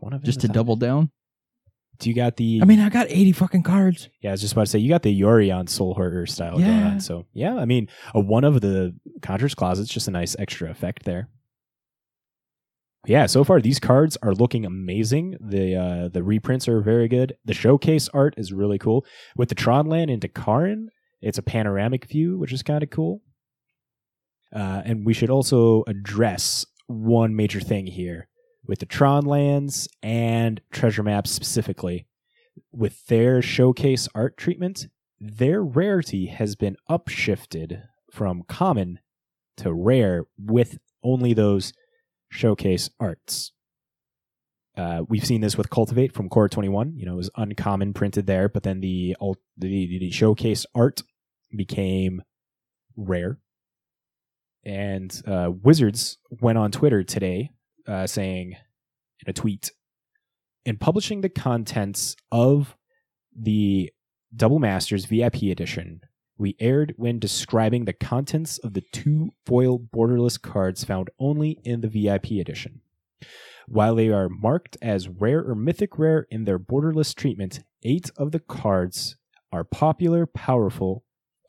One 0.00 0.12
of 0.12 0.22
just 0.22 0.40
to 0.40 0.48
double 0.48 0.76
not- 0.76 0.86
down. 0.86 1.10
Do 2.00 2.10
you 2.10 2.16
got 2.16 2.36
the? 2.36 2.58
I 2.60 2.64
mean, 2.64 2.80
I 2.80 2.88
got 2.88 3.06
eighty 3.08 3.30
fucking 3.30 3.62
cards. 3.62 4.08
yeah, 4.20 4.30
I 4.30 4.32
was 4.32 4.40
just 4.40 4.52
about 4.52 4.62
to 4.62 4.70
say 4.70 4.80
you 4.80 4.88
got 4.88 5.04
the 5.04 5.18
Yorion 5.20 5.68
Soul 5.68 5.94
Herder 5.94 6.26
style 6.26 6.58
going 6.58 6.82
on. 6.82 7.00
So 7.00 7.26
yeah, 7.32 7.54
I 7.56 7.66
mean, 7.66 7.88
a 8.12 8.20
one 8.20 8.42
of 8.42 8.60
the 8.60 8.96
Conjurer's 9.22 9.54
Closet's 9.54 9.88
just 9.88 10.08
a 10.08 10.10
nice 10.10 10.34
extra 10.38 10.68
effect 10.70 11.04
there. 11.04 11.28
Yeah, 13.06 13.26
so 13.26 13.44
far 13.44 13.60
these 13.60 13.78
cards 13.78 14.16
are 14.22 14.32
looking 14.34 14.64
amazing. 14.66 15.36
The 15.40 15.76
uh, 15.76 16.08
the 16.08 16.22
reprints 16.24 16.66
are 16.68 16.80
very 16.80 17.06
good. 17.06 17.36
The 17.44 17.54
showcase 17.54 18.08
art 18.12 18.34
is 18.38 18.52
really 18.52 18.78
cool. 18.78 19.04
With 19.36 19.50
the 19.50 19.54
Tron 19.54 19.86
Tronland 19.86 20.10
into 20.10 20.26
Karn, 20.28 20.88
it's 21.24 21.38
a 21.38 21.42
panoramic 21.42 22.04
view, 22.04 22.38
which 22.38 22.52
is 22.52 22.62
kind 22.62 22.82
of 22.82 22.90
cool. 22.90 23.22
Uh, 24.54 24.82
and 24.84 25.04
we 25.06 25.14
should 25.14 25.30
also 25.30 25.82
address 25.86 26.66
one 26.86 27.34
major 27.34 27.60
thing 27.60 27.86
here 27.86 28.28
with 28.66 28.78
the 28.78 28.86
Tron 28.86 29.24
lands 29.24 29.88
and 30.02 30.60
treasure 30.70 31.02
maps 31.02 31.30
specifically. 31.30 32.06
With 32.70 33.06
their 33.06 33.42
showcase 33.42 34.06
art 34.14 34.36
treatment, 34.36 34.86
their 35.18 35.62
rarity 35.62 36.26
has 36.26 36.54
been 36.56 36.76
upshifted 36.88 37.82
from 38.12 38.44
common 38.46 39.00
to 39.56 39.72
rare 39.72 40.24
with 40.38 40.78
only 41.02 41.32
those 41.32 41.72
showcase 42.28 42.90
arts. 43.00 43.52
Uh, 44.76 45.02
we've 45.08 45.24
seen 45.24 45.40
this 45.40 45.56
with 45.56 45.70
Cultivate 45.70 46.12
from 46.12 46.28
Core 46.28 46.48
21. 46.48 46.96
You 46.96 47.06
know, 47.06 47.14
it 47.14 47.16
was 47.16 47.30
uncommon 47.36 47.94
printed 47.94 48.26
there, 48.26 48.48
but 48.48 48.62
then 48.62 48.80
the 48.80 49.16
the, 49.56 49.98
the 49.98 50.10
showcase 50.10 50.66
art 50.74 51.02
became 51.56 52.22
rare. 52.96 53.38
And 54.64 55.22
uh, 55.26 55.50
Wizards 55.62 56.18
went 56.30 56.58
on 56.58 56.70
Twitter 56.70 57.02
today 57.02 57.50
uh, 57.86 58.06
saying 58.06 58.56
in 59.20 59.30
a 59.30 59.32
tweet, 59.32 59.70
in 60.64 60.78
publishing 60.78 61.20
the 61.20 61.28
contents 61.28 62.16
of 62.32 62.76
the 63.36 63.92
Double 64.34 64.58
Masters 64.58 65.04
VIP 65.04 65.42
edition, 65.44 66.00
we 66.36 66.56
aired 66.58 66.94
when 66.96 67.18
describing 67.18 67.84
the 67.84 67.92
contents 67.92 68.58
of 68.58 68.74
the 68.74 68.82
two 68.92 69.30
foil 69.46 69.78
borderless 69.78 70.40
cards 70.40 70.82
found 70.82 71.10
only 71.18 71.60
in 71.64 71.80
the 71.80 71.88
VIP 71.88 72.32
edition. 72.32 72.80
While 73.66 73.94
they 73.94 74.08
are 74.08 74.28
marked 74.28 74.76
as 74.82 75.08
rare 75.08 75.42
or 75.44 75.54
mythic 75.54 75.98
rare 75.98 76.26
in 76.30 76.44
their 76.44 76.58
borderless 76.58 77.14
treatment, 77.14 77.60
eight 77.82 78.10
of 78.16 78.32
the 78.32 78.40
cards 78.40 79.16
are 79.52 79.64
popular, 79.64 80.26
powerful, 80.26 81.04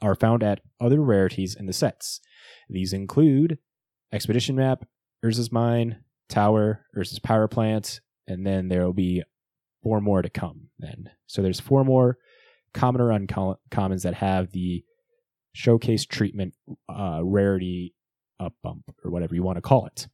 are 0.05 0.15
found 0.15 0.43
at 0.43 0.61
other 0.79 1.01
rarities 1.01 1.55
in 1.55 1.65
the 1.65 1.73
sets. 1.73 2.21
These 2.69 2.93
include 2.93 3.57
Expedition 4.13 4.55
Map, 4.55 4.85
Urza's 5.23 5.51
Mine, 5.51 6.03
Tower, 6.29 6.85
Urza's 6.95 7.19
Power 7.19 7.47
Plant, 7.47 8.01
and 8.27 8.45
then 8.45 8.69
there 8.69 8.85
will 8.85 8.93
be 8.93 9.23
four 9.83 10.01
more 10.01 10.21
to 10.21 10.29
come 10.29 10.69
then. 10.77 11.09
So 11.25 11.41
there's 11.41 11.59
four 11.59 11.83
more 11.83 12.17
common 12.73 13.01
or 13.01 13.09
uncommons 13.09 14.03
that 14.03 14.15
have 14.15 14.51
the 14.51 14.83
showcase 15.53 16.05
treatment 16.05 16.53
uh, 16.89 17.21
rarity 17.23 17.95
up 18.39 18.53
bump 18.61 18.83
or 19.03 19.09
whatever 19.09 19.33
you 19.33 19.43
want 19.43 19.57
to 19.57 19.61
call 19.61 19.85
it. 19.87 20.07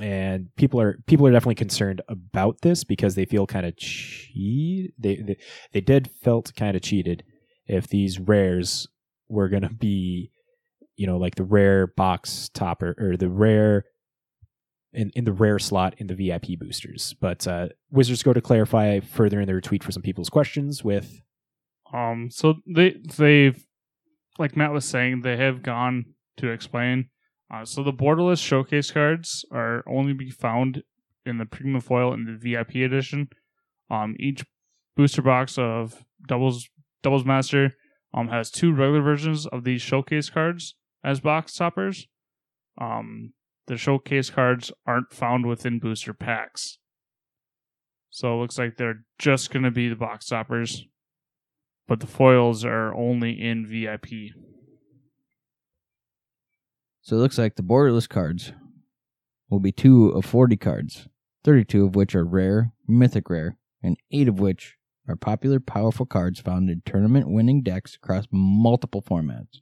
And 0.00 0.48
people 0.56 0.80
are 0.80 0.98
people 1.06 1.26
are 1.26 1.30
definitely 1.30 1.54
concerned 1.54 2.02
about 2.08 2.62
this 2.62 2.82
because 2.82 3.14
they 3.14 3.24
feel 3.24 3.46
kind 3.46 3.64
of 3.64 3.76
cheat. 3.76 4.92
They, 4.98 5.16
they 5.16 5.36
they 5.72 5.80
did 5.80 6.10
felt 6.22 6.52
kind 6.56 6.74
of 6.74 6.82
cheated 6.82 7.22
if 7.66 7.88
these 7.88 8.18
rares 8.18 8.86
were 9.28 9.48
going 9.48 9.62
to 9.62 9.72
be, 9.72 10.30
you 10.96 11.06
know, 11.06 11.16
like 11.16 11.34
the 11.34 11.44
rare 11.44 11.86
box 11.86 12.50
topper 12.52 12.94
or 12.98 13.16
the 13.16 13.28
rare 13.28 13.84
in, 14.92 15.10
in 15.16 15.24
the 15.24 15.32
rare 15.32 15.58
slot 15.58 15.94
in 15.98 16.06
the 16.06 16.14
VIP 16.14 16.58
boosters. 16.58 17.14
But 17.20 17.46
uh, 17.46 17.68
Wizards 17.90 18.22
go 18.22 18.32
to 18.32 18.40
clarify 18.40 19.00
further 19.00 19.40
in 19.40 19.46
their 19.46 19.60
tweet 19.60 19.82
for 19.82 19.92
some 19.92 20.02
people's 20.02 20.30
questions 20.30 20.84
with 20.84 21.20
Um, 21.92 22.28
so 22.30 22.54
they 22.66 22.96
they've 23.16 23.64
like 24.38 24.56
Matt 24.56 24.72
was 24.72 24.84
saying, 24.84 25.22
they 25.22 25.36
have 25.36 25.62
gone 25.62 26.06
to 26.38 26.48
explain. 26.48 27.08
Uh, 27.52 27.64
so 27.64 27.82
the 27.82 27.92
borderless 27.92 28.42
showcase 28.42 28.90
cards 28.90 29.44
are 29.52 29.84
only 29.86 30.12
be 30.12 30.30
found 30.30 30.82
in 31.24 31.38
the 31.38 31.46
premium 31.46 31.80
foil 31.80 32.12
in 32.12 32.24
the 32.24 32.36
VIP 32.36 32.76
edition. 32.76 33.28
Um, 33.90 34.16
each 34.18 34.44
booster 34.96 35.22
box 35.22 35.58
of 35.58 36.04
doubles 36.26 36.68
doubles 37.04 37.24
master 37.24 37.74
um 38.12 38.28
has 38.28 38.50
two 38.50 38.72
regular 38.72 39.00
versions 39.00 39.46
of 39.46 39.62
these 39.62 39.80
showcase 39.80 40.28
cards 40.28 40.74
as 41.04 41.20
box 41.20 41.54
toppers. 41.54 42.08
Um, 42.80 43.34
the 43.66 43.76
showcase 43.76 44.30
cards 44.30 44.72
aren't 44.86 45.12
found 45.12 45.46
within 45.46 45.78
booster 45.78 46.12
packs. 46.12 46.78
So 48.10 48.34
it 48.34 48.40
looks 48.40 48.58
like 48.58 48.76
they're 48.76 49.04
just 49.18 49.52
going 49.52 49.62
to 49.62 49.70
be 49.70 49.88
the 49.88 49.96
box 49.96 50.26
toppers 50.26 50.86
but 51.86 52.00
the 52.00 52.06
foils 52.06 52.64
are 52.64 52.94
only 52.94 53.32
in 53.32 53.66
VIP. 53.66 54.32
So 57.02 57.16
it 57.16 57.20
looks 57.20 57.38
like 57.38 57.56
the 57.56 57.62
borderless 57.62 58.08
cards 58.08 58.52
will 59.50 59.60
be 59.60 59.72
two 59.72 60.08
of 60.08 60.24
40 60.24 60.56
cards, 60.56 61.08
32 61.44 61.86
of 61.86 61.94
which 61.94 62.14
are 62.14 62.24
rare, 62.24 62.72
mythic 62.88 63.28
rare, 63.28 63.58
and 63.82 63.98
8 64.10 64.28
of 64.28 64.40
which 64.40 64.76
are 65.08 65.16
popular, 65.16 65.60
powerful 65.60 66.06
cards 66.06 66.40
found 66.40 66.70
in 66.70 66.82
tournament 66.84 67.28
winning 67.28 67.62
decks 67.62 67.96
across 67.96 68.26
multiple 68.30 69.02
formats. 69.02 69.58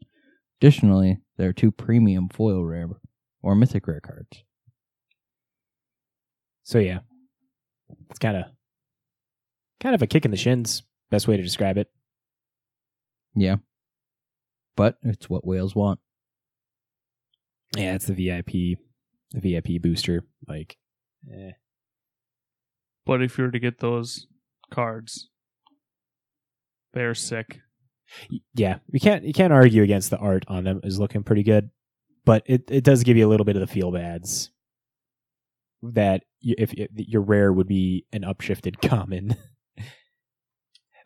Additionally, 0.61 1.19
there 1.37 1.49
are 1.49 1.53
two 1.53 1.73
premium 1.73 2.29
foil 2.29 2.65
rare 2.65 2.89
or 3.43 3.55
mythic 3.55 3.87
rare 3.87 4.01
cards. 4.01 4.45
So 6.63 6.79
yeah, 6.79 7.01
it's 8.11 8.21
kind 8.21 8.37
of 8.37 8.45
kind 9.81 9.95
of 9.95 10.03
a 10.03 10.07
kick 10.07 10.25
in 10.25 10.31
the 10.31 10.37
shins. 10.37 10.85
Best 11.11 11.27
way 11.27 11.37
to 11.37 11.43
describe 11.43 11.77
it. 11.77 11.89
Yeah. 13.35 13.57
But 14.77 14.97
it's 15.03 15.29
what 15.29 15.47
whales 15.47 15.75
want. 15.75 16.01
Yeah, 17.77 17.95
it's 17.95 18.07
the 18.07 18.15
VIP, 18.15 18.79
the 19.33 19.41
VIP 19.41 19.83
booster. 19.83 20.25
Like, 20.47 20.77
eh. 21.31 21.53
But 23.05 23.23
if 23.23 23.37
you 23.37 23.45
were 23.45 23.51
to 23.51 23.59
get 23.59 23.81
those 23.81 24.27
cards, 24.71 25.29
they're 26.93 27.15
sick. 27.15 27.61
Yeah, 28.55 28.79
you 28.93 29.01
can't 29.01 29.25
you 29.25 29.33
can't 29.33 29.53
argue 29.53 29.83
against 29.83 30.11
the 30.11 30.19
art 30.19 30.45
on 30.49 30.65
them 30.65 30.81
is 30.85 30.99
looking 30.99 31.23
pretty 31.23 31.43
good, 31.43 31.71
but 32.25 32.43
it 32.47 32.71
it 32.71 32.85
does 32.85 33.05
give 33.05 33.17
you 33.17 33.27
a 33.27 33.31
little 33.31 33.47
bit 33.47 33.57
of 33.57 33.61
the 33.61 33.67
feel 33.67 33.91
bads 33.91 34.51
that 35.83 36.25
you, 36.41 36.55
if, 36.59 36.73
if 36.75 36.91
your 36.95 37.23
rare 37.23 37.53
would 37.53 37.67
be 37.67 38.07
an 38.13 38.23
upshifted 38.23 38.81
common. 38.89 39.37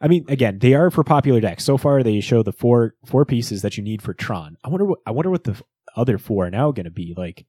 I 0.01 0.09
mean, 0.09 0.27
again, 0.29 0.59
they 0.59 0.75
are 0.75 0.91
for 0.91 1.05
popular 1.05 1.41
decks. 1.41 1.65
So 1.65 1.79
far, 1.79 2.03
they 2.03 2.21
show 2.21 2.43
the 2.43 2.53
four 2.53 2.95
four 3.07 3.25
pieces 3.25 3.63
that 3.63 3.77
you 3.77 3.83
need 3.83 4.03
for 4.03 4.13
Tron. 4.13 4.57
I 4.63 4.69
wonder 4.69 4.85
what 4.85 4.99
I 5.07 5.11
wonder 5.11 5.31
what 5.31 5.45
the 5.45 5.61
other 5.97 6.19
four 6.19 6.47
are 6.47 6.51
now 6.51 6.71
going 6.73 6.85
to 6.85 6.91
be 6.91 7.15
like. 7.17 7.47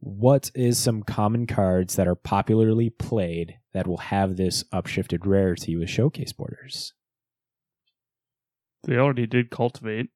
What 0.00 0.50
is 0.54 0.78
some 0.78 1.02
common 1.02 1.46
cards 1.46 1.96
that 1.96 2.06
are 2.06 2.14
popularly 2.14 2.88
played 2.90 3.58
that 3.72 3.86
will 3.86 3.98
have 3.98 4.36
this 4.36 4.64
upshifted 4.72 5.26
rarity 5.26 5.76
with 5.76 5.90
showcase 5.90 6.32
borders? 6.32 6.92
They 8.84 8.96
already 8.96 9.26
did 9.26 9.50
cultivate. 9.50 10.10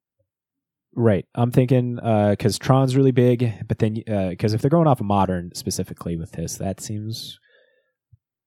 Right. 0.94 1.26
I'm 1.34 1.50
thinking 1.50 1.98
uh, 2.00 2.30
because 2.30 2.58
Tron's 2.58 2.96
really 2.96 3.12
big, 3.12 3.66
but 3.66 3.78
then 3.78 4.02
uh, 4.08 4.28
because 4.30 4.52
if 4.52 4.60
they're 4.60 4.70
going 4.70 4.86
off 4.86 5.00
of 5.00 5.06
modern 5.06 5.54
specifically 5.54 6.16
with 6.16 6.32
this, 6.32 6.56
that 6.58 6.80
seems 6.80 7.38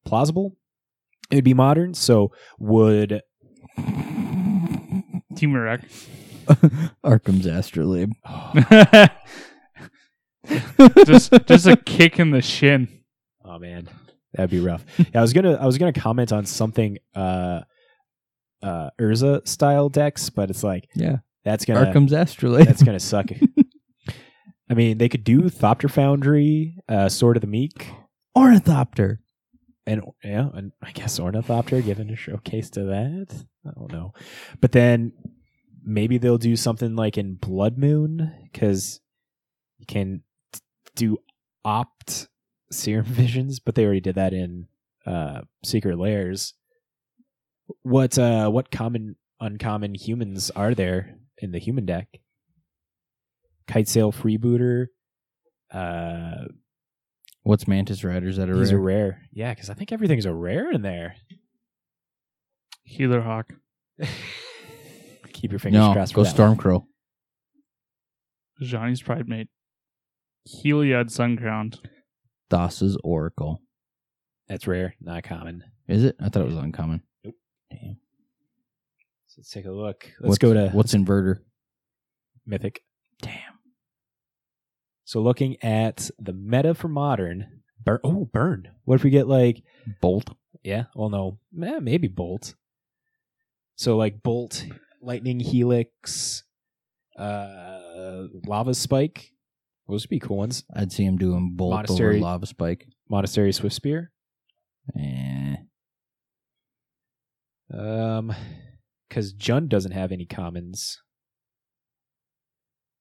plausible. 0.06 0.56
It 1.32 1.36
would 1.36 1.44
be 1.44 1.56
modern. 1.56 1.96
So 1.96 2.32
would 2.60 3.22
Team 5.36 5.56
Wreck. 5.56 5.82
Arcum's 7.04 7.46
Astrolabe. 7.48 8.14
just 11.06 11.32
just 11.48 11.68
a 11.68 11.76
kick 11.78 12.20
in 12.20 12.32
the 12.32 12.42
shin. 12.42 12.88
oh 13.44 13.60
man, 13.60 13.88
that'd 14.34 14.50
be 14.50 14.60
rough. 14.60 14.86
yeah, 14.98 15.06
I 15.16 15.22
was 15.22 15.34
gonna 15.34 15.54
I 15.56 15.66
was 15.66 15.78
gonna 15.78 15.94
comment 15.94 16.32
on 16.32 16.46
something 16.46 16.98
uh 17.16 17.62
uh 18.64 18.90
Urza 19.00 19.48
style 19.48 19.90
decks, 19.90 20.30
but 20.30 20.50
it's 20.50 20.64
like 20.64 20.88
Yeah. 20.96 21.18
that's 21.44 21.66
gonna 21.66 21.86
Arcum's 21.86 22.12
Astrolabe. 22.14 22.66
that's 22.66 22.84
gonna 22.84 23.00
suck. 23.00 23.28
I 24.70 24.74
mean, 24.74 24.98
they 24.98 25.10
could 25.10 25.24
do 25.24 25.42
Thopter 25.44 25.90
Foundry, 25.92 26.76
uh, 26.90 27.08
Sword 27.08 27.38
of 27.38 27.42
the 27.42 27.48
Meek, 27.48 27.88
Ornithopter. 28.36 29.20
and 29.86 30.02
yeah, 30.24 30.50
and 30.56 30.72
I 30.82 30.92
guess 30.92 31.20
Ornithopter 31.20 31.82
given 31.82 32.10
a 32.10 32.16
showcase 32.16 32.72
to 32.72 32.84
that. 32.86 33.46
I 33.68 33.72
don't 33.78 33.92
know, 33.92 34.14
but 34.62 34.72
then 34.72 35.14
maybe 35.84 36.18
they'll 36.18 36.40
do 36.40 36.56
something 36.56 36.96
like 36.96 37.16
in 37.18 37.36
Blood 37.36 37.78
Moon 37.78 38.34
because 38.52 39.02
you 39.78 39.86
can 39.86 40.18
t- 40.18 40.24
do 40.96 41.18
opt 41.64 42.28
serum 42.72 43.06
visions, 43.10 43.60
but 43.60 43.76
they 43.76 43.86
already 43.86 44.02
did 44.02 44.16
that 44.16 44.34
in 44.34 44.68
uh, 45.06 45.42
Secret 45.64 45.98
Lairs. 45.98 46.54
What 47.82 48.18
uh, 48.18 48.50
what 48.50 48.72
common 48.72 49.16
uncommon 49.40 49.96
humans 49.96 50.52
are 50.52 50.74
there 50.76 51.18
in 51.38 51.52
the 51.52 51.60
human 51.60 51.86
deck? 51.86 52.08
Kitesail 53.68 54.14
Freebooter. 54.14 54.88
Uh, 55.72 56.46
What's 57.44 57.68
Mantis 57.68 58.04
Riders 58.04 58.38
that 58.38 58.50
are 58.50 58.58
these 58.58 58.72
rare? 58.72 58.80
are 58.80 58.84
rare. 58.84 59.22
Yeah, 59.32 59.54
because 59.54 59.70
I 59.70 59.76
think 59.76 59.92
everything's 59.92 60.26
a 60.26 60.34
rare 60.34 60.72
in 60.72 60.82
there. 60.82 61.16
Healer 62.84 63.22
Hawk. 63.22 63.54
Keep 65.34 65.52
your 65.52 65.60
fingers 65.60 65.80
no, 65.80 65.94
crossed. 65.94 66.14
go 66.14 66.24
for 66.24 66.32
that 66.32 66.40
one. 66.42 66.58
Stormcrow. 66.58 66.86
Ajani's 68.62 69.02
Pridemate. 69.02 69.50
Heliod 70.48 71.10
Suncrowned. 71.10 71.80
Thassa's 72.50 72.98
Oracle. 73.04 73.62
That's 74.48 74.68
rare, 74.68 74.96
not 75.02 75.24
common. 75.24 75.64
Is 75.88 76.04
it? 76.04 76.16
I 76.20 76.30
thought 76.30 76.44
it 76.44 76.48
was 76.48 76.56
uncommon. 76.58 77.02
Nope. 77.24 77.36
Damn. 77.72 77.98
So 79.28 79.36
let's 79.40 79.50
take 79.52 79.66
a 79.66 79.72
look. 79.72 80.04
Let's 80.20 80.30
What's- 80.30 80.38
go 80.38 80.54
to 80.54 80.70
what's 80.70 80.94
inverter. 80.94 81.38
Mythic. 82.46 82.82
Damn. 83.22 83.40
So 85.04 85.20
looking 85.22 85.58
at 85.64 86.10
the 86.20 86.34
meta 86.34 86.74
for 86.76 86.88
modern, 86.88 87.62
burn. 87.84 88.00
Oh, 88.04 88.26
burn. 88.32 88.70
What 88.86 88.96
if 88.96 89.04
we 89.04 89.10
get 89.10 89.28
like 89.28 89.64
Bolt. 90.02 90.30
yeah? 90.64 90.86
Well, 90.96 91.10
no, 91.10 91.40
eh, 91.64 91.80
maybe 91.80 92.08
bolt. 92.08 92.56
So 93.76 93.98
like 93.98 94.22
bolt, 94.24 94.66
lightning 95.02 95.40
helix, 95.40 96.44
uh, 97.18 98.28
lava 98.48 98.74
spike. 98.74 99.32
Those 99.88 100.04
would 100.04 100.10
be 100.10 100.20
cool 100.20 100.38
ones. 100.38 100.64
I'd 100.76 100.92
see 100.92 101.04
him 101.06 101.18
doing 101.18 101.52
Bolt 101.56 101.74
Monastery. 101.74 102.16
over 102.18 102.26
Lava 102.26 102.46
Spike. 102.48 102.88
Monastery 103.10 103.52
Swiftspear. 103.52 104.08
Eh. 105.00 105.56
Um, 107.74 108.34
because 109.08 109.34
Jund 109.34 109.70
doesn't 109.70 109.92
have 109.92 110.12
any 110.12 110.26
commons 110.26 111.02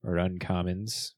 or 0.02 0.14
uncommons. 0.14 1.12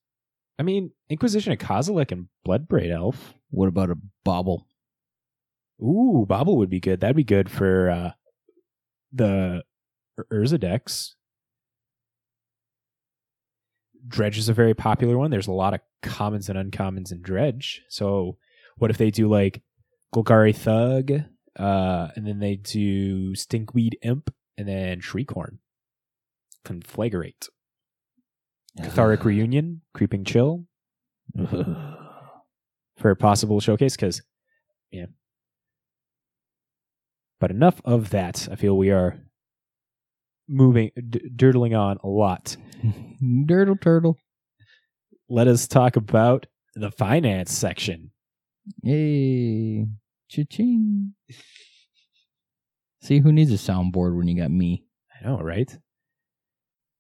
I 0.59 0.63
mean, 0.63 0.93
Inquisition 1.11 1.53
of 1.53 1.59
Kozilek 1.59 2.13
and 2.13 2.29
Bloodbraid 2.47 2.91
Elf. 2.91 3.35
What 3.51 3.69
about 3.69 3.91
a 3.91 3.99
Bauble? 4.25 4.67
Ooh, 5.83 6.25
Bauble 6.27 6.57
would 6.57 6.71
be 6.71 6.81
good. 6.81 7.01
That'd 7.01 7.17
be 7.17 7.25
good 7.25 7.51
for 7.51 7.91
uh, 7.91 8.11
the 9.13 9.63
Ur- 10.19 10.27
Urza 10.33 10.59
decks. 10.59 11.15
Dredge 14.07 14.39
is 14.39 14.49
a 14.49 14.55
very 14.55 14.75
popular 14.75 15.19
one. 15.19 15.31
There's 15.31 15.47
a 15.47 15.53
lot 15.53 15.75
of 15.75 15.81
commons 16.03 16.49
and 16.49 16.73
uncommons 16.73 17.13
in 17.13 17.23
Dredge. 17.23 17.83
So, 17.89 18.39
what 18.77 18.91
if 18.91 18.99
they 18.99 19.11
do 19.11 19.29
like 19.29 19.63
Golgari 20.15 20.55
Thug, 20.55 21.11
uh, 21.59 22.09
and 22.15 22.27
then 22.27 22.39
they 22.39 22.57
do 22.57 23.33
Stinkweed 23.33 23.95
Imp, 24.03 24.33
and 24.57 24.69
then 24.69 25.01
Shriekhorn, 25.01 25.59
Conflagrate, 26.65 27.49
Cathartic 28.83 29.25
Reunion, 29.25 29.83
Creeping 29.95 30.25
Chill 30.25 30.65
for 32.97 33.11
a 33.11 33.17
possible 33.17 33.61
showcase? 33.61 33.97
Because, 33.97 34.23
yeah. 34.91 35.07
But 37.41 37.51
enough 37.51 37.81
of 37.85 38.11
that. 38.11 38.49
I 38.51 38.57
feel 38.57 38.77
we 38.77 38.91
are 38.91 39.19
moving, 40.49 40.91
d- 40.97 41.31
dirtling 41.35 41.79
on 41.79 41.99
a 42.03 42.09
lot. 42.09 42.57
Dirtle 43.23 43.81
Turtle. 43.81 44.19
Let 45.29 45.49
us 45.49 45.67
talk 45.67 45.97
about 45.97 46.47
the 46.75 46.91
finance 46.91 47.53
section. 47.53 48.11
Yay. 48.83 49.87
Cha-ching. 50.29 51.15
See, 53.03 53.21
who 53.21 53.33
needs 53.33 53.53
a 53.53 53.55
soundboard 53.55 54.17
when 54.17 54.29
you 54.29 54.37
got 54.37 54.51
me? 54.51 54.85
I 55.15 55.27
know, 55.27 55.39
right? 55.39 55.77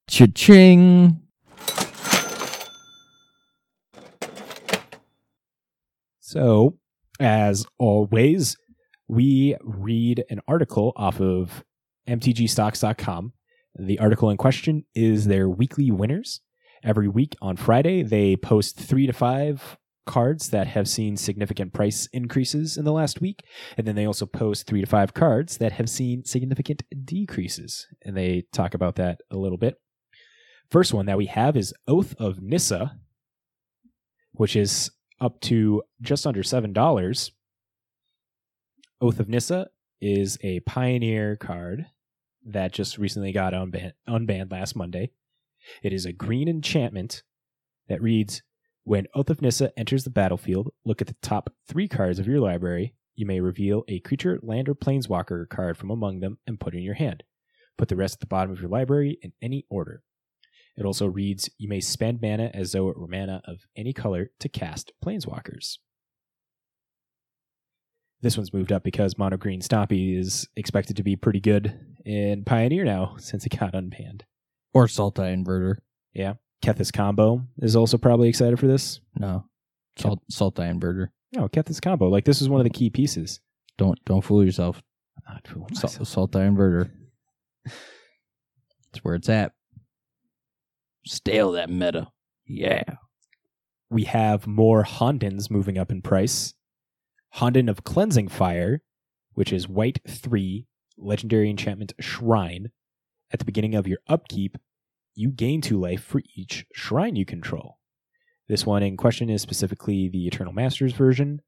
Cha-ching. 0.09 1.21
So, 6.21 6.79
as 7.21 7.67
always, 7.79 8.57
we 9.09 9.57
read 9.63 10.25
an 10.29 10.41
article 10.49 10.93
off 10.97 11.21
of 11.21 11.65
mtgstocks.com. 12.09 13.33
The 13.79 13.99
article 13.99 14.31
in 14.31 14.39
question 14.39 14.85
is 14.95 15.27
their 15.27 15.49
weekly 15.49 15.91
winners. 15.91 16.41
Every 16.83 17.09
week 17.09 17.37
on 17.43 17.57
Friday, 17.57 18.03
they 18.03 18.37
post 18.37 18.79
three 18.79 19.07
to 19.07 19.13
five 19.13 19.77
cards 20.07 20.51
that 20.51 20.69
have 20.69 20.89
seen 20.89 21.17
significant 21.17 21.75
price 21.75 22.09
increases 22.13 22.79
in 22.79 22.85
the 22.85 22.93
last 22.93 23.21
week. 23.21 23.43
And 23.77 23.87
then 23.87 23.97
they 23.97 24.07
also 24.07 24.25
post 24.25 24.67
three 24.67 24.81
to 24.81 24.87
five 24.87 25.13
cards 25.13 25.59
that 25.59 25.73
have 25.73 25.91
seen 25.91 26.25
significant 26.25 26.85
decreases. 27.05 27.87
And 28.03 28.17
they 28.17 28.45
talk 28.53 28.73
about 28.73 28.97
that 28.97 29.21
a 29.31 29.37
little 29.37 29.59
bit. 29.59 29.75
First 30.71 30.95
one 30.95 31.07
that 31.07 31.19
we 31.19 31.27
have 31.27 31.57
is 31.57 31.75
Oath 31.87 32.15
of 32.19 32.41
Nissa, 32.41 32.97
which 34.33 34.57
is 34.57 34.91
up 35.21 35.41
to 35.41 35.83
just 36.01 36.27
under 36.27 36.43
seven 36.43 36.73
dollars. 36.73 37.33
Oath 39.01 39.21
of 39.21 39.29
Nissa 39.29 39.67
is 40.01 40.39
a 40.43 40.61
pioneer 40.61 41.37
card 41.37 41.87
that 42.47 42.73
just 42.73 42.99
recently 42.99 43.33
got 43.33 43.53
unbanned, 43.53 43.93
unbanned 44.09 44.53
last 44.53 44.77
Monday. 44.77 45.11
It 45.83 45.93
is 45.93 46.07
a 46.07 46.13
green 46.13 46.49
enchantment 46.49 47.23
that 47.89 48.03
reads 48.03 48.43
When 48.85 49.07
Oath 49.15 49.31
of 49.31 49.43
Nissa 49.43 49.73
enters 49.79 50.05
the 50.05 50.11
battlefield, 50.11 50.71
look 50.85 51.01
at 51.01 51.09
the 51.09 51.17
top 51.23 51.51
three 51.67 51.89
cards 51.89 52.19
of 52.19 52.27
your 52.27 52.41
library. 52.41 52.95
You 53.15 53.27
may 53.27 53.41
reveal 53.41 53.85
a 53.89 54.01
creature, 54.01 54.39
land, 54.43 54.69
or 54.69 54.75
planeswalker 54.75 55.49
card 55.49 55.77
from 55.77 55.91
among 55.91 56.21
them 56.21 56.39
and 56.47 56.61
put 56.61 56.75
it 56.75 56.79
in 56.79 56.85
your 56.85 56.95
hand. 56.95 57.25
Put 57.77 57.89
the 57.89 57.97
rest 57.97 58.15
at 58.15 58.21
the 58.21 58.27
bottom 58.27 58.53
of 58.53 58.61
your 58.61 58.71
library 58.71 59.19
in 59.23 59.33
any 59.43 59.67
order. 59.69 60.03
It 60.77 60.85
also 60.85 61.07
reads 61.07 61.51
You 61.59 61.69
may 61.69 61.81
spend 61.81 62.21
mana 62.21 62.51
as 62.55 62.73
though 62.73 62.91
it 62.91 62.99
were 62.99 63.09
mana 63.09 63.43
of 63.45 63.67
any 63.77 63.93
color 63.93 64.31
to 64.41 64.49
cast 64.49 64.93
planeswalkers. 65.05 65.79
This 68.23 68.37
one's 68.37 68.53
moved 68.53 68.73
up 68.73 68.83
because 68.83 69.19
Mono 69.19 69.37
Green 69.37 69.61
Stompy 69.61 70.19
is 70.19 70.49
expected 70.57 70.97
to 70.97 71.03
be 71.03 71.17
pretty 71.17 71.41
good 71.41 71.79
in 72.05 72.45
Pioneer 72.45 72.85
now 72.85 73.17
since 73.19 73.45
it 73.47 73.59
got 73.59 73.75
unbanned. 73.75 74.23
Or 74.73 74.87
Sultai 74.87 75.35
Inverter. 75.35 75.77
Yeah. 76.15 76.35
Kethis 76.63 76.93
Combo 76.93 77.43
is 77.59 77.77
also 77.77 77.99
probably 77.99 78.29
excited 78.29 78.59
for 78.59 78.67
this. 78.67 79.01
No. 79.19 79.45
Salt, 79.99 80.21
Sultai 80.33 80.73
Inverter. 80.73 81.09
No, 81.35 81.49
Kethis 81.49 81.81
Combo. 81.83 82.09
Like, 82.09 82.25
this 82.25 82.41
is 82.41 82.49
one 82.49 82.61
of 82.61 82.65
the 82.65 82.71
key 82.71 82.89
pieces. 82.91 83.41
Don't 83.79 84.03
don't 84.07 84.23
fool 84.23 84.43
yourself. 84.45 84.83
I'm 85.29 85.35
not 85.35 85.47
fooling 85.47 85.75
Sal- 85.75 85.91
myself. 85.91 86.09
Sultai 86.31 86.49
Inverter. 86.51 86.91
That's 87.65 89.03
where 89.05 89.15
it's 89.15 89.29
at. 89.29 89.53
Stale 91.07 91.53
that 91.53 91.69
meta. 91.71 92.09
Yeah. 92.47 92.83
we 93.91 94.05
have 94.05 94.47
more 94.47 94.83
Hondens 94.85 95.51
moving 95.51 95.79
up 95.79 95.91
in 95.91 96.01
price. 96.03 96.55
Honden 97.37 97.69
of 97.69 97.85
Cleansing 97.85 98.29
Fire, 98.29 98.81
which 99.35 99.53
is 99.53 99.69
white 99.69 100.01
3, 100.09 100.67
legendary 100.97 101.51
enchantment 101.51 101.93
Shrine. 102.01 102.71
At 103.31 103.41
the 103.41 103.45
beginning 103.45 103.75
of 103.75 103.87
your 103.87 103.99
upkeep, 104.09 104.57
you 105.15 105.31
gain 105.31 105.61
2 105.61 105.79
life 105.79 106.03
for 106.03 106.23
each 106.35 106.65
shrine 106.73 107.15
you 107.15 107.27
control. 107.27 107.79
This 108.49 108.65
one 108.65 108.83
in 108.83 108.97
question 108.97 109.29
is 109.29 109.43
specifically 109.43 110.09
the 110.09 110.27
Eternal 110.27 110.53
Masters 110.53 110.93
version. 110.93 111.43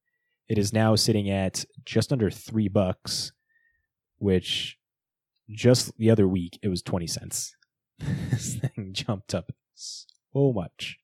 It 0.47 0.59
is 0.59 0.73
now 0.75 0.95
sitting 0.95 1.31
at 1.31 1.65
just 1.87 2.13
under 2.13 2.31
3 2.31 2.69
bucks, 2.69 3.33
which 4.19 4.77
just 5.49 5.97
the 5.97 6.11
other 6.11 6.29
week 6.29 6.59
it 6.63 6.69
was 6.69 6.83
20 6.83 7.07
cents. 7.07 7.57
this 7.99 8.57
thing 8.57 8.91
jumped 8.93 9.35
up 9.35 9.53
so 9.75 10.53
much. 10.53 10.99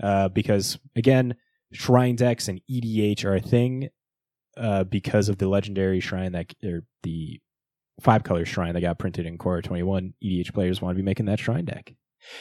Uh, 0.00 0.28
because 0.28 0.78
again, 0.94 1.34
shrine 1.72 2.16
decks 2.16 2.48
and 2.48 2.60
EDH 2.70 3.24
are 3.24 3.36
a 3.36 3.40
thing. 3.40 3.88
Uh, 4.54 4.84
because 4.84 5.30
of 5.30 5.38
the 5.38 5.48
legendary 5.48 5.98
shrine 5.98 6.32
that 6.32 6.52
or 6.62 6.84
the 7.04 7.40
five 8.02 8.22
color 8.22 8.44
shrine 8.44 8.74
that 8.74 8.82
got 8.82 8.98
printed 8.98 9.24
in 9.24 9.38
Core 9.38 9.62
21, 9.62 10.12
EDH 10.22 10.52
players 10.52 10.82
want 10.82 10.94
to 10.94 11.02
be 11.02 11.04
making 11.04 11.24
that 11.24 11.38
shrine 11.38 11.64
deck. 11.64 11.94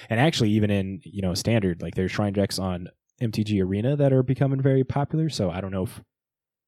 And 0.09 0.19
actually, 0.19 0.49
even 0.51 0.69
in 0.69 0.99
you 1.05 1.21
know 1.21 1.33
standard, 1.33 1.81
like 1.81 1.95
there's 1.95 2.11
shrine 2.11 2.33
decks 2.33 2.59
on 2.59 2.89
MTG 3.21 3.63
Arena 3.63 3.95
that 3.95 4.11
are 4.11 4.23
becoming 4.23 4.61
very 4.61 4.83
popular. 4.83 5.29
So 5.29 5.49
I 5.49 5.61
don't 5.61 5.71
know 5.71 5.83
if 5.83 6.01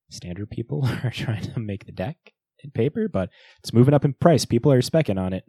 standard 0.09 0.49
people 0.49 0.85
are 1.03 1.11
trying 1.11 1.43
to 1.43 1.59
make 1.59 1.85
the 1.85 1.91
deck 1.91 2.17
in 2.63 2.71
paper, 2.71 3.07
but 3.07 3.29
it's 3.59 3.73
moving 3.73 3.93
up 3.93 4.05
in 4.05 4.13
price. 4.13 4.45
People 4.45 4.71
are 4.71 4.81
specking 4.81 5.19
on 5.19 5.33
it. 5.33 5.45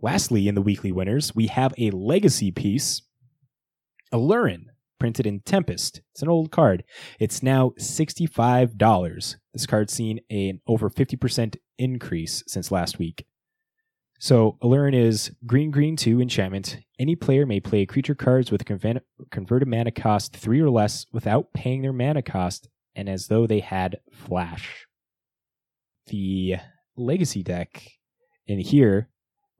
Lastly, 0.00 0.46
in 0.48 0.54
the 0.54 0.62
weekly 0.62 0.92
winners, 0.92 1.34
we 1.34 1.48
have 1.48 1.74
a 1.76 1.90
legacy 1.90 2.52
piece, 2.52 3.02
Aluren, 4.12 4.66
printed 4.98 5.26
in 5.26 5.40
Tempest. 5.40 6.00
It's 6.12 6.22
an 6.22 6.28
old 6.28 6.50
card. 6.50 6.84
It's 7.18 7.42
now 7.42 7.70
$65. 7.78 9.36
This 9.52 9.66
card's 9.66 9.92
seen 9.92 10.20
an 10.30 10.60
over 10.66 10.90
50% 10.90 11.56
increase 11.78 12.42
since 12.46 12.70
last 12.70 12.98
week. 12.98 13.26
So, 14.20 14.58
Aluren 14.62 14.94
is 14.94 15.30
green, 15.46 15.70
green 15.70 15.96
2 15.96 16.20
enchantment. 16.20 16.78
Any 16.98 17.14
player 17.14 17.46
may 17.46 17.60
play 17.60 17.86
creature 17.86 18.16
cards 18.16 18.50
with 18.50 18.62
a 18.62 18.64
conven- 18.64 19.00
converted 19.30 19.68
mana 19.68 19.92
cost 19.92 20.36
3 20.36 20.60
or 20.60 20.70
less 20.70 21.06
without 21.12 21.52
paying 21.52 21.82
their 21.82 21.92
mana 21.92 22.22
cost 22.22 22.68
and 22.96 23.08
as 23.08 23.28
though 23.28 23.46
they 23.46 23.60
had 23.60 24.00
flash. 24.12 24.86
The 26.08 26.56
legacy 26.96 27.44
deck 27.44 27.92
in 28.48 28.58
here 28.58 29.08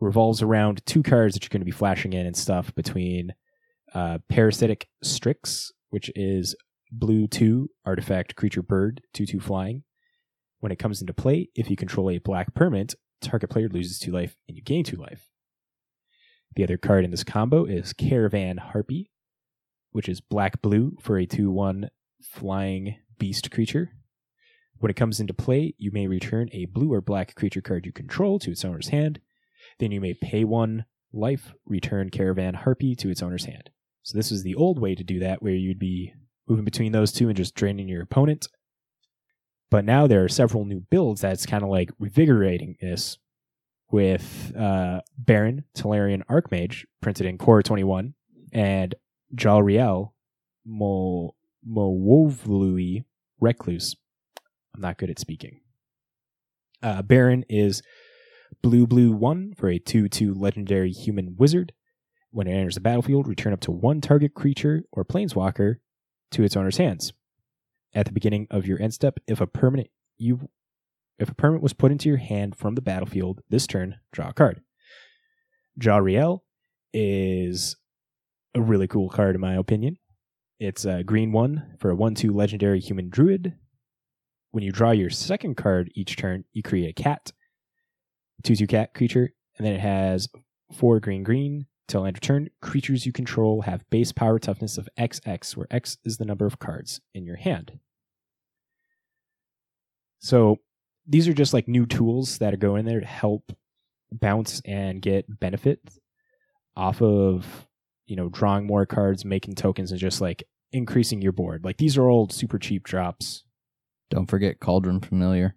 revolves 0.00 0.42
around 0.42 0.84
two 0.86 1.04
cards 1.04 1.34
that 1.34 1.44
you're 1.44 1.50
going 1.50 1.60
to 1.60 1.64
be 1.64 1.70
flashing 1.70 2.12
in 2.12 2.26
and 2.26 2.36
stuff 2.36 2.74
between 2.74 3.34
uh, 3.94 4.18
Parasitic 4.28 4.88
Strix, 5.02 5.72
which 5.90 6.10
is 6.14 6.54
blue 6.90 7.26
2 7.26 7.68
artifact 7.84 8.36
creature 8.36 8.62
bird, 8.62 9.02
2 9.14 9.26
2 9.26 9.40
flying. 9.40 9.84
When 10.60 10.72
it 10.72 10.78
comes 10.78 11.00
into 11.00 11.14
play, 11.14 11.48
if 11.54 11.70
you 11.70 11.76
control 11.76 12.10
a 12.10 12.18
black 12.18 12.54
permanent, 12.54 12.94
target 13.20 13.50
player 13.50 13.68
loses 13.68 13.98
2 13.98 14.10
life 14.10 14.36
and 14.48 14.56
you 14.56 14.62
gain 14.62 14.84
2 14.84 14.96
life. 14.96 15.28
The 16.56 16.64
other 16.64 16.76
card 16.76 17.04
in 17.04 17.10
this 17.10 17.24
combo 17.24 17.64
is 17.64 17.92
Cavern 17.92 18.58
Harpy, 18.58 19.10
which 19.92 20.08
is 20.08 20.20
black 20.20 20.60
blue 20.60 20.96
for 21.00 21.18
a 21.18 21.26
2 21.26 21.50
1 21.50 21.90
flying 22.22 22.96
beast 23.18 23.50
creature. 23.50 23.90
When 24.78 24.90
it 24.90 24.96
comes 24.96 25.18
into 25.18 25.34
play, 25.34 25.74
you 25.76 25.90
may 25.92 26.06
return 26.06 26.48
a 26.52 26.66
blue 26.66 26.92
or 26.92 27.00
black 27.00 27.34
creature 27.34 27.60
card 27.60 27.84
you 27.84 27.92
control 27.92 28.38
to 28.40 28.52
its 28.52 28.64
owner's 28.64 28.88
hand. 28.88 29.20
Then 29.78 29.90
you 29.90 30.00
may 30.00 30.14
pay 30.14 30.44
one 30.44 30.84
life, 31.12 31.52
return 31.66 32.10
Cavern 32.10 32.54
Harpy 32.54 32.94
to 32.96 33.10
its 33.10 33.22
owner's 33.22 33.46
hand. 33.46 33.70
So 34.08 34.16
this 34.16 34.32
is 34.32 34.42
the 34.42 34.54
old 34.54 34.78
way 34.78 34.94
to 34.94 35.04
do 35.04 35.18
that, 35.18 35.42
where 35.42 35.52
you'd 35.52 35.78
be 35.78 36.14
moving 36.48 36.64
between 36.64 36.92
those 36.92 37.12
two 37.12 37.28
and 37.28 37.36
just 37.36 37.54
draining 37.54 37.88
your 37.88 38.00
opponent. 38.00 38.48
But 39.70 39.84
now 39.84 40.06
there 40.06 40.24
are 40.24 40.28
several 40.28 40.64
new 40.64 40.80
builds 40.80 41.20
that's 41.20 41.44
kind 41.44 41.62
of 41.62 41.68
like 41.68 41.90
revigorating 42.00 42.78
this 42.80 43.18
with 43.90 44.50
uh, 44.56 45.02
Barrin, 45.22 45.64
Tolarian 45.76 46.22
Archmage, 46.24 46.86
printed 47.02 47.26
in 47.26 47.36
Core 47.36 47.62
21, 47.62 48.14
and 48.50 48.94
Jolrael, 49.34 50.12
Mo 50.64 51.34
Mowovlui 51.70 53.04
Recluse. 53.42 53.94
I'm 54.74 54.80
not 54.80 54.96
good 54.96 55.10
at 55.10 55.18
speaking. 55.18 55.60
Uh, 56.82 57.02
Barrin 57.02 57.44
is 57.50 57.82
blue 58.62 58.86
blue 58.86 59.12
1 59.12 59.52
for 59.54 59.68
a 59.68 59.78
2 59.78 60.08
2 60.08 60.32
legendary 60.32 60.92
human 60.92 61.36
wizard. 61.36 61.74
When 62.30 62.46
it 62.46 62.52
enters 62.52 62.74
the 62.74 62.80
battlefield, 62.80 63.26
return 63.26 63.52
up 63.52 63.60
to 63.60 63.70
one 63.70 64.00
target 64.00 64.34
creature 64.34 64.82
or 64.92 65.04
planeswalker 65.04 65.76
to 66.32 66.42
its 66.42 66.56
owner's 66.56 66.76
hands. 66.76 67.12
At 67.94 68.06
the 68.06 68.12
beginning 68.12 68.46
of 68.50 68.66
your 68.66 68.80
end 68.80 68.94
step, 68.94 69.18
if 69.26 69.40
a 69.40 69.46
permanent 69.46 69.88
you 70.18 70.48
if 71.18 71.28
a 71.28 71.34
permanent 71.34 71.62
was 71.62 71.72
put 71.72 71.90
into 71.90 72.08
your 72.08 72.18
hand 72.18 72.56
from 72.56 72.74
the 72.74 72.82
battlefield 72.82 73.40
this 73.48 73.66
turn, 73.66 73.96
draw 74.12 74.28
a 74.28 74.32
card. 74.32 74.60
Jolrael 75.80 76.40
is 76.92 77.76
a 78.54 78.60
really 78.60 78.86
cool 78.86 79.08
card 79.08 79.34
in 79.34 79.40
my 79.40 79.54
opinion. 79.54 79.96
It's 80.60 80.84
a 80.84 81.04
green 81.04 81.32
one 81.32 81.76
for 81.78 81.90
a 81.90 81.96
1 81.96 82.14
2 82.14 82.32
legendary 82.32 82.80
human 82.80 83.08
druid. 83.08 83.54
When 84.50 84.64
you 84.64 84.72
draw 84.72 84.90
your 84.90 85.10
second 85.10 85.56
card 85.56 85.90
each 85.94 86.16
turn, 86.16 86.44
you 86.52 86.62
create 86.62 86.90
a 86.90 87.02
cat, 87.02 87.32
2 88.44 88.56
2 88.56 88.66
cat 88.66 88.94
creature, 88.94 89.30
and 89.56 89.66
then 89.66 89.74
it 89.74 89.80
has 89.80 90.28
4 90.72 91.00
green 91.00 91.22
green. 91.22 91.66
Till 91.88 92.04
end 92.04 92.18
of 92.18 92.20
turn, 92.20 92.50
creatures 92.60 93.06
you 93.06 93.12
control 93.12 93.62
have 93.62 93.88
base 93.88 94.12
power 94.12 94.38
toughness 94.38 94.76
of 94.76 94.90
XX, 94.98 95.56
where 95.56 95.66
X 95.70 95.96
is 96.04 96.18
the 96.18 96.26
number 96.26 96.44
of 96.44 96.58
cards 96.58 97.00
in 97.14 97.24
your 97.24 97.36
hand. 97.36 97.78
So 100.18 100.58
these 101.06 101.26
are 101.26 101.32
just 101.32 101.54
like 101.54 101.66
new 101.66 101.86
tools 101.86 102.38
that 102.38 102.52
are 102.52 102.58
going 102.58 102.84
there 102.84 103.00
to 103.00 103.06
help 103.06 103.52
bounce 104.12 104.60
and 104.64 105.00
get 105.00 105.40
benefit 105.40 105.80
off 106.76 107.00
of 107.00 107.66
you 108.06 108.16
know 108.16 108.28
drawing 108.28 108.66
more 108.66 108.84
cards, 108.84 109.24
making 109.24 109.54
tokens, 109.54 109.90
and 109.90 110.00
just 110.00 110.20
like 110.20 110.44
increasing 110.72 111.22
your 111.22 111.32
board. 111.32 111.64
Like 111.64 111.78
these 111.78 111.96
are 111.96 112.08
all 112.08 112.28
super 112.28 112.58
cheap 112.58 112.84
drops. 112.84 113.44
Don't 114.10 114.26
forget 114.26 114.60
Cauldron 114.60 115.00
Familiar. 115.00 115.56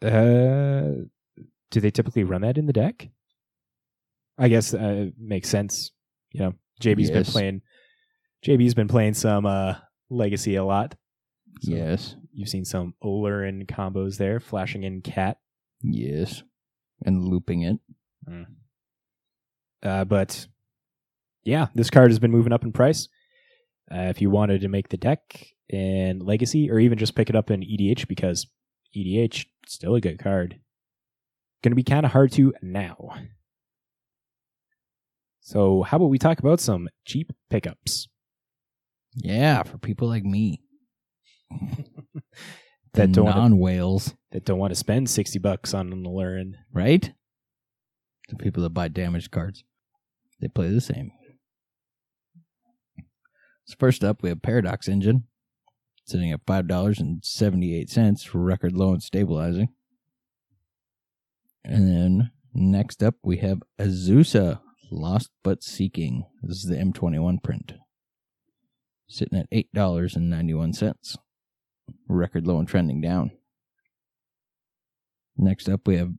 Uh, 0.00 1.06
do 1.70 1.80
they 1.80 1.90
typically 1.90 2.24
run 2.24 2.42
that 2.42 2.58
in 2.58 2.66
the 2.66 2.72
deck? 2.72 3.10
I 4.38 4.48
guess 4.48 4.74
uh, 4.74 5.06
makes 5.18 5.48
sense. 5.48 5.90
You 6.32 6.40
know, 6.40 6.52
JB's 6.80 7.10
been 7.10 7.24
playing. 7.32 7.62
JB's 8.44 8.74
been 8.74 8.88
playing 8.88 9.14
some 9.14 9.46
uh, 9.46 9.74
Legacy 10.10 10.56
a 10.56 10.64
lot. 10.64 10.94
So 11.62 11.72
Yes. 11.72 12.16
you've 12.32 12.48
seen 12.50 12.64
some 12.66 12.94
Aluren 13.02 13.66
combos 13.66 14.18
there, 14.18 14.40
flashing 14.40 14.82
in 14.82 15.00
cat. 15.00 15.38
Yes. 15.82 16.42
And 17.04 17.24
looping 17.24 17.62
it. 17.62 17.78
Uh, 19.82 20.04
but 20.04 20.46
yeah, 21.44 21.68
this 21.74 21.90
card 21.90 22.10
has 22.10 22.18
been 22.18 22.30
moving 22.30 22.52
up 22.52 22.64
in 22.64 22.72
price. 22.72 23.08
Uh, 23.90 24.08
if 24.10 24.20
you 24.20 24.30
wanted 24.30 24.60
to 24.62 24.68
make 24.68 24.88
the 24.88 24.96
deck 24.96 25.46
in 25.68 26.18
Legacy, 26.18 26.70
or 26.70 26.78
even 26.78 26.98
just 26.98 27.14
pick 27.14 27.30
it 27.30 27.36
up 27.36 27.50
in 27.50 27.60
EDH, 27.62 28.08
because 28.08 28.46
EDH 28.96 29.46
still 29.66 29.94
a 29.94 30.00
good 30.00 30.18
card. 30.18 30.58
Going 31.62 31.70
to 31.72 31.76
be 31.76 31.82
kind 31.84 32.04
of 32.04 32.12
hard 32.12 32.32
to 32.32 32.52
now. 32.62 33.14
So, 35.46 35.84
how 35.84 35.98
about 35.98 36.08
we 36.10 36.18
talk 36.18 36.40
about 36.40 36.58
some 36.58 36.88
cheap 37.04 37.32
pickups? 37.50 38.08
Yeah, 39.14 39.62
for 39.62 39.78
people 39.78 40.08
like 40.08 40.24
me. 40.24 40.60
That 42.94 43.12
don't 43.12 43.26
non 43.26 43.58
whales, 43.58 44.14
that 44.32 44.46
don't 44.46 44.58
want 44.58 44.70
to 44.70 44.74
spend 44.74 45.10
sixty 45.10 45.38
bucks 45.38 45.74
on 45.74 45.92
an 45.92 46.04
Aluren. 46.04 46.54
right? 46.72 47.12
The 48.30 48.36
people 48.36 48.62
that 48.62 48.70
buy 48.70 48.88
damaged 48.88 49.30
cards. 49.30 49.64
They 50.40 50.48
play 50.48 50.70
the 50.70 50.80
same. 50.80 51.12
So 53.66 53.76
first 53.78 54.02
up 54.02 54.22
we 54.22 54.30
have 54.30 54.40
Paradox 54.40 54.88
Engine. 54.88 55.24
Sitting 56.06 56.32
at 56.32 56.40
five 56.46 56.66
dollars 56.66 56.98
and 56.98 57.22
seventy 57.22 57.78
eight 57.78 57.90
cents 57.90 58.24
for 58.24 58.38
record 58.38 58.72
low 58.72 58.94
and 58.94 59.02
stabilizing. 59.02 59.68
And 61.62 61.86
then 61.86 62.30
next 62.54 63.02
up 63.02 63.16
we 63.22 63.36
have 63.36 63.62
Azusa 63.78 64.60
Lost 64.90 65.30
But 65.42 65.62
Seeking. 65.62 66.26
This 66.42 66.58
is 66.58 66.64
the 66.64 66.78
M 66.78 66.92
twenty 66.92 67.18
one 67.18 67.38
print. 67.38 67.74
Sitting 69.08 69.38
at 69.38 69.46
eight 69.52 69.72
dollars 69.72 70.14
and 70.16 70.30
ninety 70.30 70.54
one 70.54 70.72
cents. 70.72 71.16
Record 72.08 72.46
low 72.46 72.58
and 72.58 72.68
trending 72.68 73.00
down. 73.00 73.32
Next 75.36 75.68
up 75.68 75.86
we 75.86 75.96
have 75.96 76.12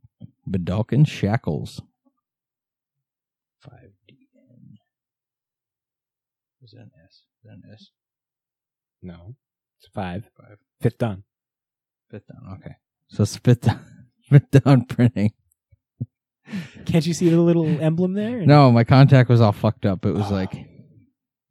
Vedalken 0.49 1.07
Shackles. 1.07 1.81
Five 3.59 3.91
DN. 4.09 4.75
Is 6.61 6.71
that 6.71 6.81
an 6.81 6.91
S? 7.03 7.11
Is 7.13 7.45
that 7.45 7.53
an 7.53 7.63
S? 7.71 7.89
No, 9.01 9.35
it's 9.79 9.89
five. 9.93 10.29
Five. 10.37 10.57
Fifth 10.81 10.97
done. 10.97 11.23
Fifth 12.09 12.27
down. 12.27 12.57
Okay. 12.59 12.75
So 13.09 13.23
it's 13.23 13.37
fifth 13.37 13.61
down, 13.61 13.85
fifth 14.29 14.51
down 14.51 14.85
printing. 14.85 15.31
Can't 16.85 17.05
you 17.05 17.13
see 17.13 17.29
the 17.29 17.39
little 17.41 17.65
emblem 17.81 18.13
there? 18.13 18.45
No, 18.45 18.71
my 18.71 18.83
contact 18.83 19.29
was 19.29 19.41
all 19.41 19.51
fucked 19.51 19.85
up. 19.85 20.05
It 20.05 20.13
was 20.13 20.31
like 20.31 20.53
Oh. 20.55 20.63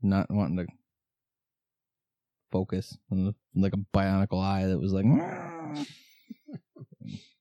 not 0.03 0.30
wanting 0.30 0.57
to 0.59 0.66
focus. 2.51 2.97
Like 3.55 3.72
a 3.74 3.97
bionicle 3.97 4.42
eye 4.42 4.66
that 4.66 4.78
was 4.78 4.92
like, 4.92 5.05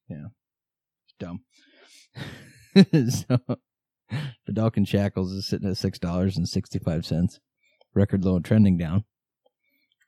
yeah, 0.09 0.25
dumb. 1.19 1.41
so, 3.09 3.39
Vedalken 4.49 4.87
Shackles 4.87 5.31
is 5.31 5.47
sitting 5.47 5.69
at 5.69 5.77
six 5.77 5.97
dollars 5.99 6.37
and 6.37 6.47
sixty 6.47 6.79
five 6.79 7.05
cents, 7.05 7.39
record 7.93 8.23
low 8.25 8.35
and 8.35 8.43
trending 8.45 8.77
down. 8.77 9.03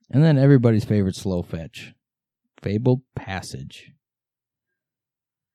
And 0.09 0.23
then 0.23 0.37
everybody's 0.37 0.85
favorite 0.85 1.15
slow 1.15 1.43
fetch, 1.43 1.93
Fabled 2.61 3.01
Passage. 3.15 3.91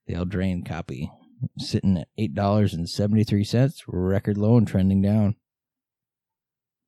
The 0.07 0.13
Eldraine 0.15 0.65
copy 0.67 1.09
sitting 1.57 1.97
at 1.97 2.07
eight 2.17 2.33
dollars 2.33 2.73
and 2.73 2.89
seventy 2.89 3.23
three 3.23 3.43
cents, 3.43 3.83
record 3.87 4.37
low 4.37 4.57
and 4.57 4.67
trending 4.67 5.01
down. 5.01 5.35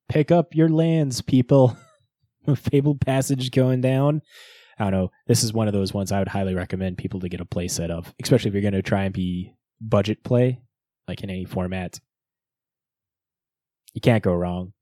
Pick 0.08 0.30
up 0.30 0.54
your 0.54 0.68
lands, 0.68 1.20
people. 1.20 1.76
Fabled 2.56 3.00
Passage 3.00 3.50
going 3.50 3.80
down. 3.80 4.22
I 4.78 4.84
don't 4.84 4.92
know. 4.92 5.10
This 5.26 5.42
is 5.42 5.52
one 5.52 5.68
of 5.68 5.74
those 5.74 5.94
ones 5.94 6.12
I 6.12 6.18
would 6.18 6.28
highly 6.28 6.54
recommend 6.54 6.98
people 6.98 7.20
to 7.20 7.28
get 7.28 7.40
a 7.40 7.46
play 7.46 7.66
set 7.66 7.90
of, 7.90 8.14
especially 8.22 8.50
if 8.50 8.54
you're 8.54 8.62
going 8.62 8.74
to 8.74 8.82
try 8.82 9.04
and 9.04 9.14
be 9.14 9.54
budget 9.80 10.22
play, 10.22 10.60
like 11.08 11.22
in 11.22 11.30
any 11.30 11.44
format. 11.44 11.98
You 13.94 14.00
can't 14.00 14.22
go 14.22 14.34
wrong, 14.34 14.74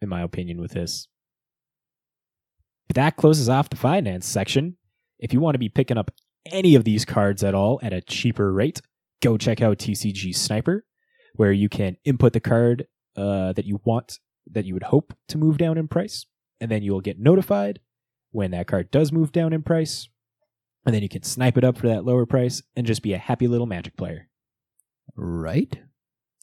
in 0.00 0.08
my 0.08 0.22
opinion, 0.22 0.60
with 0.60 0.72
this. 0.72 1.08
But 2.86 2.94
that 2.96 3.16
closes 3.16 3.48
off 3.48 3.70
the 3.70 3.76
finance 3.76 4.26
section. 4.26 4.76
If 5.18 5.32
you 5.32 5.40
want 5.40 5.54
to 5.54 5.58
be 5.58 5.68
picking 5.68 5.98
up 5.98 6.12
any 6.46 6.74
of 6.74 6.84
these 6.84 7.04
cards 7.04 7.42
at 7.42 7.54
all 7.54 7.80
at 7.82 7.92
a 7.92 8.00
cheaper 8.00 8.52
rate, 8.52 8.80
go 9.22 9.36
check 9.36 9.60
out 9.60 9.78
TCG 9.78 10.34
Sniper, 10.34 10.84
where 11.34 11.52
you 11.52 11.68
can 11.68 11.96
input 12.04 12.32
the 12.32 12.40
card 12.40 12.86
uh, 13.16 13.52
that 13.52 13.64
you 13.64 13.80
want, 13.84 14.18
that 14.50 14.64
you 14.64 14.74
would 14.74 14.84
hope 14.84 15.14
to 15.28 15.38
move 15.38 15.58
down 15.58 15.78
in 15.78 15.88
price, 15.88 16.26
and 16.60 16.70
then 16.70 16.82
you'll 16.82 17.00
get 17.00 17.18
notified 17.18 17.80
when 18.30 18.50
that 18.50 18.66
card 18.66 18.90
does 18.90 19.12
move 19.12 19.32
down 19.32 19.52
in 19.52 19.62
price, 19.62 20.08
and 20.84 20.94
then 20.94 21.02
you 21.02 21.08
can 21.08 21.22
snipe 21.22 21.56
it 21.56 21.64
up 21.64 21.78
for 21.78 21.88
that 21.88 22.04
lower 22.04 22.26
price 22.26 22.62
and 22.76 22.86
just 22.86 23.02
be 23.02 23.12
a 23.12 23.18
happy 23.18 23.46
little 23.46 23.66
Magic 23.66 23.96
player. 23.96 24.28
Right? 25.16 25.78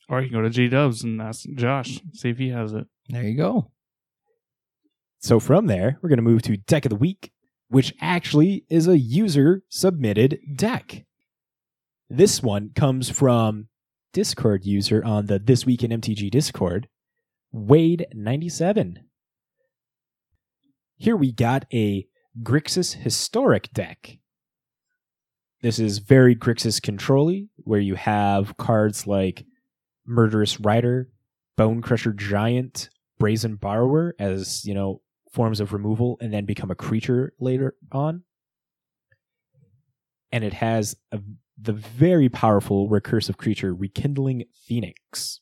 Or 0.09 0.22
you 0.22 0.30
can 0.30 0.38
go 0.38 0.43
to 0.43 0.49
G 0.49 0.67
Dubs 0.67 1.03
and 1.03 1.22
ask 1.22 1.45
Josh, 1.55 2.01
see 2.13 2.30
if 2.30 2.38
he 2.38 2.49
has 2.49 2.74
it. 2.74 2.86
There 3.09 3.24
you 3.24 3.38
go. 3.38 3.72
So 5.19 5.39
from 5.39 5.67
there, 5.67 5.99
we're 6.01 6.09
going 6.09 6.17
to 6.17 6.24
move 6.24 6.41
to 6.43 6.57
Deck 6.57 6.86
of 6.86 6.89
the 6.89 6.95
Week, 6.95 7.32
which 7.67 7.93
actually 8.01 8.65
is 8.69 8.88
a 8.88 8.97
user 8.97 9.63
submitted 9.69 10.39
deck. 10.55 11.05
This 12.14 12.43
one 12.43 12.72
comes 12.76 13.09
from 13.09 13.70
Discord 14.12 14.66
user 14.66 15.01
on 15.01 15.28
the 15.28 15.39
This 15.39 15.66
Week 15.66 15.82
in 15.82 15.91
MTG 15.91 16.30
Discord, 16.30 16.89
Wade97. 17.55 18.97
Here 20.97 21.16
we 21.16 21.32
got 21.32 21.64
a 21.74 22.05
Grixis 22.43 22.95
Historic 22.95 23.72
deck. 23.72 24.18
This 25.62 25.80
is 25.80 25.99
very 25.99 26.36
Grixis 26.36 26.82
controlly, 26.82 27.47
where 27.55 27.80
you 27.80 27.95
have 27.95 28.57
cards 28.57 29.07
like 29.07 29.45
Murderous 30.05 30.59
Rider, 30.59 31.07
Bone 31.55 31.82
Crusher 31.82 32.12
Giant, 32.12 32.89
Brazen 33.20 33.55
Borrower 33.55 34.16
as, 34.20 34.66
you 34.66 34.74
know, 34.74 35.01
forms 35.32 35.62
of 35.62 35.72
removal 35.72 36.18
and 36.20 36.34
then 36.34 36.43
become 36.43 36.72
a 36.72 36.76
creature 36.76 37.32
later 37.39 37.74
on. 37.89 38.24
And 40.34 40.43
it 40.43 40.53
has 40.53 40.97
a, 41.14 41.22
the 41.62 41.74
very 41.74 42.30
powerful 42.30 42.89
recursive 42.89 43.38
creature, 43.38 43.74
Rekindling 43.74 44.45
Phoenix. 44.66 45.39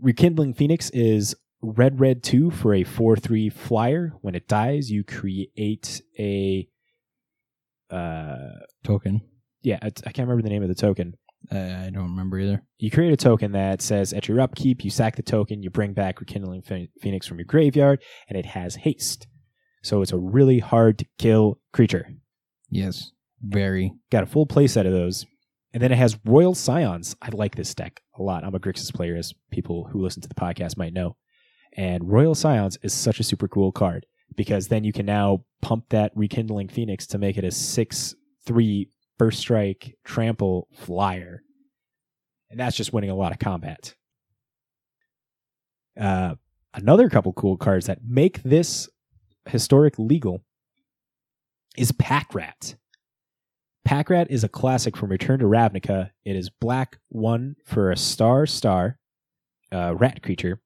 Rekindling 0.00 0.54
Phoenix 0.54 0.90
is 0.90 1.34
red, 1.62 2.00
red 2.00 2.22
2 2.22 2.50
for 2.50 2.74
a 2.74 2.84
4 2.84 3.16
3 3.16 3.48
flyer. 3.50 4.12
When 4.20 4.34
it 4.34 4.48
dies, 4.48 4.90
you 4.90 5.04
create 5.04 6.02
a. 6.18 6.68
Uh, 7.90 8.36
Token. 8.82 9.20
yeah, 9.62 9.78
I, 9.82 9.86
I 9.86 10.12
can't 10.12 10.28
remember 10.28 10.42
the 10.42 10.48
name 10.48 10.62
of 10.62 10.68
the 10.68 10.74
token. 10.74 11.14
Uh, 11.52 11.58
I 11.58 11.90
don't 11.90 12.10
remember 12.10 12.38
either. 12.38 12.62
You 12.78 12.90
create 12.90 13.12
a 13.12 13.16
token 13.16 13.52
that 13.52 13.82
says 13.82 14.12
at 14.12 14.26
your 14.28 14.40
upkeep, 14.40 14.82
you 14.84 14.90
sack 14.90 15.16
the 15.16 15.22
token, 15.22 15.62
you 15.62 15.70
bring 15.70 15.92
back 15.92 16.20
Rekindling 16.20 16.62
Phoenix 17.00 17.26
from 17.26 17.38
your 17.38 17.44
graveyard, 17.44 18.02
and 18.28 18.38
it 18.38 18.46
has 18.46 18.76
haste. 18.76 19.26
So 19.82 20.00
it's 20.00 20.12
a 20.12 20.18
really 20.18 20.58
hard 20.58 20.98
to 20.98 21.06
kill 21.18 21.60
creature. 21.72 22.08
Yes. 22.70 23.12
Very. 23.44 23.92
Got 24.10 24.22
a 24.22 24.26
full 24.26 24.46
play 24.46 24.66
set 24.66 24.86
of 24.86 24.92
those. 24.92 25.26
And 25.72 25.82
then 25.82 25.92
it 25.92 25.98
has 25.98 26.18
Royal 26.24 26.54
Scions. 26.54 27.16
I 27.20 27.30
like 27.32 27.56
this 27.56 27.74
deck 27.74 28.00
a 28.16 28.22
lot. 28.22 28.44
I'm 28.44 28.54
a 28.54 28.60
Grixis 28.60 28.94
player, 28.94 29.16
as 29.16 29.34
people 29.50 29.88
who 29.90 30.02
listen 30.02 30.22
to 30.22 30.28
the 30.28 30.34
podcast 30.34 30.76
might 30.76 30.92
know. 30.92 31.16
And 31.76 32.10
Royal 32.10 32.36
Scions 32.36 32.78
is 32.82 32.94
such 32.94 33.18
a 33.18 33.24
super 33.24 33.48
cool 33.48 33.72
card 33.72 34.06
because 34.36 34.68
then 34.68 34.84
you 34.84 34.92
can 34.92 35.04
now 35.04 35.44
pump 35.62 35.86
that 35.90 36.12
Rekindling 36.14 36.68
Phoenix 36.68 37.06
to 37.08 37.18
make 37.18 37.36
it 37.36 37.44
a 37.44 37.50
6 37.50 38.14
3 38.46 38.88
first 39.18 39.40
strike 39.40 39.96
trample 40.04 40.68
flyer. 40.72 41.42
And 42.50 42.60
that's 42.60 42.76
just 42.76 42.92
winning 42.92 43.10
a 43.10 43.16
lot 43.16 43.32
of 43.32 43.40
combat. 43.40 43.94
Uh, 46.00 46.36
another 46.72 47.08
couple 47.08 47.32
cool 47.32 47.56
cards 47.56 47.86
that 47.86 47.98
make 48.06 48.42
this 48.44 48.88
historic 49.46 49.98
legal 49.98 50.44
is 51.76 51.90
Pack 51.92 52.34
Rat. 52.34 52.76
Pack 53.84 54.08
Rat 54.10 54.30
is 54.30 54.44
a 54.44 54.48
classic 54.48 54.96
from 54.96 55.10
Return 55.10 55.40
to 55.40 55.44
Ravnica. 55.44 56.10
It 56.24 56.36
is 56.36 56.48
black 56.48 56.98
one 57.10 57.56
for 57.66 57.90
a 57.90 57.96
star 57.96 58.46
star 58.46 58.98
uh, 59.72 59.94
rat 59.94 60.22
creature 60.22 60.60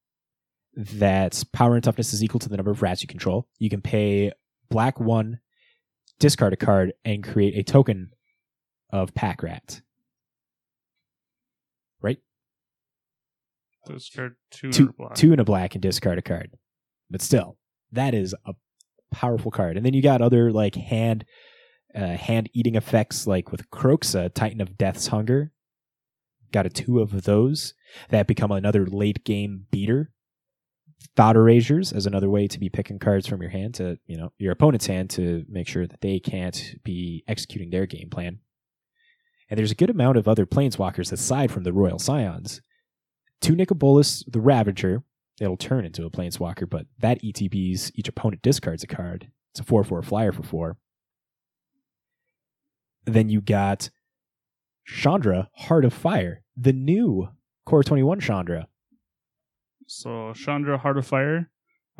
that's 0.77 1.43
power 1.43 1.75
and 1.75 1.83
toughness 1.83 2.13
is 2.13 2.23
equal 2.23 2.39
to 2.41 2.49
the 2.49 2.57
number 2.57 2.71
of 2.71 2.83
rats 2.83 3.03
you 3.03 3.09
control. 3.09 3.49
You 3.59 3.71
can 3.71 3.81
pay 3.81 4.33
black 4.71 5.01
one, 5.01 5.41
discard 6.21 6.53
a 6.53 6.57
card, 6.57 6.93
and 7.05 7.25
create 7.25 7.57
a 7.59 7.65
token 7.65 8.11
of 8.91 9.13
Pack 9.15 9.43
Rat. 9.43 9.81
Right? 12.01 12.19
Discard 13.87 14.37
two, 14.53 14.71
Two, 14.71 14.83
and 14.85 14.91
a 14.91 14.93
black. 14.93 15.15
two 15.17 15.33
and 15.33 15.41
a 15.41 15.45
black 15.45 15.75
and 15.75 15.83
discard 15.83 16.19
a 16.19 16.23
card. 16.23 16.53
But 17.11 17.23
still, 17.23 17.57
that 17.91 18.15
is 18.15 18.35
a 18.47 18.55
powerful 19.11 19.51
card. 19.51 19.77
And 19.77 19.85
then 19.85 19.95
you 19.95 20.03
got 20.03 20.21
other 20.23 20.53
like 20.53 20.77
hand 20.77 21.25
uh, 21.95 22.17
hand 22.17 22.51
eating 22.53 22.75
effects 22.75 23.27
like 23.27 23.51
with 23.51 23.71
Kroxa, 23.71 24.33
Titan 24.33 24.61
of 24.61 24.77
Death's 24.77 25.09
Hunger. 25.09 25.53
Got 26.53 26.67
a 26.67 26.71
two 26.71 27.01
of 27.01 27.25
those 27.25 27.75
that 28.09 28.27
become 28.27 28.51
another 28.51 28.87
late 28.87 29.25
game 29.25 29.67
beater. 29.71 30.13
Thought 31.17 31.37
Erasures 31.37 31.93
as 31.93 32.07
another 32.07 32.29
way 32.29 32.49
to 32.49 32.59
be 32.59 32.69
picking 32.69 32.99
cards 32.99 33.27
from 33.27 33.41
your 33.41 33.51
hand 33.51 33.75
to, 33.75 33.99
you 34.07 34.17
know, 34.17 34.33
your 34.39 34.53
opponent's 34.53 34.87
hand 34.87 35.11
to 35.11 35.45
make 35.49 35.69
sure 35.69 35.87
that 35.87 36.01
they 36.01 36.19
can't 36.19 36.75
be 36.85 37.23
executing 37.29 37.71
their 37.71 37.87
game 37.87 38.11
plan. 38.11 38.41
And 39.49 39.59
there's 39.59 39.71
a 39.71 39.77
good 39.77 39.91
amount 39.91 40.19
of 40.19 40.29
other 40.29 40.47
planeswalkers 40.47 41.13
aside 41.13 41.51
from 41.51 41.63
the 41.63 41.73
Royal 41.73 41.99
Scions. 41.99 42.61
Two 43.41 43.55
Nicol 43.55 43.77
Bolas 43.77 44.25
the 44.27 44.41
Ravager, 44.41 45.05
it'll 45.41 45.57
turn 45.57 45.85
into 45.85 46.05
a 46.05 46.11
planeswalker, 46.11 46.69
but 46.69 46.87
that 46.99 47.23
ETBs 47.23 47.93
each 47.95 48.09
opponent 48.09 48.43
discards 48.43 48.83
a 48.83 48.87
card. 48.87 49.31
It's 49.53 49.61
a 49.61 49.65
4 49.65 49.85
4 49.85 50.03
flyer 50.03 50.33
for 50.33 50.43
4. 50.43 50.77
Then 53.05 53.29
you 53.29 53.41
got 53.41 53.91
Chandra, 54.87 55.49
Heart 55.55 55.85
of 55.85 55.93
Fire, 55.93 56.43
the 56.57 56.73
new 56.73 57.29
Core 57.67 57.83
21 57.83 58.21
Chandra. 58.21 58.69
So 59.87 60.33
Chandra 60.35 60.79
Heart 60.79 60.99
of 60.99 61.07
Fire. 61.07 61.51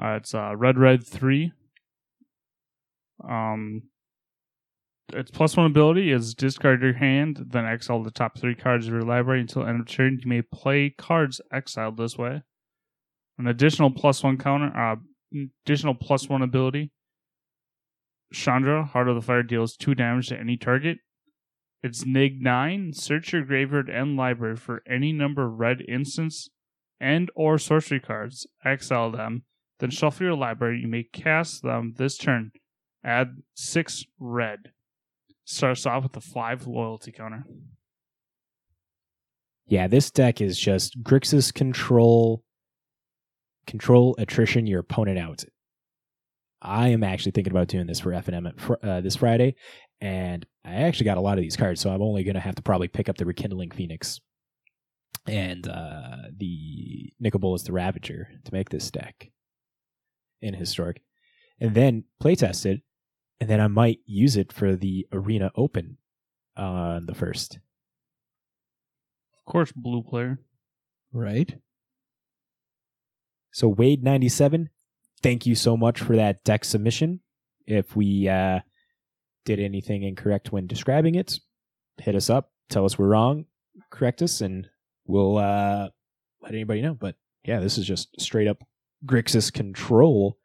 Uh, 0.01 0.17
it's 0.21 0.35
uh, 0.35 0.55
red 0.57 0.79
red 0.79 1.07
three. 1.07 1.53
Um, 3.29 3.83
its 5.13 5.31
plus 5.31 5.57
one 5.57 5.67
ability 5.67 6.13
is 6.13 6.35
discard 6.35 6.83
your 6.83 6.93
hand, 6.93 7.47
then 7.49 7.65
exile 7.65 8.03
the 8.03 8.11
top 8.11 8.39
three 8.39 8.55
cards 8.55 8.87
of 8.87 8.93
your 8.93 9.03
library 9.03 9.41
until 9.41 9.67
end 9.67 9.81
of 9.81 9.87
turn. 9.87 10.21
You 10.23 10.29
may 10.29 10.43
play 10.43 10.91
cards 10.91 11.41
exiled 11.53 11.97
this 11.97 12.19
way. 12.19 12.43
An 13.39 13.47
additional 13.47 13.91
plus 13.91 14.23
one 14.23 14.37
counter, 14.37 14.77
uh, 14.77 14.97
additional 15.65 15.95
plus 15.95 16.29
one 16.29 16.43
ability. 16.43 16.91
Chandra 18.33 18.85
Heart 18.85 19.09
of 19.09 19.15
the 19.15 19.23
Fire 19.23 19.43
deals 19.43 19.77
two 19.77 19.95
damage 19.95 20.29
to 20.29 20.39
any 20.39 20.57
target. 20.57 20.99
It's 21.83 22.05
Nig 22.05 22.43
nine. 22.43 22.93
Search 22.93 23.33
your 23.33 23.45
graveyard 23.45 23.89
and 23.89 24.17
library 24.17 24.57
for 24.57 24.83
any 24.89 25.13
number 25.13 25.47
of 25.47 25.59
red 25.59 25.83
instants 25.89 26.51
and 27.01 27.31
or 27.35 27.59
sorcery 27.59 28.01
cards, 28.01 28.47
exile 28.65 29.11
them, 29.11 29.45
then 29.79 29.91
shuffle 29.91 30.27
your 30.27 30.35
library. 30.35 30.81
You 30.81 30.89
may 30.89 31.05
cast 31.05 31.63
them 31.63 31.95
this 31.97 32.17
turn. 32.17 32.53
Add 33.05 33.43
six 33.55 34.05
red. 34.19 34.73
Starts 35.45 35.87
off 35.87 36.03
with 36.03 36.17
a 36.17 36.21
five 36.21 36.67
loyalty 36.67 37.13
counter. 37.13 37.45
Yeah, 39.67 39.87
this 39.87 40.11
deck 40.11 40.41
is 40.41 40.59
just 40.59 41.03
Grixis 41.03 41.53
control, 41.53 42.43
control 43.67 44.15
attrition 44.19 44.67
your 44.67 44.81
opponent 44.81 45.19
out. 45.19 45.45
I 46.61 46.89
am 46.89 47.05
actually 47.05 47.33
thinking 47.33 47.53
about 47.53 47.69
doing 47.69 47.87
this 47.87 48.01
for 48.01 48.11
FNM 48.11 48.49
at 48.49 48.61
fr- 48.61 48.75
uh, 48.83 49.01
this 49.01 49.17
Friday, 49.17 49.55
and 50.01 50.45
I 50.65 50.75
actually 50.75 51.05
got 51.05 51.19
a 51.19 51.23
lot 51.23 51.39
of 51.39 51.43
these 51.43 51.57
cards, 51.57 51.81
so 51.81 51.91
I'm 51.91 52.03
only 52.03 52.25
going 52.25 52.35
to 52.35 52.41
have 52.41 52.57
to 52.57 52.63
probably 52.63 52.89
pick 52.89 53.09
up 53.09 53.17
the 53.17 53.27
Rekindling 53.27 53.71
Phoenix 53.71 54.21
and 55.27 55.69
uh, 55.69 56.29
the 56.37 57.13
Nicol 57.21 57.41
Bolas 57.41 57.63
the 57.63 57.73
Ravager 57.73 58.29
to 58.45 58.53
make 58.53 58.71
this 58.71 58.91
deck 58.91 59.31
in 60.41 60.55
Historic, 60.55 61.03
and 61.61 61.75
then 61.75 62.05
playtest 62.23 62.67
it, 62.67 62.83
and 63.41 63.49
then 63.49 63.61
I 63.61 63.69
might 63.69 64.01
use 64.07 64.37
it 64.37 64.53
for 64.53 64.75
the 64.75 65.07
Arena 65.13 65.51
Open 65.55 65.99
on 66.57 67.07
the 67.07 67.15
first. 67.15 67.59
Of 69.47 69.53
course, 69.53 69.73
blue 69.73 70.03
player. 70.03 70.41
Right? 71.13 71.57
So 73.53 73.69
Wade 73.69 74.05
ninety 74.05 74.29
seven, 74.29 74.71
thank 75.23 75.47
you 75.47 75.55
so 75.55 75.77
much 75.77 76.01
for 76.01 76.17
that 76.17 76.45
deck 76.45 76.65
submission. 76.65 77.21
If 77.67 77.97
we 77.97 78.29
uh, 78.29 78.61
did 79.45 79.61
anything 79.61 80.03
incorrect 80.03 80.53
when 80.53 80.67
describing 80.67 81.15
it, 81.15 81.39
hit 81.99 82.15
us 82.15 82.31
up. 82.31 82.51
tell 82.71 82.85
us 82.85 82.99
we're 82.99 83.09
wrong, 83.09 83.47
correct 83.91 84.23
us, 84.23 84.41
and 84.41 84.69
we'll 85.07 85.39
uh, 85.39 85.89
let 86.43 86.53
anybody 86.53 86.83
know. 86.83 86.95
But 86.95 87.17
yeah, 87.45 87.61
this 87.61 87.79
is 87.79 87.87
just 87.87 88.21
straight 88.21 88.49
up 88.49 88.65
Grixis 89.07 89.53
control, 89.53 90.39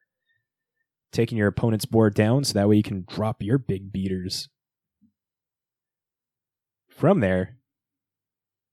taking 1.11 1.38
your 1.38 1.47
opponent's 1.47 1.86
board 1.86 2.13
down 2.13 2.43
so 2.43 2.53
that 2.53 2.67
way 2.67 2.76
you 2.76 2.84
can 2.84 3.05
drop 3.07 3.41
your 3.41 3.57
big 3.57 3.91
beaters. 3.91 4.49
From 6.89 7.21
there, 7.21 7.57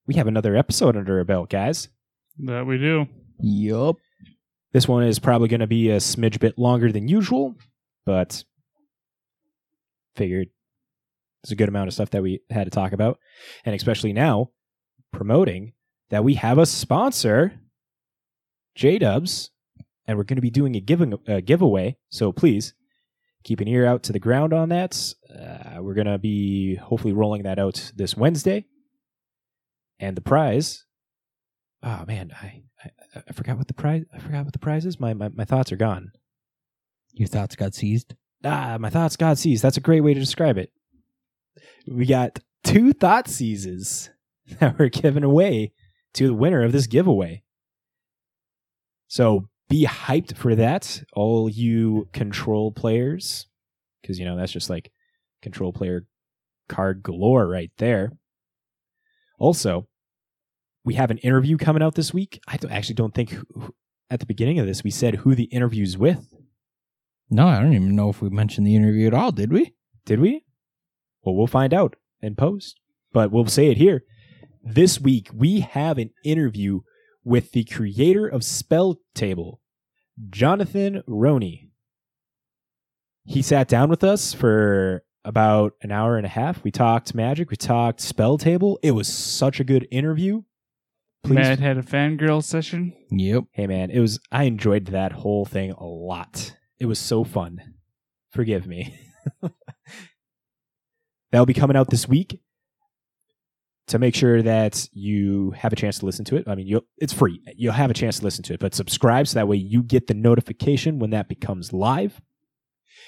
we 0.06 0.14
have 0.14 0.26
another 0.26 0.56
episode 0.56 0.96
under 0.96 1.18
our 1.18 1.24
belt, 1.24 1.50
guys. 1.50 1.88
That 2.38 2.66
we 2.66 2.78
do. 2.78 3.06
Yup. 3.40 3.96
This 4.72 4.86
one 4.86 5.02
is 5.02 5.18
probably 5.18 5.48
going 5.48 5.60
to 5.60 5.66
be 5.66 5.90
a 5.90 5.96
smidge 5.96 6.38
bit 6.38 6.58
longer 6.58 6.92
than 6.92 7.08
usual, 7.08 7.56
but 8.06 8.44
figured 10.14 10.48
it's 11.42 11.52
a 11.52 11.56
good 11.56 11.68
amount 11.68 11.88
of 11.88 11.94
stuff 11.94 12.10
that 12.10 12.22
we 12.22 12.40
had 12.50 12.64
to 12.64 12.70
talk 12.70 12.92
about. 12.92 13.18
And 13.64 13.74
especially 13.74 14.12
now, 14.12 14.50
promoting 15.12 15.72
that 16.10 16.24
we 16.24 16.34
have 16.34 16.58
a 16.58 16.66
sponsor, 16.66 17.60
J 18.74 18.98
Dubs, 18.98 19.50
and 20.06 20.16
we're 20.16 20.24
going 20.24 20.36
to 20.36 20.42
be 20.42 20.50
doing 20.50 20.76
a 20.76 20.80
giving 20.80 21.14
a 21.26 21.40
giveaway. 21.40 21.96
So 22.10 22.32
please 22.32 22.74
keep 23.42 23.60
an 23.60 23.68
ear 23.68 23.86
out 23.86 24.02
to 24.04 24.12
the 24.12 24.18
ground 24.18 24.52
on 24.52 24.68
that. 24.68 25.14
Uh, 25.28 25.82
we're 25.82 25.94
going 25.94 26.06
to 26.06 26.18
be 26.18 26.76
hopefully 26.76 27.12
rolling 27.12 27.42
that 27.42 27.58
out 27.58 27.92
this 27.96 28.16
Wednesday. 28.16 28.66
And 29.98 30.16
the 30.16 30.22
prize, 30.22 30.84
oh 31.82 32.04
man, 32.06 32.32
I, 32.40 32.62
I 32.84 32.90
I 33.28 33.32
forgot 33.32 33.58
what 33.58 33.68
the 33.68 33.74
prize 33.74 34.04
I 34.12 34.18
forgot 34.18 34.44
what 34.44 34.52
the 34.52 34.58
prize 34.58 34.86
is. 34.86 35.00
My 35.00 35.14
my, 35.14 35.28
my 35.28 35.44
thoughts 35.44 35.72
are 35.72 35.76
gone. 35.76 36.12
Your 37.12 37.28
thoughts 37.28 37.56
got 37.56 37.74
seized? 37.74 38.14
Ah, 38.44 38.76
my 38.78 38.90
thoughts 38.90 39.16
got 39.16 39.38
seized. 39.38 39.62
That's 39.62 39.76
a 39.76 39.82
great 39.82 40.00
way 40.00 40.14
to 40.14 40.20
describe 40.20 40.56
it. 40.56 40.72
We 41.86 42.06
got 42.06 42.38
two 42.64 42.94
Thoughtseizes 42.94 44.10
that 44.60 44.78
were 44.78 44.88
given 44.88 45.24
away 45.24 45.72
to 46.14 46.26
the 46.26 46.34
winner 46.34 46.62
of 46.62 46.72
this 46.72 46.86
giveaway. 46.86 47.42
So 49.08 49.48
be 49.68 49.86
hyped 49.86 50.36
for 50.36 50.54
that, 50.54 51.02
all 51.12 51.48
you 51.48 52.08
control 52.12 52.72
players, 52.72 53.46
because 54.00 54.18
you 54.18 54.24
know 54.24 54.36
that's 54.36 54.52
just 54.52 54.70
like 54.70 54.90
control 55.42 55.72
player 55.72 56.06
card 56.68 57.02
galore 57.02 57.46
right 57.46 57.70
there. 57.78 58.12
Also, 59.38 59.88
we 60.84 60.94
have 60.94 61.10
an 61.10 61.18
interview 61.18 61.56
coming 61.56 61.82
out 61.82 61.94
this 61.94 62.12
week. 62.14 62.40
I 62.48 62.56
don't, 62.56 62.70
actually 62.72 62.94
don't 62.94 63.14
think 63.14 63.30
who- 63.30 63.74
at 64.08 64.20
the 64.20 64.26
beginning 64.26 64.58
of 64.58 64.66
this 64.66 64.82
we 64.82 64.90
said 64.90 65.16
who 65.16 65.34
the 65.34 65.44
interview's 65.44 65.96
with. 65.96 66.34
No, 67.30 67.46
I 67.46 67.60
don't 67.60 67.74
even 67.74 67.94
know 67.94 68.08
if 68.10 68.20
we 68.20 68.28
mentioned 68.28 68.66
the 68.66 68.74
interview 68.74 69.06
at 69.06 69.14
all, 69.14 69.30
did 69.30 69.52
we? 69.52 69.74
Did 70.04 70.18
we? 70.20 70.44
Well, 71.22 71.36
we'll 71.36 71.46
find 71.46 71.72
out 71.72 71.96
in 72.20 72.34
post, 72.34 72.80
but 73.12 73.30
we'll 73.30 73.46
say 73.46 73.68
it 73.68 73.76
here. 73.76 74.04
This 74.62 75.00
week, 75.00 75.28
we 75.32 75.60
have 75.60 75.96
an 75.98 76.10
interview 76.24 76.80
with 77.24 77.52
the 77.52 77.64
creator 77.64 78.26
of 78.26 78.42
Spell 78.42 78.98
Table, 79.14 79.60
Jonathan 80.30 81.02
Rowny. 81.06 81.70
He 83.24 83.42
sat 83.42 83.68
down 83.68 83.90
with 83.90 84.02
us 84.02 84.34
for 84.34 85.04
about 85.24 85.74
an 85.82 85.92
hour 85.92 86.16
and 86.16 86.26
a 86.26 86.30
half. 86.30 86.64
We 86.64 86.70
talked 86.70 87.14
magic, 87.14 87.50
we 87.50 87.56
talked 87.56 88.00
Spell 88.00 88.38
Table. 88.38 88.78
It 88.82 88.92
was 88.92 89.06
such 89.06 89.60
a 89.60 89.64
good 89.64 89.86
interview. 89.90 90.42
Please, 91.22 91.34
Matt 91.34 91.58
had 91.58 91.76
a 91.76 91.82
fangirl 91.82 92.42
session. 92.42 92.94
Yep. 93.10 93.44
hey 93.52 93.66
man, 93.66 93.90
it 93.90 94.00
was. 94.00 94.18
I 94.32 94.44
enjoyed 94.44 94.86
that 94.86 95.12
whole 95.12 95.44
thing 95.44 95.72
a 95.72 95.84
lot. 95.84 96.56
It 96.78 96.86
was 96.86 96.98
so 96.98 97.24
fun. 97.24 97.60
Forgive 98.30 98.66
me. 98.66 98.94
That'll 101.30 101.46
be 101.46 101.54
coming 101.54 101.76
out 101.76 101.90
this 101.90 102.08
week. 102.08 102.40
To 103.88 103.98
make 103.98 104.14
sure 104.14 104.40
that 104.40 104.88
you 104.92 105.50
have 105.50 105.72
a 105.72 105.76
chance 105.76 105.98
to 105.98 106.06
listen 106.06 106.24
to 106.26 106.36
it, 106.36 106.46
I 106.46 106.54
mean, 106.54 106.68
you'll, 106.68 106.84
it's 106.98 107.12
free. 107.12 107.42
You'll 107.56 107.72
have 107.72 107.90
a 107.90 107.94
chance 107.94 108.20
to 108.20 108.24
listen 108.24 108.44
to 108.44 108.54
it, 108.54 108.60
but 108.60 108.72
subscribe 108.72 109.26
so 109.26 109.34
that 109.34 109.48
way 109.48 109.56
you 109.56 109.82
get 109.82 110.06
the 110.06 110.14
notification 110.14 111.00
when 111.00 111.10
that 111.10 111.28
becomes 111.28 111.72
live. 111.72 112.20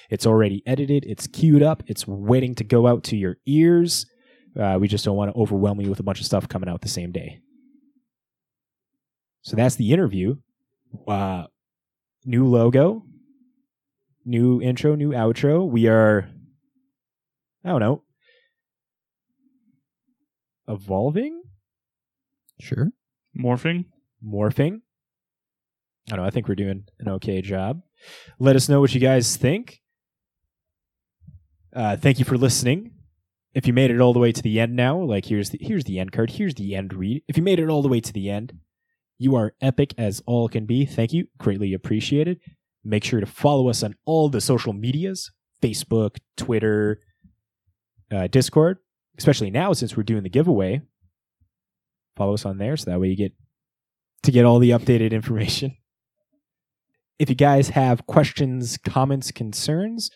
It's 0.09 0.25
already 0.25 0.61
edited. 0.65 1.05
It's 1.05 1.25
queued 1.25 1.63
up. 1.63 1.83
It's 1.87 2.05
waiting 2.05 2.53
to 2.55 2.65
go 2.65 2.85
out 2.87 3.05
to 3.05 3.15
your 3.15 3.37
ears. 3.45 4.05
Uh, 4.59 4.77
we 4.79 4.89
just 4.89 5.05
don't 5.05 5.15
want 5.15 5.33
to 5.33 5.39
overwhelm 5.39 5.79
you 5.79 5.89
with 5.89 6.01
a 6.01 6.03
bunch 6.03 6.19
of 6.19 6.25
stuff 6.25 6.49
coming 6.49 6.67
out 6.67 6.81
the 6.81 6.89
same 6.89 7.13
day. 7.13 7.39
So 9.43 9.55
that's 9.55 9.75
the 9.75 9.91
interview. 9.91 10.37
Uh, 11.07 11.45
new 12.25 12.45
logo, 12.47 13.03
new 14.25 14.61
intro, 14.61 14.95
new 14.95 15.09
outro. 15.11 15.67
We 15.67 15.87
are, 15.87 16.27
I 17.63 17.69
don't 17.69 17.79
know, 17.81 18.03
evolving, 20.67 21.41
Sure. 22.59 22.91
Morphing. 23.37 23.85
morphing. 24.25 24.81
I 26.07 26.15
don't 26.15 26.19
know. 26.19 26.25
I 26.25 26.29
think 26.29 26.47
we're 26.47 26.55
doing 26.55 26.85
an 26.99 27.09
okay 27.09 27.41
job. 27.41 27.81
Let 28.39 28.55
us 28.55 28.69
know 28.69 28.79
what 28.79 28.93
you 28.93 28.99
guys 29.01 29.35
think. 29.35 29.81
Uh, 31.75 31.97
thank 31.97 32.19
you 32.19 32.25
for 32.25 32.37
listening. 32.37 32.91
If 33.53 33.67
you 33.67 33.73
made 33.73 33.91
it 33.91 33.99
all 33.99 34.13
the 34.13 34.19
way 34.19 34.31
to 34.31 34.41
the 34.41 34.59
end 34.59 34.75
now, 34.75 34.99
like 35.01 35.25
here's 35.25 35.49
the 35.49 35.57
here's 35.61 35.83
the 35.85 35.99
end 35.99 36.11
card, 36.11 36.31
here's 36.31 36.55
the 36.55 36.75
end 36.75 36.93
read. 36.93 37.23
If 37.27 37.37
you 37.37 37.43
made 37.43 37.59
it 37.59 37.69
all 37.69 37.81
the 37.81 37.87
way 37.89 37.99
to 37.99 38.13
the 38.13 38.29
end, 38.29 38.53
you 39.23 39.35
are 39.35 39.53
epic 39.61 39.93
as 39.97 40.21
all 40.25 40.47
can 40.47 40.65
be. 40.65 40.85
Thank 40.85 41.13
you. 41.13 41.27
Greatly 41.37 41.73
appreciated. 41.73 42.39
Make 42.83 43.03
sure 43.03 43.19
to 43.19 43.25
follow 43.25 43.69
us 43.69 43.83
on 43.83 43.95
all 44.05 44.29
the 44.29 44.41
social 44.41 44.73
medias 44.73 45.31
Facebook, 45.61 46.17
Twitter, 46.35 46.99
uh, 48.11 48.27
Discord, 48.27 48.79
especially 49.17 49.49
now 49.49 49.71
since 49.71 49.95
we're 49.95 50.03
doing 50.03 50.23
the 50.23 50.29
giveaway. 50.29 50.81
Follow 52.17 52.33
us 52.33 52.45
on 52.45 52.57
there 52.57 52.75
so 52.75 52.91
that 52.91 52.99
way 52.99 53.07
you 53.07 53.15
get 53.15 53.31
to 54.23 54.31
get 54.31 54.45
all 54.45 54.59
the 54.59 54.71
updated 54.71 55.11
information. 55.11 55.77
If 57.17 57.29
you 57.29 57.35
guys 57.35 57.69
have 57.69 58.05
questions, 58.05 58.77
comments, 58.77 59.31
concerns, 59.31 60.09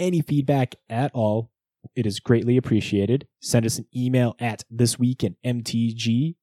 any 0.00 0.22
feedback 0.22 0.74
at 0.88 1.10
all, 1.12 1.50
it 1.94 2.06
is 2.06 2.20
greatly 2.20 2.56
appreciated. 2.56 3.26
Send 3.40 3.66
us 3.66 3.78
an 3.78 3.86
email 3.94 4.34
at 4.40 4.64
thisweekinmtg 4.74 6.36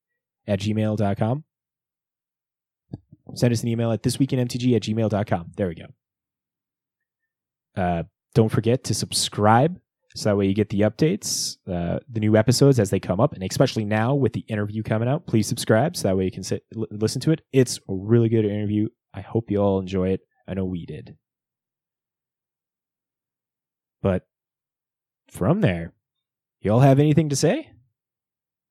at 0.47 0.59
gmail.com. 0.59 1.43
Send 3.35 3.53
us 3.53 3.63
an 3.63 3.69
email 3.69 3.91
at 3.91 4.01
thisweekinmtg 4.03 4.75
at 4.75 4.81
gmail.com. 4.83 5.51
There 5.55 5.67
we 5.67 5.75
go. 5.75 5.85
Uh, 7.75 8.03
don't 8.33 8.49
forget 8.49 8.83
to 8.85 8.93
subscribe 8.93 9.79
so 10.15 10.29
that 10.29 10.37
way 10.37 10.47
you 10.47 10.53
get 10.53 10.69
the 10.69 10.81
updates, 10.81 11.57
uh, 11.69 11.99
the 12.09 12.21
new 12.21 12.37
episodes 12.37 12.79
as 12.79 12.89
they 12.89 12.99
come 13.01 13.19
up. 13.19 13.33
And 13.33 13.43
especially 13.43 13.83
now 13.83 14.15
with 14.15 14.31
the 14.31 14.45
interview 14.47 14.81
coming 14.81 15.09
out, 15.09 15.27
please 15.27 15.47
subscribe 15.47 15.97
so 15.97 16.07
that 16.07 16.17
way 16.17 16.23
you 16.23 16.31
can 16.31 16.43
sit, 16.43 16.63
l- 16.75 16.87
listen 16.89 17.19
to 17.21 17.31
it. 17.31 17.41
It's 17.51 17.77
a 17.89 17.93
really 17.93 18.29
good 18.29 18.45
interview. 18.45 18.87
I 19.13 19.21
hope 19.21 19.51
you 19.51 19.57
all 19.57 19.79
enjoy 19.79 20.09
it. 20.09 20.21
I 20.47 20.53
know 20.53 20.63
we 20.63 20.85
did. 20.85 21.17
But 24.01 24.25
from 25.29 25.59
there, 25.59 25.93
you 26.61 26.71
all 26.71 26.79
have 26.79 26.99
anything 26.99 27.29
to 27.29 27.35
say? 27.35 27.71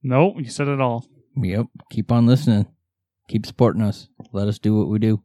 No, 0.02 0.38
you 0.38 0.48
said 0.48 0.68
it 0.68 0.80
all. 0.80 1.06
Yep. 1.36 1.66
Keep 1.90 2.10
on 2.10 2.26
listening. 2.26 2.66
Keep 3.28 3.46
supporting 3.46 3.82
us. 3.82 4.08
Let 4.32 4.48
us 4.48 4.58
do 4.58 4.76
what 4.76 4.88
we 4.88 4.98
do. 4.98 5.22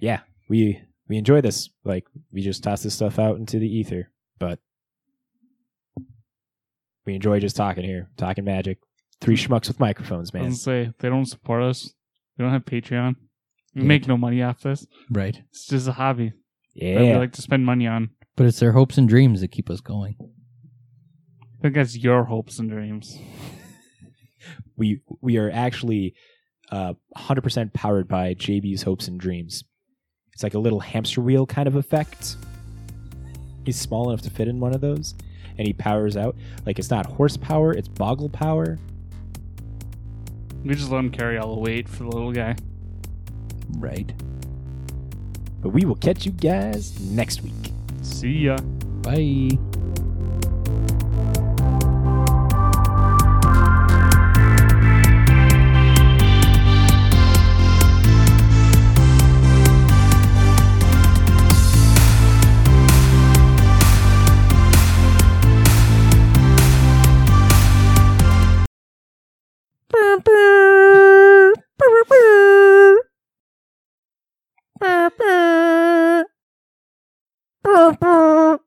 yeah, 0.00 0.20
we 0.48 0.82
we 1.08 1.16
enjoy 1.16 1.40
this. 1.40 1.70
Like 1.84 2.06
we 2.32 2.42
just 2.42 2.62
toss 2.62 2.82
this 2.82 2.94
stuff 2.94 3.18
out 3.18 3.36
into 3.36 3.58
the 3.58 3.68
ether, 3.68 4.10
but 4.38 4.58
we 7.06 7.14
enjoy 7.14 7.40
just 7.40 7.56
talking 7.56 7.84
here, 7.84 8.10
talking 8.16 8.44
magic. 8.44 8.78
Three 9.20 9.36
hmm. 9.36 9.52
schmucks 9.52 9.68
with 9.68 9.80
microphones, 9.80 10.32
man. 10.34 10.44
Doesn't 10.44 10.58
say 10.58 10.82
if 10.82 10.98
they 10.98 11.08
don't 11.08 11.26
support 11.26 11.62
us. 11.62 11.94
We 12.36 12.44
don't 12.44 12.52
have 12.52 12.64
Patreon. 12.64 13.16
We 13.74 13.82
Yeah. 13.82 13.88
make 13.88 14.08
no 14.08 14.16
money 14.16 14.42
off 14.42 14.62
this. 14.62 14.86
Right. 15.10 15.42
It's 15.50 15.66
just 15.66 15.88
a 15.88 15.92
hobby 15.92 16.32
that 16.76 17.00
we 17.00 17.08
Yeah, 17.08 17.18
like 17.18 17.32
to 17.32 17.42
spend 17.42 17.64
money 17.64 17.86
on. 17.86 18.10
But 18.36 18.46
it's 18.46 18.60
their 18.60 18.72
hopes 18.72 18.98
and 18.98 19.08
dreams 19.08 19.40
that 19.40 19.48
keep 19.48 19.68
us 19.70 19.80
going. 19.80 20.16
I 20.20 21.62
think 21.62 21.74
that's 21.74 21.96
your 21.96 22.24
hopes 22.24 22.58
and 22.58 22.68
dreams. 22.68 23.18
we 24.76 25.02
we 25.20 25.36
are 25.36 25.50
actually 25.50 26.14
uh 26.72 26.94
100% 27.16 27.72
powered 27.72 28.08
by 28.08 28.34
JB's 28.34 28.82
hopes 28.82 29.06
and 29.06 29.20
dreams. 29.20 29.62
It's 30.32 30.42
like 30.42 30.54
a 30.54 30.58
little 30.58 30.80
hamster 30.80 31.20
wheel 31.20 31.46
kind 31.46 31.68
of 31.68 31.76
effect. 31.76 32.36
He's 33.64 33.78
small 33.78 34.08
enough 34.10 34.22
to 34.22 34.30
fit 34.30 34.48
in 34.48 34.58
one 34.58 34.74
of 34.74 34.80
those, 34.80 35.14
and 35.58 35.66
he 35.66 35.72
powers 35.72 36.16
out. 36.16 36.34
Like 36.66 36.78
it's 36.78 36.90
not 36.90 37.06
horsepower, 37.06 37.72
it's 37.72 37.86
boggle 37.88 38.30
power. 38.30 38.78
We 40.64 40.74
just 40.74 40.90
let 40.90 40.98
him 40.98 41.10
carry 41.10 41.38
all 41.38 41.54
the 41.54 41.60
weight 41.60 41.88
for 41.88 42.04
the 42.04 42.10
little 42.10 42.32
guy. 42.32 42.56
Right. 43.78 44.12
But 45.60 45.70
we 45.70 45.84
will 45.84 45.96
catch 45.96 46.24
you 46.26 46.32
guys 46.32 47.00
next 47.00 47.42
week. 47.42 47.72
See 48.02 48.30
ya. 48.30 48.56
Bye. 49.02 49.50